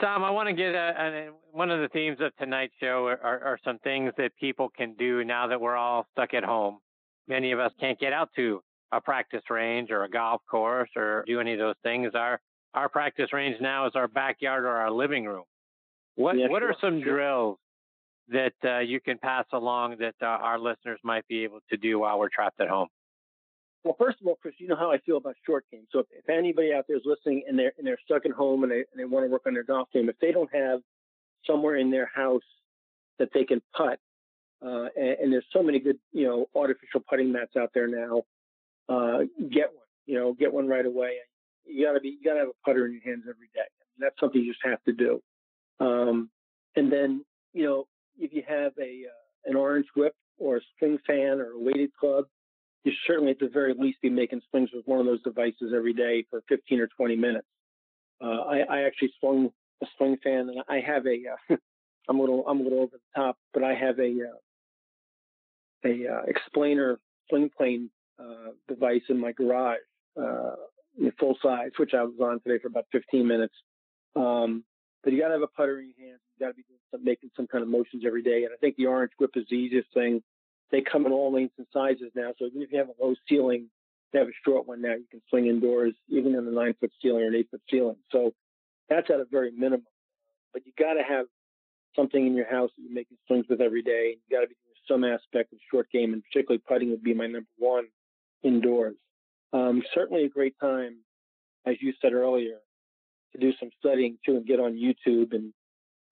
[0.01, 3.20] Tom, I want to get a, a, one of the themes of tonight's show are,
[3.20, 6.78] are, are some things that people can do now that we're all stuck at home.
[7.27, 8.62] Many of us can't get out to
[8.93, 12.12] a practice range or a golf course or do any of those things.
[12.15, 12.40] Our
[12.74, 15.44] our practice range now is our backyard or our living room.
[16.16, 17.15] What what are sure, some sure.
[17.15, 17.59] drills
[18.28, 21.98] that uh, you can pass along that uh, our listeners might be able to do
[21.98, 22.89] while we're trapped at home?
[23.85, 25.86] Well, first of all, Chris, you know how I feel about short games.
[25.93, 28.62] So if, if anybody out there is listening and they're and they're stuck at home
[28.62, 30.81] and they and they want to work on their golf game, if they don't have
[31.47, 32.43] somewhere in their house
[33.19, 33.98] that they can putt,
[34.65, 38.23] uh, and, and there's so many good, you know, artificial putting mats out there now,
[38.89, 39.19] uh,
[39.51, 39.86] get one.
[40.06, 41.16] You know, get one right away.
[41.65, 43.60] You gotta be, you gotta have a putter in your hands every day.
[43.98, 45.20] That's something you just have to do.
[45.81, 46.31] Um,
[46.77, 47.86] and then, you know,
[48.19, 51.90] if you have a uh, an orange whip or a string fan or a weighted
[51.98, 52.24] club,
[52.85, 55.93] you certainly at the very least be making swings with one of those devices every
[55.93, 57.47] day for 15 or 20 minutes.
[58.23, 59.51] Uh, I, I actually swung
[59.82, 61.19] a swing fan, and I have a.
[61.52, 61.56] Uh,
[62.09, 64.39] I'm a little I'm a little over the top, but I have a uh,
[65.85, 66.97] a Explanar
[67.28, 69.78] swing plane uh, device in my garage,
[70.20, 70.57] uh,
[71.19, 73.55] full size, which I was on today for about 15 minutes.
[74.16, 74.65] Um,
[75.03, 76.20] but you got to have a putter in your hands.
[76.39, 78.45] You got to be some, making some kind of motions every day.
[78.45, 80.23] And I think the orange grip is the easiest thing.
[80.70, 82.32] They come in all lengths and sizes now.
[82.39, 83.69] So even if you have a low ceiling,
[84.12, 84.95] they have a short one now.
[84.95, 87.97] You can swing indoors, even in a nine foot ceiling or an eight foot ceiling.
[88.11, 88.32] So
[88.89, 89.86] that's at a very minimum.
[90.53, 91.27] But you got to have
[91.95, 94.16] something in your house that you're making swings with every day.
[94.28, 97.15] You got to be doing some aspect of short game, and particularly putting would be
[97.15, 97.86] my number one
[98.43, 98.97] indoors.
[99.52, 100.98] Um, certainly a great time,
[101.66, 102.59] as you said earlier,
[103.32, 105.52] to do some studying too and get on YouTube and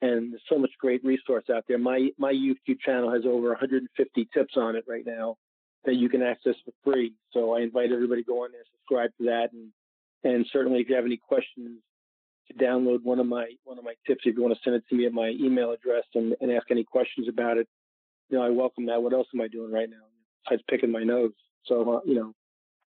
[0.03, 1.79] and there's so much great resource out there.
[1.79, 5.37] My my YouTube channel has over 150 tips on it right now
[5.85, 7.15] that you can access for free.
[7.33, 9.73] So I invite everybody to go on there, subscribe to that, and
[10.25, 11.81] And certainly, if you have any questions,
[12.49, 14.23] to download one of my one of my tips.
[14.25, 16.71] If you want to send it to me at my email address and, and ask
[16.71, 17.69] any questions about it,
[18.29, 19.03] you know, I welcome that.
[19.03, 20.05] What else am I doing right now?
[20.45, 21.33] Besides picking my nose.
[21.67, 22.33] So, uh, you know,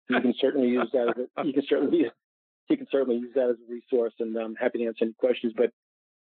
[0.09, 1.09] you can certainly use that.
[1.09, 2.07] As a, you can certainly
[2.69, 5.53] you can certainly use that as a resource, and I'm happy to answer any questions.
[5.57, 5.71] But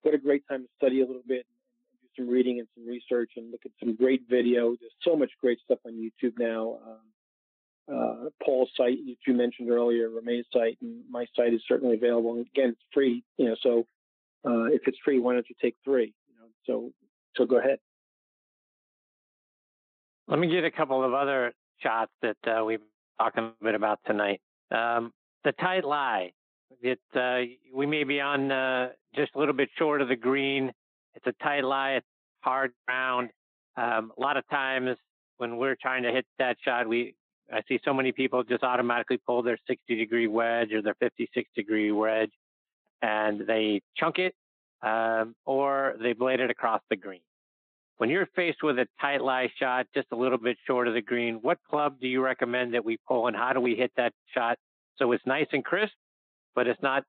[0.02, 2.86] what a great time to study a little bit and do some reading and some
[2.86, 4.76] research and look at some great video.
[4.80, 6.78] There's so much great stuff on YouTube now.
[6.86, 6.98] Um,
[7.92, 12.34] uh, Paul's site, which you mentioned earlier, Ramee's site, and my site is certainly available.
[12.34, 13.56] And again, it's free, you know.
[13.62, 13.86] So
[14.44, 16.14] uh, if it's free, why don't you take three?
[16.28, 16.92] You know, so
[17.36, 17.78] so go ahead.
[20.28, 22.80] Let me get a couple of other shots that uh, we've
[23.18, 24.40] talking a bit about tonight.
[24.70, 25.12] Um,
[25.44, 26.32] the tight lie.
[26.80, 27.40] It uh,
[27.74, 30.72] we may be on uh, just a little bit short of the green.
[31.14, 31.92] It's a tight lie.
[31.92, 32.06] It's
[32.40, 33.30] hard ground.
[33.76, 34.96] Um, a lot of times
[35.36, 37.14] when we're trying to hit that shot, we
[37.52, 41.48] I see so many people just automatically pull their 60 degree wedge or their 56
[41.54, 42.32] degree wedge,
[43.02, 44.34] and they chunk it
[44.82, 47.20] um, or they blade it across the green.
[47.98, 51.02] When you're faced with a tight lie shot just a little bit short of the
[51.02, 54.12] green, what club do you recommend that we pull and how do we hit that
[54.34, 54.58] shot
[54.96, 55.94] so it's nice and crisp,
[56.54, 57.04] but it's not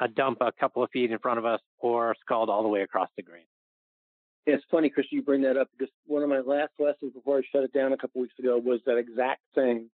[0.00, 2.82] a dump a couple of feet in front of us or scald all the way
[2.82, 3.44] across the green?
[4.46, 7.38] Yeah, it's funny, Chris, you bring that up because one of my last lessons before
[7.38, 9.90] I shut it down a couple weeks ago was that exact thing.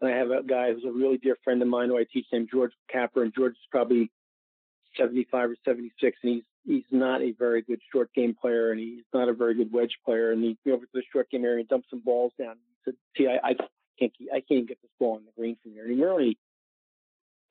[0.00, 2.26] And I have a guy who's a really dear friend of mine who I teach
[2.32, 4.10] named George Capper, and George is probably
[4.98, 9.04] 75 or 76, and he's he's not a very good short game player, and he's
[9.12, 10.32] not a very good wedge player.
[10.32, 12.56] And he over to the short game area and dumped some balls down.
[12.56, 13.54] He said, "See, I, I
[13.98, 16.38] can't I can't get this ball on the green from here." And we're only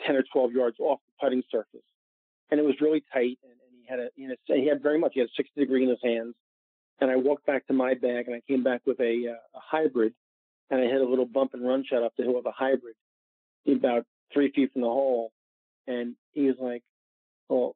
[0.06, 1.85] 10 or 12 yards off the putting surface,
[2.52, 3.40] and it was really tight.
[3.44, 5.60] And, and he had a, you know, he had very much, he had a 60
[5.60, 6.35] degree in his hands,
[6.99, 9.60] and I walked back to my bag and I came back with a, uh, a
[9.60, 10.14] hybrid
[10.69, 12.95] and I hit a little bump and run shot up the hill with a hybrid
[13.68, 15.31] about three feet from the hole.
[15.88, 16.81] And he was like,
[17.49, 17.76] well,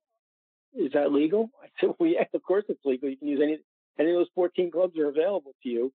[0.76, 1.49] is that legal?
[1.64, 3.10] I said, well, yeah, of course it's legal.
[3.10, 3.60] You can use any,
[3.99, 5.94] any of those 14 clubs are available to you.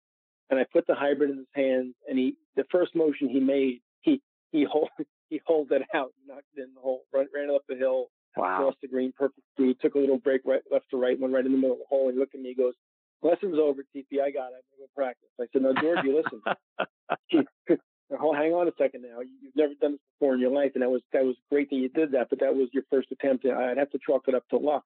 [0.51, 3.81] And I put the hybrid in his hands and he, the first motion he made,
[4.03, 4.21] he,
[4.51, 4.91] he hold,
[5.31, 8.09] he holed it out, knocked it in the hole, ran, ran it up the hill,
[8.37, 8.59] wow.
[8.59, 11.47] crossed the green, perfect speed, took a little break right, left to right, went right
[11.47, 12.11] in the middle of the hole.
[12.11, 12.75] He looked at me, he goes,
[13.23, 14.21] lesson's over, TP.
[14.23, 14.63] I got it.
[14.63, 15.29] I'm going to practice.
[15.41, 17.79] I said, no, George, you listen.
[18.21, 19.21] oh, hang on a second now.
[19.21, 21.77] You've never done this before in your life, and that was that was great that
[21.77, 22.29] you did that.
[22.31, 23.47] But that was your first attempt.
[23.47, 24.85] I'd have to chalk it up to luck.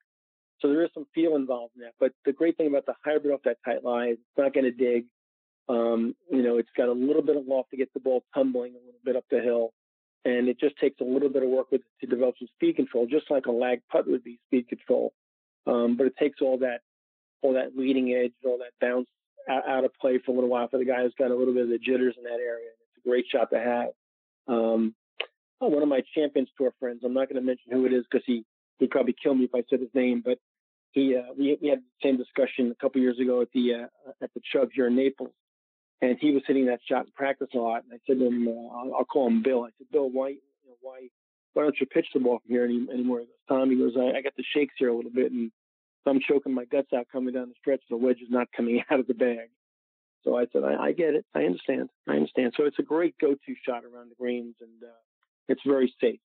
[0.60, 1.92] So there is some feel involved in that.
[2.00, 4.64] But the great thing about the hybrid off that tight lie is it's not going
[4.64, 5.04] to dig.
[5.68, 8.72] Um, you know, it's got a little bit of loft to get the ball tumbling
[8.72, 9.72] a little bit up the hill.
[10.24, 13.06] And it just takes a little bit of work with to develop some speed control,
[13.06, 15.12] just like a lag putt would be speed control.
[15.66, 16.80] Um, but it takes all that
[17.42, 19.08] all that leading edge, all that bounce
[19.48, 21.64] out, of play for a little while for the guy who's got a little bit
[21.64, 22.70] of the jitters in that area.
[23.06, 23.88] Great shot to have.
[24.48, 24.94] Um,
[25.60, 28.04] oh, one of my Champions Tour friends, I'm not going to mention who it is
[28.10, 28.44] because he
[28.78, 30.38] he'd probably kill me if I said his name, but
[30.92, 34.12] he uh, we we had the same discussion a couple years ago at the uh,
[34.22, 35.32] at the Chubb here in Naples,
[36.00, 37.84] and he was hitting that shot in practice a lot.
[37.84, 39.64] And I said to him, uh, I'll, I'll call him Bill.
[39.64, 41.08] I said, Bill, why you know, why
[41.54, 43.20] why don't you pitch the ball from here any, anymore?
[43.20, 45.50] He goes, Tom, he goes, I, I got the shakes here a little bit, and
[46.04, 47.80] so I'm choking my guts out coming down the stretch.
[47.88, 49.50] The wedge is not coming out of the bag.
[50.26, 51.24] So I said, I, I get it.
[51.34, 51.88] I understand.
[52.08, 52.52] I understand.
[52.56, 54.92] So it's a great go-to shot around the greens, and uh,
[55.48, 56.20] it's very safe.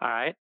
[0.00, 0.34] All right.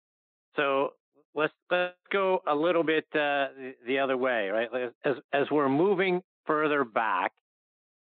[0.55, 0.93] So
[1.33, 4.69] let's let's go a little bit uh, the, the other way, right?
[5.03, 7.33] As as we're moving further back,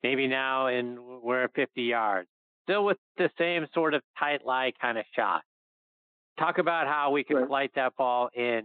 [0.02, 2.28] maybe now in we're at 50 yards,
[2.64, 5.42] still with the same sort of tight lie kind of shot
[6.38, 7.48] talk about how we can right.
[7.48, 8.62] flight that ball in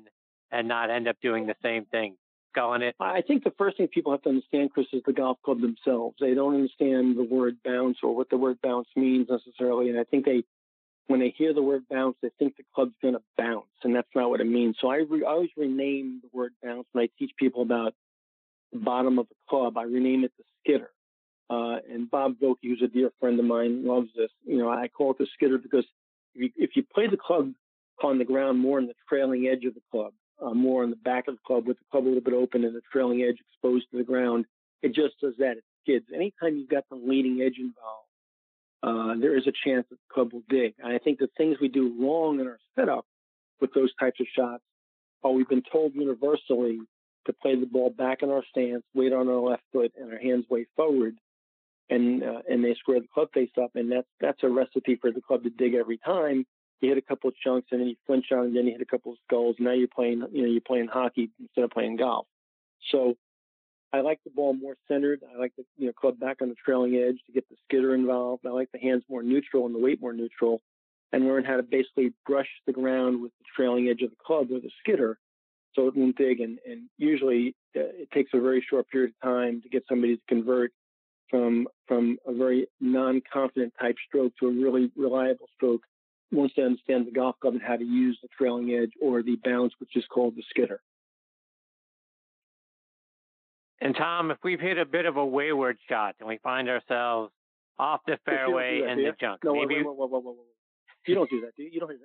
[0.51, 2.15] and not end up doing the same thing,
[2.57, 2.95] going it.
[2.99, 6.15] I think the first thing people have to understand, Chris, is the golf club themselves.
[6.19, 10.03] They don't understand the word bounce or what the word bounce means necessarily, and I
[10.03, 10.43] think they,
[11.05, 14.07] when they hear the word bounce, they think the club's going to bounce, and that's
[14.15, 14.75] not what it means.
[14.81, 17.93] So I, re- I always rename the word bounce when I teach people about
[18.73, 19.77] the bottom of the club.
[19.77, 20.89] I rename it the skitter.
[21.49, 24.31] Uh, and Bob Vokey, who's a dear friend of mine, loves this.
[24.45, 25.85] You know, I call it the skitter because
[26.35, 27.53] if you, if you play the club
[28.03, 30.11] on the ground more in the trailing edge of the club,
[30.41, 32.63] uh, more on the back of the club with the club a little bit open
[32.63, 34.45] and the trailing edge exposed to the ground.
[34.81, 35.57] It just does that.
[35.57, 36.05] It skids.
[36.13, 38.07] Anytime you've got the leading edge involved,
[38.83, 40.75] uh, there is a chance that the club will dig.
[40.79, 43.05] And I think the things we do wrong in our setup
[43.59, 44.63] with those types of shots
[45.23, 46.79] are we've been told universally
[47.25, 50.19] to play the ball back in our stance, weight on our left foot, and our
[50.19, 51.15] hands way forward,
[51.89, 55.11] and uh, and they square the club face up, and that's that's a recipe for
[55.11, 56.45] the club to dig every time
[56.81, 58.81] you hit a couple of chunks and then you flinch on and then you hit
[58.81, 59.55] a couple of skulls.
[59.59, 62.27] Now you're playing, you know, you're playing hockey instead of playing golf.
[62.91, 63.15] So
[63.93, 65.21] I like the ball more centered.
[65.33, 67.95] I like the you know club back on the trailing edge to get the skidder
[67.95, 68.45] involved.
[68.45, 70.61] I like the hands more neutral and the weight more neutral,
[71.11, 74.49] and learn how to basically brush the ground with the trailing edge of the club
[74.49, 75.17] with a skidder,
[75.73, 76.41] so it won't dig.
[76.41, 80.17] And and usually uh, it takes a very short period of time to get somebody
[80.17, 80.73] to convert
[81.29, 85.83] from from a very non-confident type stroke to a really reliable stroke
[86.31, 89.37] once they understand the golf club and how to use the trailing edge or the
[89.43, 90.81] bounce, which is called the skidder.
[93.79, 97.31] And Tom, if we've hit a bit of a wayward shot and we find ourselves
[97.77, 101.69] off the fairway that, and the junk, no, maybe you don't do that, do you?
[101.73, 101.89] You don't.
[101.89, 101.99] Have,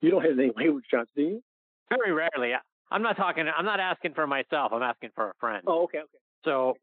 [0.00, 1.42] you don't have any wayward shots, do you?
[1.98, 2.52] very rarely.
[2.90, 3.46] I'm not talking.
[3.54, 4.72] I'm not asking for myself.
[4.72, 5.62] I'm asking for a friend.
[5.66, 6.18] Oh, okay, okay.
[6.44, 6.76] So,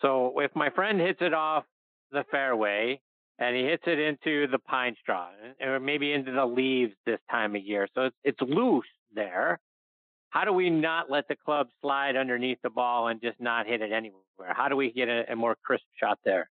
[0.00, 1.64] so if my friend hits it off
[2.10, 3.00] the fairway
[3.38, 5.28] and he hits it into the pine straw
[5.60, 9.60] eh, or maybe into the leaves this time of year, so it's, it's loose there
[10.34, 13.80] how do we not let the club slide underneath the ball and just not hit
[13.80, 14.20] it anywhere?
[14.48, 16.50] How do we get a, a more crisp shot there?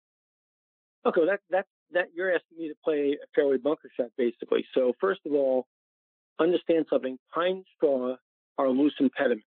[1.05, 4.65] Okay, that that that you're asking me to play a fairway bunker shot basically.
[4.73, 5.65] So first of all,
[6.39, 7.17] understand something.
[7.33, 8.17] Pine straw
[8.57, 9.45] are loose impediment.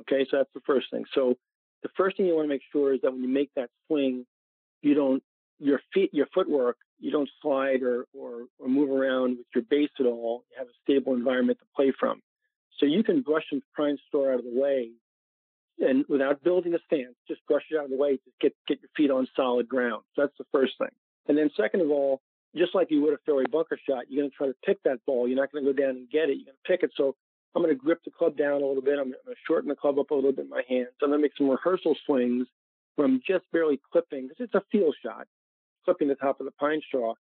[0.00, 1.04] Okay, so that's the first thing.
[1.14, 1.36] So
[1.82, 4.26] the first thing you want to make sure is that when you make that swing,
[4.82, 5.22] you don't
[5.60, 9.90] your feet your footwork you don't slide or, or, or move around with your base
[9.98, 10.44] at all.
[10.50, 12.20] You have a stable environment to play from.
[12.78, 14.90] So you can brush some pine straw out of the way
[15.80, 18.80] and without building a stance, just brush it out of the way to get, get
[18.82, 20.02] your feet on solid ground.
[20.14, 20.90] So that's the first thing.
[21.26, 22.20] And then second of all,
[22.54, 24.98] just like you would a fairway bunker shot, you're going to try to pick that
[25.06, 25.26] ball.
[25.26, 26.36] You're not going to go down and get it.
[26.36, 26.90] You're going to pick it.
[26.96, 27.16] So
[27.54, 28.98] I'm going to grip the club down a little bit.
[28.98, 30.88] I'm going to shorten the club up a little bit in my hands.
[31.02, 32.46] I'm going to make some rehearsal swings
[32.96, 35.26] where I'm just barely clipping because it's a feel shot,
[35.84, 37.14] clipping the top of the pine straw.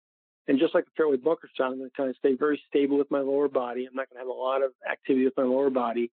[0.49, 2.99] And just like a fairway bunker shot, I'm going to kind of stay very stable
[2.99, 3.87] with my lower body.
[3.87, 6.11] I'm not going to have a lot of activity with my lower body.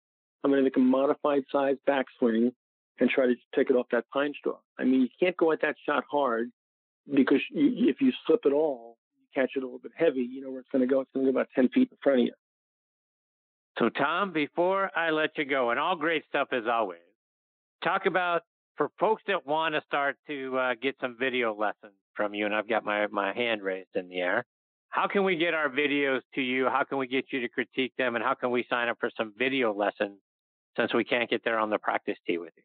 [0.43, 2.51] I'm going to make a modified size backswing
[2.99, 4.57] and try to take it off that pine straw.
[4.77, 6.51] I mean, you can't go at that shot hard
[7.13, 10.21] because you, if you slip at all, you catch it a little bit heavy.
[10.21, 11.01] You know where it's going to go.
[11.01, 12.33] It's going to go about 10 feet in front of you.
[13.79, 16.99] So, Tom, before I let you go, and all great stuff as always,
[17.83, 18.41] talk about
[18.75, 22.53] for folks that want to start to uh, get some video lessons from you, and
[22.53, 24.43] I've got my, my hand raised in the air.
[24.89, 26.67] How can we get our videos to you?
[26.67, 28.15] How can we get you to critique them?
[28.15, 30.17] And how can we sign up for some video lessons
[30.75, 32.63] since we can't get there on the practice tee with you?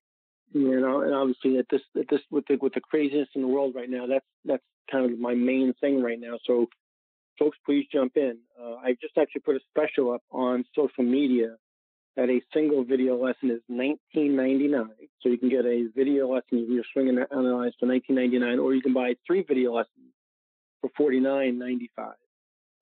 [0.55, 3.49] You know, and obviously at this at this with the with the craziness in the
[3.49, 6.39] world right now, that's that's kind of my main thing right now.
[6.47, 6.67] So,
[7.39, 8.39] folks, please jump in.
[8.61, 11.57] Uh, I just actually put a special up on social media
[12.17, 14.87] that a single video lesson is 19.99.
[15.21, 18.83] So you can get a video lesson of your swing analyzed for 19.99, or you
[18.83, 20.13] can buy three video lessons
[20.81, 22.13] for 49.95.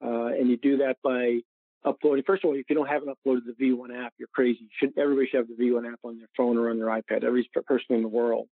[0.03, 1.41] Uh, and you do that by
[1.85, 2.25] uploading.
[2.27, 4.61] First of all, if you don't have not uploaded the V1 app, you're crazy.
[4.63, 7.25] You should everybody should have the V1 app on their phone or on their iPad.
[7.25, 8.49] Every person in the world.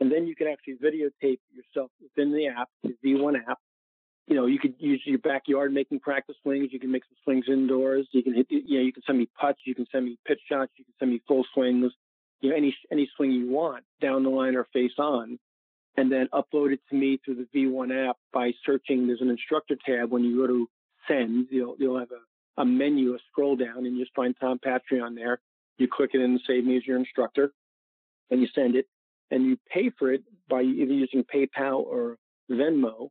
[0.00, 3.58] And then you can actually videotape yourself within the app, the V1 app,
[4.26, 6.68] you know, you could use your backyard making practice swings.
[6.72, 8.06] You can make some swings indoors.
[8.12, 9.60] You can hit, you know, you can send me putts.
[9.64, 10.72] You can send me pitch shots.
[10.76, 11.92] You can send me full swings.
[12.40, 15.38] You know, any any swing you want down the line or face on,
[15.96, 19.06] and then upload it to me through the V1 app by searching.
[19.06, 20.68] There's an instructor tab when you go to
[21.08, 21.48] send.
[21.50, 25.00] You'll you'll have a, a menu, a scroll down, and you just find Tom Patri
[25.00, 25.40] on there.
[25.78, 27.52] You click it and save me as your instructor,
[28.30, 28.86] and you send it,
[29.32, 32.18] and you pay for it by either using PayPal or
[32.50, 33.10] Venmo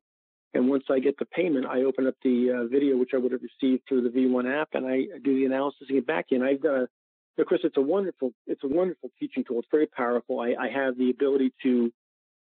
[0.54, 3.32] and once I get the payment, I open up the uh, video, which I would
[3.32, 6.44] have received through the V1 app, and I do the analysis and get back in.
[6.44, 6.88] I've got a,
[7.38, 9.60] of course, it's a wonderful, it's a wonderful teaching tool.
[9.60, 10.42] It's very powerful.
[10.42, 11.92] I, I have the ability to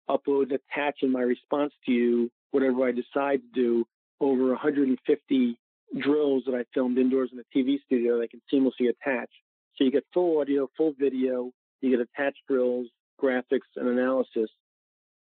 [0.09, 3.85] upload and attach in my response to you whatever I decide to do
[4.21, 5.59] over 150
[5.99, 9.31] drills that I filmed indoors in a TV studio that I can seamlessly attach.
[9.77, 12.89] So you get full audio, full video, you get attached drills,
[13.23, 14.51] graphics, and analysis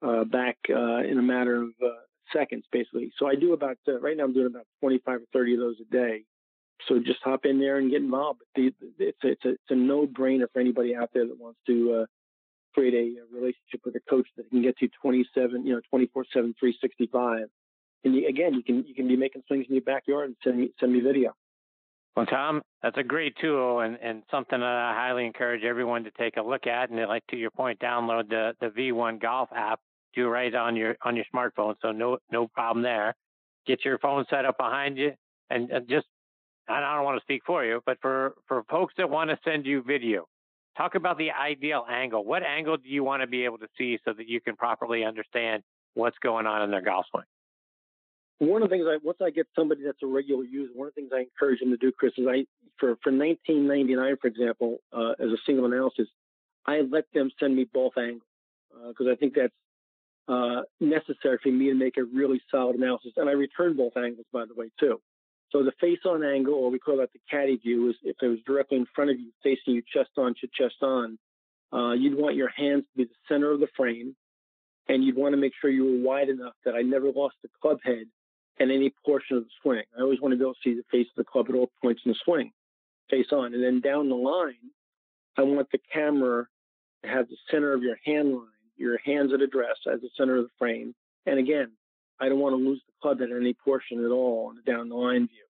[0.01, 1.89] uh, back uh, in a matter of uh,
[2.33, 3.11] seconds, basically.
[3.17, 4.23] So I do about uh, right now.
[4.23, 6.23] I'm doing about 25 or 30 of those a day.
[6.87, 8.41] So just hop in there and get involved.
[8.55, 12.05] it's a, it's a, it's a no-brainer for anybody out there that wants to uh,
[12.73, 16.23] create a, a, relationship with a coach that can get to 27, you know, 24/7,
[16.33, 17.47] 365.
[18.05, 20.57] And you, again, you can you can be making swings in your backyard and send
[20.57, 21.33] me send me video.
[22.15, 26.11] Well, Tom, that's a great tool and, and something that I highly encourage everyone to
[26.11, 26.89] take a look at.
[26.89, 29.79] And like to your point, download the, the V1 Golf app
[30.13, 33.15] do right on your on your smartphone, so no no problem there.
[33.65, 35.13] Get your phone set up behind you,
[35.49, 36.07] and, and just
[36.67, 39.65] I don't want to speak for you, but for for folks that want to send
[39.65, 40.27] you video,
[40.77, 42.23] talk about the ideal angle.
[42.23, 45.03] What angle do you want to be able to see so that you can properly
[45.03, 45.63] understand
[45.95, 47.25] what's going on in their golf swing?
[48.39, 50.95] One of the things I once I get somebody that's a regular user, one of
[50.95, 52.45] the things I encourage them to do, Chris, is I
[52.77, 56.07] for for 1999, for example, uh, as a single analysis,
[56.65, 58.21] I let them send me both angles
[58.87, 59.53] because uh, I think that's
[60.29, 63.13] uh, necessary for me to make a really solid analysis.
[63.17, 65.01] And I return both angles, by the way, too.
[65.51, 68.37] So the face-on angle, or we call that the caddy view, is if it was
[68.45, 71.17] directly in front of you, facing you chest on to chest on,
[71.73, 74.15] uh, you'd want your hands to be the center of the frame,
[74.87, 77.49] and you'd want to make sure you were wide enough that I never lost the
[77.61, 78.05] club head
[78.59, 79.83] at any portion of the swing.
[79.97, 81.71] I always want to be able to see the face of the club at all
[81.81, 82.51] points in the swing,
[83.09, 83.53] face on.
[83.53, 84.53] And then down the line,
[85.37, 86.45] I want the camera
[87.03, 90.37] to have the center of your hand line, your hands at address as the center
[90.37, 90.95] of the frame.
[91.25, 91.71] And again,
[92.19, 94.89] I don't want to lose the club at any portion at all on the down
[94.89, 95.45] the line view.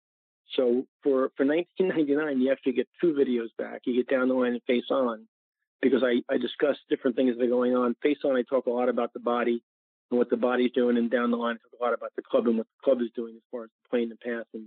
[0.56, 3.82] So for, for 1999, you actually get two videos back.
[3.84, 5.26] You get down the line and face on
[5.82, 7.94] because I, I discuss different things that are going on.
[8.02, 9.62] Face on, I talk a lot about the body
[10.10, 12.22] and what the body's doing, and down the line, I talk a lot about the
[12.22, 14.66] club and what the club is doing as far as playing the path and,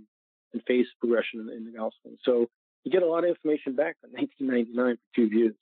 [0.52, 2.16] and face progression in, the golf swing.
[2.24, 2.48] So
[2.84, 5.54] you get a lot of information back on 1999 for two views.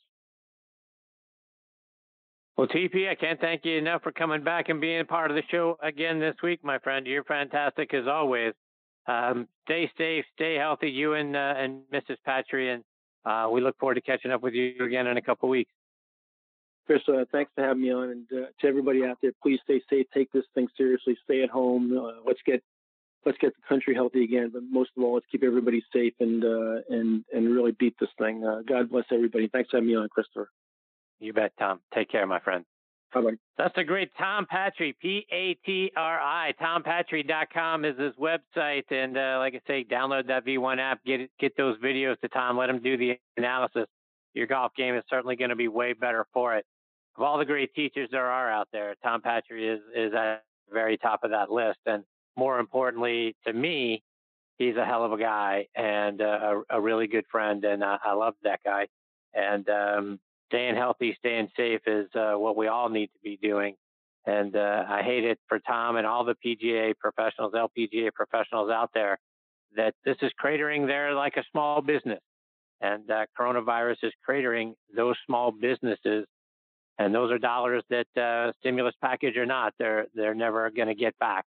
[2.57, 5.43] Well, TP, I can't thank you enough for coming back and being part of the
[5.51, 7.07] show again this week, my friend.
[7.07, 8.55] You're fantastic as always.
[9.07, 12.17] Um, stay safe, stay healthy, you and uh, and Mrs.
[12.25, 12.83] Patri, and
[13.27, 15.71] uh, we look forward to catching up with you again in a couple weeks.
[16.87, 19.83] Chris, uh, thanks for having me on, and uh, to everybody out there, please stay
[19.91, 21.97] safe, take this thing seriously, stay at home.
[21.97, 22.63] Uh, let's get
[23.27, 26.43] let's get the country healthy again, but most of all, let's keep everybody safe and
[26.43, 28.41] uh, and and really beat this thing.
[28.67, 29.47] God bless everybody.
[29.49, 30.49] Thanks for having me on, Christopher.
[31.21, 31.81] You bet, Tom.
[31.95, 32.65] Take care, my friend.
[33.15, 33.37] Bye-bye.
[33.57, 36.55] That's the great Tom Patri, P-A-T-R-I.
[36.61, 38.91] TomPatri.com is his website.
[38.91, 42.59] And uh, like I say, download that V1 app, get get those videos to Tom,
[42.59, 43.87] let him do the analysis.
[44.35, 46.67] Your golf game is certainly going to be way better for it.
[47.17, 50.75] Of all the great teachers there are out there, Tom Patri is, is at the
[50.75, 51.79] very top of that list.
[51.87, 52.05] And
[52.37, 54.03] more importantly to me,
[54.59, 57.65] he's a hell of a guy and uh, a, a really good friend.
[57.65, 58.89] And uh, I love that guy.
[59.33, 63.75] And um, staying healthy, staying safe is uh, what we all need to be doing.
[64.27, 68.91] And uh, I hate it for Tom and all the PGA professionals, LPGA professionals out
[68.93, 69.19] there,
[69.77, 72.21] that this is cratering their like a small business,
[72.81, 76.27] and uh, coronavirus is cratering those small businesses.
[76.99, 80.95] And those are dollars that uh, stimulus package or not, they're they're never going to
[80.95, 81.45] get back.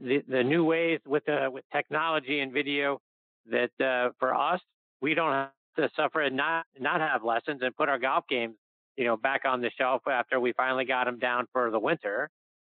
[0.00, 3.00] The the new ways with uh, with technology and video
[3.50, 4.60] that uh, for us
[5.00, 8.54] we don't to suffer and not not have lessons and put our golf games,
[8.96, 12.28] you know, back on the shelf after we finally got them down for the winter.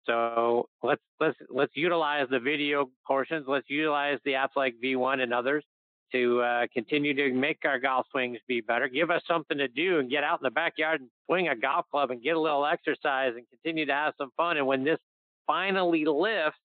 [0.07, 3.47] So let's let's let's utilize the video portions.
[3.49, 5.65] Let's utilize the apps like V1 and others
[6.13, 8.89] to uh, continue to make our golf swings be better.
[8.89, 11.87] Give us something to do and get out in the backyard and swing a golf
[11.91, 14.57] club and get a little exercise and continue to have some fun.
[14.57, 14.99] And when this
[15.47, 16.59] finally lifts,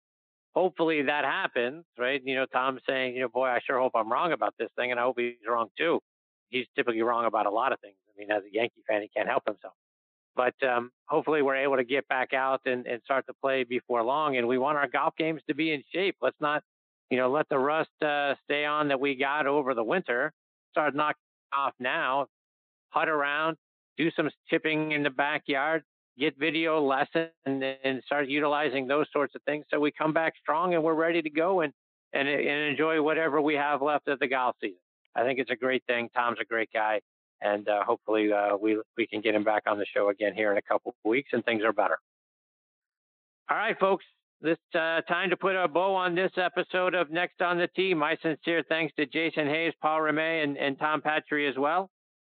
[0.56, 2.22] hopefully that happens, right?
[2.24, 4.90] You know, Tom's saying, you know, boy, I sure hope I'm wrong about this thing,
[4.91, 5.99] and I hope he's wrong too
[6.49, 7.95] he's typically wrong about a lot of things.
[8.09, 9.73] I mean, as a Yankee fan, he can't help himself.
[10.35, 14.03] But um, hopefully, we're able to get back out and, and start to play before
[14.03, 14.38] long.
[14.38, 16.17] And we want our golf games to be in shape.
[16.22, 16.61] Let's not,
[17.09, 20.34] you know, let the rust uh, stay on that we got over the winter.
[20.72, 21.22] Start knocking
[21.53, 22.27] off now.
[22.93, 23.57] Putt around,
[23.97, 25.84] do some chipping in the backyard,
[26.17, 29.65] get video lessons, and, and start utilizing those sorts of things.
[29.69, 31.73] So we come back strong and we're ready to go and
[32.13, 34.77] and, and enjoy whatever we have left of the golf season.
[35.15, 36.09] I think it's a great thing.
[36.13, 37.01] Tom's a great guy,
[37.41, 40.51] and uh, hopefully uh, we we can get him back on the show again here
[40.51, 41.97] in a couple weeks, and things are better.
[43.49, 44.05] All right, folks.
[44.41, 47.93] This uh, time to put a bow on this episode of Next on the Tee.
[47.93, 51.89] My sincere thanks to Jason Hase, Paul Ramee, and, and Tom Patri as well.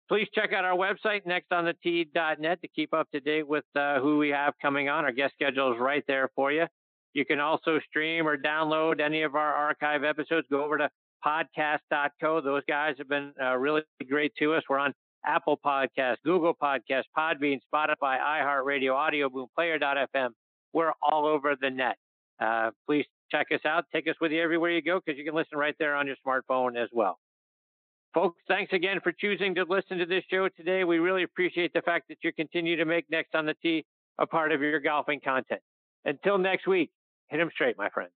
[0.08, 4.30] Please check out our website, nextonthetee.net, to keep up to date with uh, who we
[4.30, 5.04] have coming on.
[5.04, 6.66] Our guest schedule is right there for you.
[7.12, 10.46] You can also stream or download any of our archive episodes.
[10.50, 10.88] Go over to
[11.24, 12.40] podcast.co.
[12.40, 14.62] Those guys have been uh, really great to us.
[14.68, 14.92] We're on
[15.24, 20.30] Apple Podcast, Google Podcast, Podbean, Spotify, iHeartRadio, Audio Boom, Player.fm.
[20.72, 21.96] We're all over the net.
[22.40, 23.84] Uh, please check us out.
[23.92, 26.16] Take us with you everywhere you go because you can listen right there on your
[26.26, 27.18] smartphone as well.
[28.14, 30.84] Folks, thanks again for choosing to listen to this show today.
[30.84, 33.84] We really appreciate the fact that you continue to make Next on the Tee
[34.18, 35.60] a part of your golfing content.
[36.04, 36.90] Until next week,
[37.28, 38.12] hit them straight, my friends.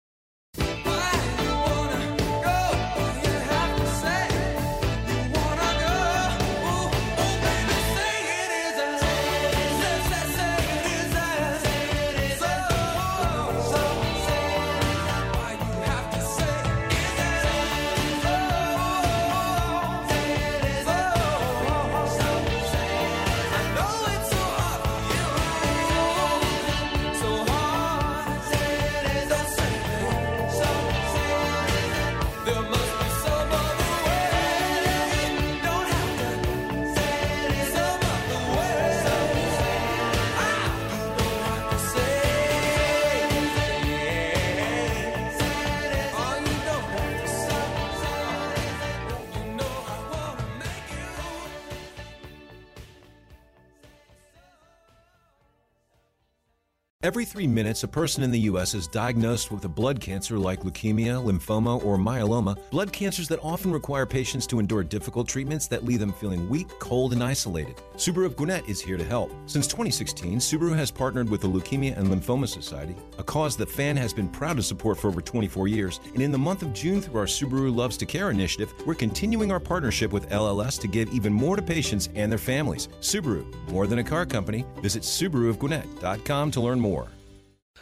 [57.02, 58.74] Every three minutes, a person in the U.S.
[58.74, 63.72] is diagnosed with a blood cancer like leukemia, lymphoma, or myeloma, blood cancers that often
[63.72, 67.76] require patients to endure difficult treatments that leave them feeling weak, cold, and isolated.
[67.96, 69.32] Subaru of Gwinnett is here to help.
[69.46, 73.96] Since 2016, Subaru has partnered with the Leukemia and Lymphoma Society, a cause that FAN
[73.96, 76.00] has been proud to support for over 24 years.
[76.12, 79.50] And in the month of June, through our Subaru Loves to Care initiative, we're continuing
[79.50, 82.88] our partnership with LLS to give even more to patients and their families.
[83.00, 84.66] Subaru, more than a car company.
[84.82, 86.99] Visit SubaruofGwinnett.com to learn more.